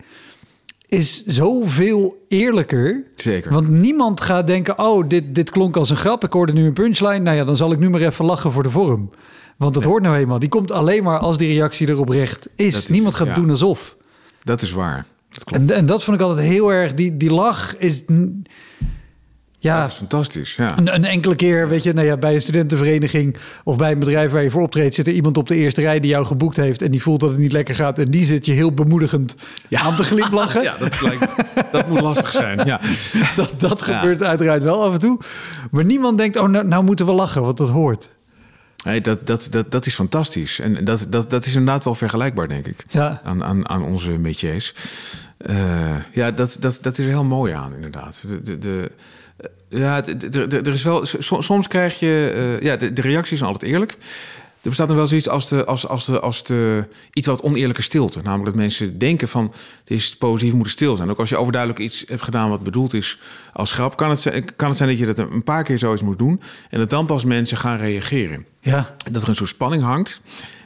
[0.88, 3.04] is zoveel eerlijker.
[3.16, 3.52] Zeker.
[3.54, 4.80] Want niemand gaat denken...
[4.80, 6.24] oh, dit, dit klonk als een grap.
[6.24, 7.20] Ik hoorde nu een punchline.
[7.20, 9.10] Nou ja, dan zal ik nu maar even lachen voor de vorm.
[9.58, 10.40] Want dat hoort nou eenmaal.
[10.40, 12.88] Die komt alleen maar als die reactie erop recht is.
[12.88, 13.34] Niemand gaat ja.
[13.34, 13.98] doen alsof.
[14.40, 15.06] Dat is waar.
[15.30, 15.52] Dat.
[15.52, 16.94] En, en dat vond ik altijd heel erg...
[16.94, 18.04] Die, die lach is...
[19.64, 20.56] Ja, Dat is fantastisch.
[20.56, 20.78] Ja.
[20.78, 24.32] een, een enkele keer, weet je, nou ja, bij een studentenvereniging of bij een bedrijf
[24.32, 26.82] waar je voor optreedt, zit er iemand op de eerste rij die jou geboekt heeft
[26.82, 29.36] en die voelt dat het niet lekker gaat en die zit je heel bemoedigend
[29.72, 30.64] aan te glimlachen.
[30.72, 31.26] Ja, dat, lijkt,
[31.72, 32.66] dat moet lastig zijn.
[32.66, 32.80] Ja.
[33.36, 34.00] Dat, dat Ja.
[34.00, 35.20] gebeurt uiteraard wel af en toe.
[35.72, 38.10] Maar niemand denkt, oh, nou, nou moeten we lachen, want dat hoort.
[38.84, 40.60] Nee, dat, dat, dat, dat is fantastisch.
[40.60, 42.86] En dat, dat, dat is inderdaad wel vergelijkbaar, denk ik.
[42.90, 43.22] Ja.
[43.24, 44.74] Aan, aan, aan onze métiers.
[45.38, 45.56] Eh,
[46.14, 48.24] ja, dat, dat, dat is er heel mooi aan, inderdaad.
[48.28, 48.92] De, de, de,
[49.80, 50.04] ja,
[50.50, 52.32] er is wel, so- soms krijg je...
[52.60, 53.92] eh, ja, de, de reacties zijn altijd eerlijk.
[54.62, 57.82] Er bestaat nog wel zoiets als, de, als, als, de, als de iets wat oneerlijke
[57.82, 58.20] stilte.
[58.24, 61.10] Namelijk dat mensen denken van het is positief, moet stil zijn.
[61.10, 63.20] Ook als je overduidelijk iets hebt gedaan wat bedoeld is
[63.54, 63.98] als grap...
[63.98, 66.42] kan het, zijn- kan het zijn dat je dat een paar keer zoiets moet doen...
[66.70, 70.22] en dat dan pas mensen gaan reageren Ja, dat er een soort spanning hangt.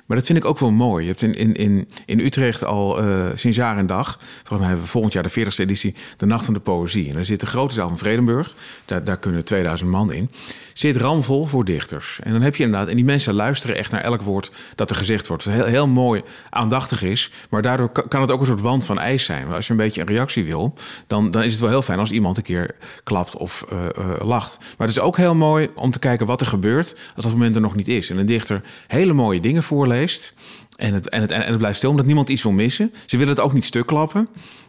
[0.06, 1.04] Maar dat vind ik ook wel mooi.
[1.04, 4.20] Je hebt in, in, in, in Utrecht al eh, sinds jaar en dag...
[4.20, 5.96] volgens mij hebben we volgend jaar de 40ste editie...
[6.18, 7.08] de Nacht van de Poëzie.
[7.08, 8.56] En daar zit de grote zaal van Vredenburg.
[8.86, 10.30] Daar, daar kunnen 2000 man in.
[10.76, 12.20] Zit ramvol voor dichters.
[12.24, 12.88] En dan heb je inderdaad...
[12.88, 15.44] en die mensen luisteren echt naar elk woord dat er gezegd wordt.
[15.46, 17.32] Wat heel, heel mooi aandachtig is.
[17.50, 19.54] Maar daardoor ka- kan het ook een soort wand van ijs zijn.
[19.54, 20.74] Als je een beetje een reactie wil...
[21.08, 24.26] dan, dan is het wel heel fijn als iemand een keer klapt of eh, eh,
[24.28, 24.58] lacht.
[24.60, 26.96] Maar het is ook heel mooi om te kijken wat er gebeurt...
[27.16, 28.10] als dat moment er nog niet is.
[28.10, 30.34] En een dichter hele mooie dingen voorleest...
[30.76, 32.94] En het, en, het, en het blijft stil, omdat niemand iets wil missen.
[33.06, 34.28] Ze willen het ook niet stuk klappen.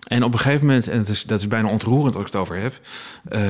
[0.09, 2.41] En op een gegeven moment, en het is, dat is bijna ontroerend als ik het
[2.41, 2.81] over heb...
[3.29, 3.41] eh,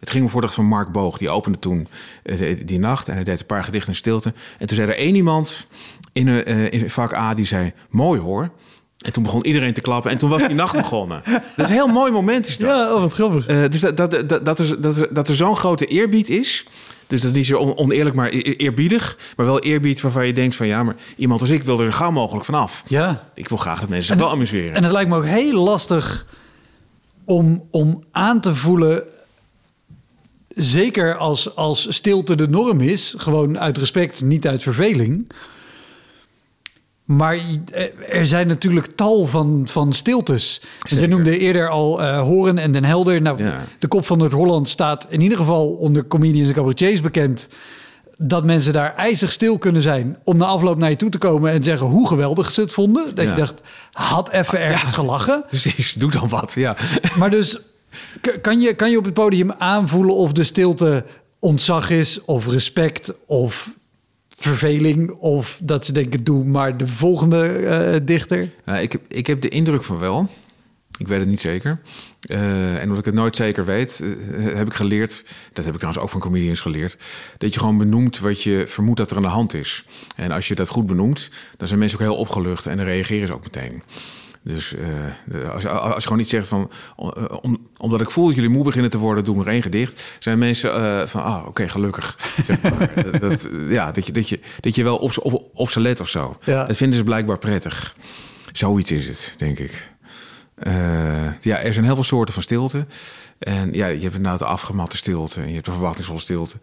[0.00, 1.18] het ging om voordracht van Mark Boog.
[1.18, 1.88] Die opende toen
[2.22, 4.32] eh, die nacht en hij deed een paar gedichten in stilte.
[4.58, 5.66] En toen zei er één iemand
[6.12, 7.72] in, eh, in vak A die zei...
[7.90, 8.50] Mooi hoor.
[8.98, 11.22] En toen begon iedereen te klappen en toen was die nacht begonnen.
[11.24, 12.68] Dat is een heel mooi moment is dat.
[12.68, 13.46] ja oh, wat grappig.
[13.46, 16.66] Dus dat, dat, dat, dat er, dat er, dat er zo'n grote eerbied is.
[17.12, 19.18] Dus dat is niet zo on- oneerlijk, maar e- eerbiedig.
[19.36, 20.66] Maar wel eerbied waarvan je denkt van...
[20.66, 22.84] ja, maar iemand als ik wil er zo gauw mogelijk vanaf.
[22.86, 23.30] Ja.
[23.34, 24.74] Ik wil graag dat mensen zich wel amuseren.
[24.74, 26.26] En het lijkt me ook heel lastig
[27.24, 29.02] om, om aan te voelen.
[30.48, 35.30] Zeker als, als stilte de norm is, gewoon uit respect, niet uit verveling.
[37.16, 37.38] Maar
[38.08, 40.60] er zijn natuurlijk tal van, van stiltes.
[40.88, 43.22] Dus je noemde eerder al eh, Horen en Den Helder.
[43.22, 43.60] Nou, Ja.
[43.78, 47.48] De kop van Noord-Holland staat in ieder geval onder comedians en cabaretiers bekend.
[48.18, 51.50] Dat mensen daar ijzig stil kunnen zijn om na afloop naar je toe te komen
[51.52, 53.06] en zeggen hoe geweldig ze het vonden.
[53.14, 53.30] Dat Ja.
[53.30, 53.54] je dacht,
[53.92, 55.44] had even ergens gelachen.
[55.48, 56.52] Precies, doe dan wat.
[56.54, 56.76] Ja.
[57.18, 57.58] Maar dus
[58.40, 61.04] kan je, kan je op het podium aanvoelen of de stilte
[61.38, 63.70] ontzag is, of respect, of
[64.42, 68.52] verveling, of dat ze denken, doe maar de volgende eh, dichter.
[68.80, 70.28] Ik, heb, ik heb de indruk van wel.
[70.98, 71.80] Ik weet het niet zeker.
[72.20, 75.24] Eh, en omdat ik het nooit zeker weet, eh, heb ik geleerd...
[75.52, 76.96] dat heb ik trouwens ook van comedians geleerd...
[77.38, 79.84] dat je gewoon benoemt wat je vermoedt dat er aan de hand is.
[80.16, 82.66] En als je dat goed benoemt, dan zijn mensen ook heel opgelucht...
[82.66, 83.82] en dan reageren ze ook meteen.
[84.44, 86.70] Dus eh, als, je- als je gewoon niet zegt van...
[86.96, 87.06] eh,
[87.40, 90.16] om- omdat ik voel dat jullie moe beginnen te worden, doe maar één gedicht...
[90.18, 92.18] zijn mensen eh, van, ah, oké, gelukkig.
[92.46, 93.20] Zeg maar.
[93.20, 96.08] dat, ja, dat, je, dat, je, dat je wel op, op, op ze let of
[96.08, 96.36] zo.
[96.44, 96.64] Ja.
[96.64, 97.96] Dat vinden ze blijkbaar prettig.
[98.52, 99.90] Zoiets is het, denk ik.
[101.40, 102.86] Ja, er zijn heel veel soorten van stilte.
[103.38, 106.56] En ja, je hebt inderdaad de afgematte stilte en je hebt de verwachtingsvolle stilte.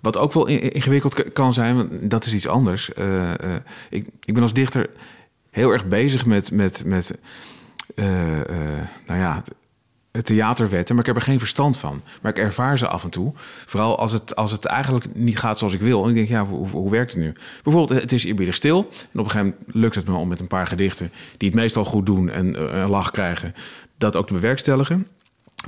[0.00, 2.90] Wat ook wel in- ingewikkeld kan zijn, want dat is iets anders.
[3.90, 4.90] Ik, ik ben als dichter
[5.52, 7.18] heel erg bezig met, met, met
[7.94, 9.42] eh, eh, nou ja,
[10.22, 12.02] theaterwetten, maar ik heb er geen verstand van.
[12.22, 13.32] Maar ik ervaar ze af en toe.
[13.66, 16.02] Vooral als het, als het eigenlijk niet gaat zoals ik wil.
[16.02, 17.32] En ik denk, ja, hoe, hoe werkt het nu?
[17.62, 18.78] Bijvoorbeeld, het is eerbiedig stil.
[18.78, 21.10] En op een gegeven moment lukt het me om met een paar gedichten...
[21.36, 23.54] die het meestal goed doen en eh, een lach krijgen...
[23.98, 25.06] dat ook te bewerkstelligen.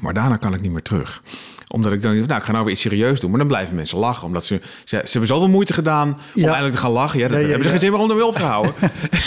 [0.00, 1.22] Maar daarna kan ik niet meer terug
[1.68, 3.30] omdat ik dan nou, ik ga nou weer iets serieus doen.
[3.30, 4.26] Maar dan blijven mensen lachen.
[4.26, 6.44] Omdat ze, ze, ze hebben zoveel moeite gedaan om Ja.
[6.44, 7.18] eigenlijk te gaan lachen.
[7.18, 8.74] Ja, dat ja, hebben ze geen zin meer om er weer op te houden.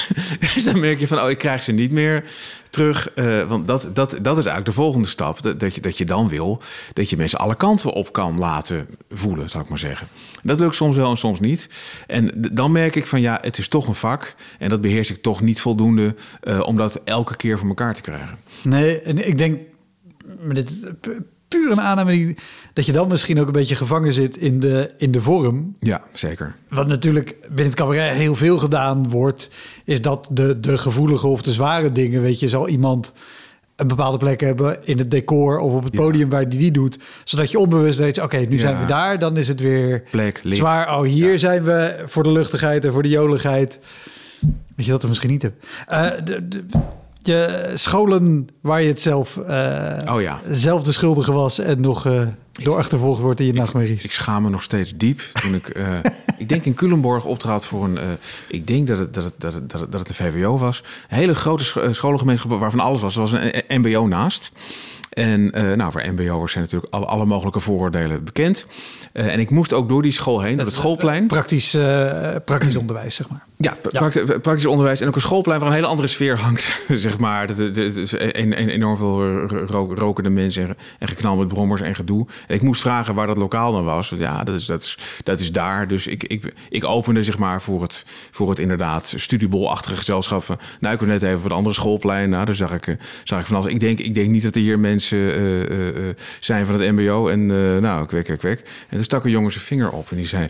[0.53, 2.24] dus dan merk je van, oh, ik krijg ze niet meer
[2.70, 3.09] terug.
[3.13, 5.41] Eh, want dat, dat, dat is eigenlijk de volgende stap.
[5.41, 6.61] Dat, dat, je, dat je dan wil
[6.93, 10.07] dat je mensen alle kanten op kan laten voelen, zou ik maar zeggen.
[10.43, 11.70] Dat lukt soms wel en soms niet.
[12.07, 14.36] En dan merk ik van, ja, het is toch een vak.
[14.59, 18.01] En dat beheers ik toch niet voldoende eh, om dat elke keer voor elkaar te
[18.01, 18.38] krijgen.
[18.61, 19.59] Nee, en ik denk,
[20.45, 22.36] maar dit, p- puur een aanname die,
[22.73, 25.75] dat je dan misschien ook een beetje gevangen zit in de, in de vorm.
[25.80, 26.55] Ja, zeker.
[26.69, 29.51] Wat natuurlijk binnen het cabaret heel veel gedaan wordt,
[29.86, 33.13] is dat de, de gevoelige of de zware dingen, weet je, zal iemand
[33.75, 35.99] een bepaalde plek hebben in het decor of op het Ja.
[35.99, 39.38] podium waar die die doet, zodat je onbewust weet, oké, nu zijn we daar, dan
[39.38, 40.57] is het weer Plek, licht.
[40.57, 40.97] zwaar.
[40.97, 43.80] Oh, hier zijn we voor de luchtigheid en voor de joligheid.
[44.75, 45.67] Dat je dat er misschien niet hebt.
[45.88, 46.63] Eh, de, de,
[47.28, 50.41] je scholen waar je het zelf, eh, Oh ja.
[50.51, 52.21] zelf de schuldige was en nog eh,
[52.51, 54.03] door achtervolgd wordt in je nachtmerries.
[54.03, 55.19] Ik schaam me nog steeds diep.
[55.41, 55.93] Toen ik, eh,
[56.38, 57.97] ik denk in Culemborg optrad voor een.
[58.49, 60.84] ik denk dat het, dat, het, dat, het, dat, het, dat het de VWO was.
[61.09, 63.15] Een hele grote scho- scholengemeenschap waarvan alles was.
[63.15, 64.51] Er was een MBO naast.
[65.09, 68.67] En eh, nou, voor MBO'ers zijn natuurlijk alle, alle mogelijke vooroordelen bekend.
[69.13, 71.28] En ik moest ook door die school heen, door het schoolplein.
[71.28, 71.78] Praktisch,
[72.45, 73.45] praktisch onderwijs, zeg maar.
[73.60, 76.82] Ja, pra- prakti- praktisch onderwijs en ook een schoolplein waar een hele andere sfeer hangt.
[77.05, 81.08] zeg maar, dat, dat, dat is een, een, enorm veel ro- rokende mensen en, en
[81.08, 82.28] geknal met brommers en gedoe.
[82.47, 84.14] En ik moest vragen waar dat lokaal dan was.
[84.18, 85.88] Ja, dat is, dat is, dat is daar.
[85.88, 90.43] Dus ik, ik, ik opende zeg maar voor het, voor het inderdaad studiebolachtige gezelschap.
[90.43, 92.30] van, Nou, ik was net even voor het andere schoolplein.
[92.30, 93.72] Nou, daar zag ik, eh, zag ik van alles.
[93.72, 96.91] Ik denk, ik denk niet dat er hier mensen eh, eh, eh, zijn van het
[96.91, 97.28] mbo.
[97.28, 98.60] En eh, nou, kwek, kwek, kwek.
[98.60, 100.47] En toen stak een jongen zijn vinger op en die zei...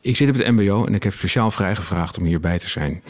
[0.00, 3.02] Ik zit op het mbo en ik heb speciaal vrijgevraagd om hierbij te zijn.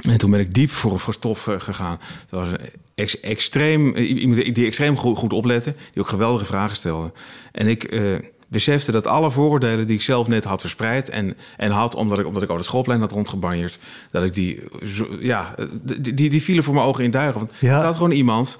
[0.00, 1.98] En toen ben ik diep voor, voor stof eh, gegaan.
[2.28, 2.58] Dat was een
[2.94, 7.12] ex- extreem, eh, iemand die extreem goed, goed oplette, die ook geweldige vragen stelde.
[7.52, 8.02] En ik eh,
[8.48, 12.26] besefte dat alle vooroordelen die ik zelf net had verspreid en, en had, omdat ik,
[12.26, 13.78] omdat ik over het schoolplein had rondgebanjerd,
[14.10, 17.40] dat ik die, zo- ja, die, die, die vielen voor mijn ogen in duigen.
[17.40, 17.82] Want Ja.
[17.82, 18.58] had gewoon iemand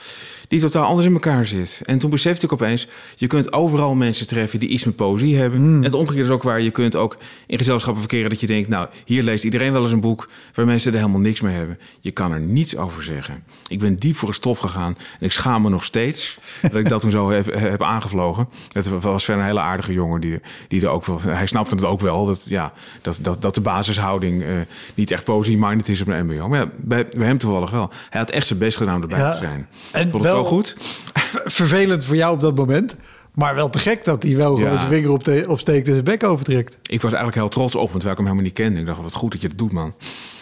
[0.49, 1.83] die totaal anders in elkaar zit.
[1.85, 2.87] En toen besefte ik opeens,
[3.17, 5.61] je kunt overal mensen treffen die iets met poëzie hebben.
[5.61, 6.61] En het omgekeerde is ook waar.
[6.61, 7.17] Je kunt ook
[7.47, 8.69] in gezelschappen verkeren dat je denkt...
[8.69, 11.79] nou, hier leest iedereen wel eens een boek waar mensen er helemaal niks mee hebben.
[12.01, 13.45] Je kan er niets over zeggen.
[13.67, 16.39] Ik ben diep voor het stof gegaan en ik schaam me nog steeds...
[16.63, 18.49] dat ik dat toen zo heb, heb aangevlogen.
[18.73, 20.21] Het was verder een hele aardige jongen.
[20.21, 22.73] Die, die er ook wel, hij snapte het ook wel, dat, ja,
[23.03, 24.43] dat, dat, dat de basishouding...
[24.43, 24.49] eh,
[24.95, 26.49] niet echt poëzie-minded is op een mbo.
[26.49, 27.91] Maar ja, bij, bij hem toevallig wel.
[28.11, 29.33] Hij had echt zijn best gedaan om erbij Ja.
[29.33, 29.69] te zijn.
[29.93, 30.77] En vond het wel- goed.
[31.45, 32.97] Vervelend voor jou op dat moment.
[33.35, 34.77] Maar wel te gek dat hij wel gewoon Ja.
[34.77, 36.79] zijn vinger op de, opsteekt en zijn bek overtrekt.
[36.83, 38.81] Ik was eigenlijk heel trots op hem, terwijl ik hem helemaal niet kende.
[38.81, 39.95] Ik dacht, wat goed dat je dat doet, man.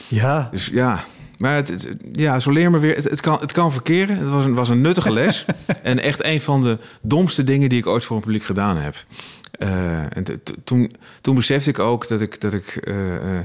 [0.08, 1.04] Ja, Dus ja,
[1.38, 2.94] maar het, het- ja, zo leer me weer.
[2.94, 4.18] Het, het, kan, het kan verkeren.
[4.18, 5.44] Het was een, was een nuttige les.
[5.82, 8.94] en echt een van de domste dingen die ik ooit voor een publiek gedaan heb.
[9.50, 10.24] Eh, en
[10.64, 12.40] toen, toen besefte ik ook dat ik...
[12.40, 13.44] Dat ik eh, eh,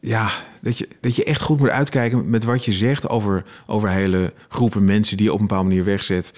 [0.00, 0.30] ja,
[0.60, 4.32] dat je, dat je echt goed moet uitkijken met wat je zegt over, over hele
[4.48, 6.32] groepen mensen die je op een bepaalde manier wegzet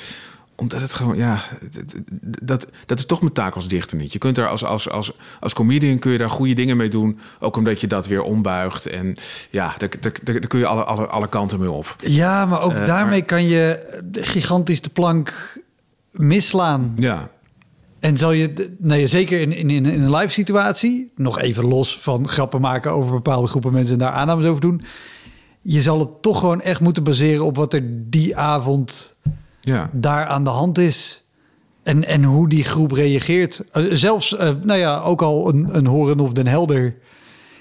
[0.60, 1.38] omdat het gewoon, ja,
[2.42, 4.12] dat, dat is toch mijn taak als dichter niet.
[4.12, 7.18] Je kunt daar als, als, als, als comedian kun je daar goede dingen mee doen.
[7.38, 8.86] Ook omdat je dat weer ombuigt.
[8.86, 9.16] En
[9.50, 11.96] ja, daar, daar, daar, kun je alle, alle, alle kanten mee op.
[11.98, 15.58] ja maar ook Eh, daarmee kan je gigantisch de plank
[16.10, 16.94] misslaan.
[16.98, 17.30] Ja,
[18.00, 21.98] En zal je, nee, zeker in, in, in in een live situatie, nog even los
[21.98, 24.82] van grappen maken over bepaalde groepen mensen en daar aannames over doen.
[25.62, 29.16] Je zal het toch gewoon echt moeten baseren op wat er die avond
[29.60, 29.90] ja.
[29.92, 31.24] daar aan de hand is.
[31.82, 33.64] En, en hoe die groep reageert.
[33.72, 36.94] Eh, zelfs, eh, nou ja, ook al een, een Horen of Den Helder.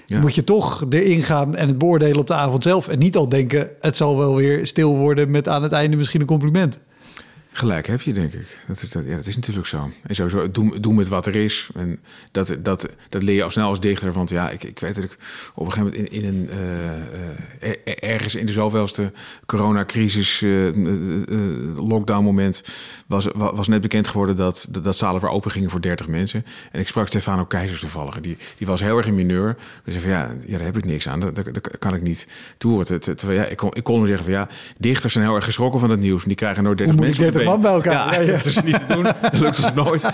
[0.06, 0.20] Ja.
[0.20, 2.88] Moet je toch erin gaan en het beoordelen op de avond zelf.
[2.88, 6.20] En niet al denken, het zal wel weer stil worden met aan het einde misschien
[6.20, 6.80] een compliment.
[7.52, 8.46] Gelijk heb je, denk ik.
[8.66, 9.90] Dat, is- dat, ja, dat is natuurlijk zo.
[10.06, 11.68] En sowieso, doe, doe met wat er is.
[11.74, 11.98] En
[12.30, 14.12] dat, dat, dat leer je al snel als dichter.
[14.12, 15.16] Want ja, ik, ik weet dat ik
[15.54, 16.48] op een gegeven moment in, in een...
[16.50, 16.96] eh,
[17.70, 19.12] eh, er- ergens in de zoveelste
[19.46, 20.50] coronacrisis, eh,
[21.76, 22.62] lockdown moment...
[23.06, 26.08] Was, wa- was net bekend geworden dat, dat, dat zalen weer open gingen voor 30
[26.08, 26.44] mensen.
[26.72, 28.20] En ik sprak Stefano Keizers toevallig.
[28.20, 29.56] Die, die was heel erg in mineur.
[29.84, 31.20] Dus zei van ja, ja, daar heb ik niks aan.
[31.20, 32.28] Daar, daar, daar kan ik niet
[32.58, 32.84] toe.
[32.84, 34.48] Ter- ter- Terwijl ja, ik, kon, ik kon hem zeggen van ja,
[34.78, 36.22] dichters zijn heel erg geschrokken van het nieuws.
[36.22, 37.82] En die krijgen nooit 30 Hoe moet ik mensen de 30 man been.
[37.82, 38.12] bij elkaar?
[38.14, 38.36] Ja, Ja, ja.
[38.36, 39.02] dat is niet te doen.
[39.02, 40.04] Dat lukt ons nooit.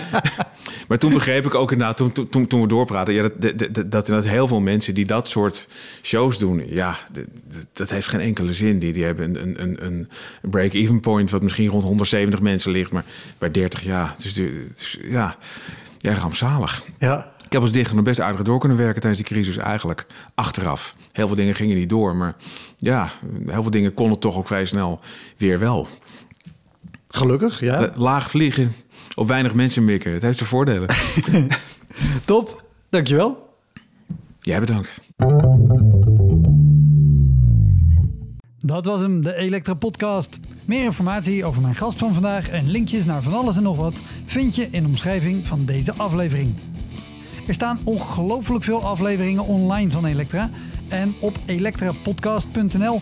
[0.87, 3.13] Maar toen begreep ik ook inderdaad, toen, toen- toen, we doorpraten...
[3.13, 5.69] Ja, dat, dat, dat, dat inderdaad heel veel mensen die dat soort
[6.01, 6.63] shows doen...
[6.69, 8.79] ja, dat, dat- dat heeft geen enkele zin.
[8.79, 11.31] Die, die hebben een, een, een, een break-even point...
[11.31, 13.03] wat misschien rond 170 mensen ligt, maar
[13.37, 14.13] bij 30 ja.
[14.17, 15.35] Dus, dus ja,
[15.97, 16.83] ja, rampzalig.
[16.99, 17.31] Ja.
[17.45, 20.05] Ik heb als dichter nog best aardig door kunnen werken tijdens die crisis eigenlijk.
[20.35, 20.95] Achteraf.
[21.11, 22.35] Heel veel dingen gingen niet door, maar
[22.77, 23.09] ja,
[23.47, 24.99] heel veel dingen konden toch ook vrij snel
[25.37, 25.87] weer wel.
[27.17, 27.79] Gelukkig, ja.
[27.79, 28.73] La- Laag vliegen,
[29.15, 30.11] op weinig mensen mikken.
[30.11, 30.89] Het heeft zijn voordelen.
[32.25, 33.49] Top, dankjewel.
[34.39, 35.01] Jij bedankt.
[38.57, 40.39] Dat was hem, de Elektra Podcast.
[40.65, 43.99] Meer informatie over mijn gast van vandaag en linkjes naar van alles en nog wat
[44.25, 46.53] vind je in de omschrijving van deze aflevering.
[47.47, 50.49] Er staan ongelooflijk veel afleveringen online van Elektra.
[50.87, 53.01] En op elektrapodcast.nl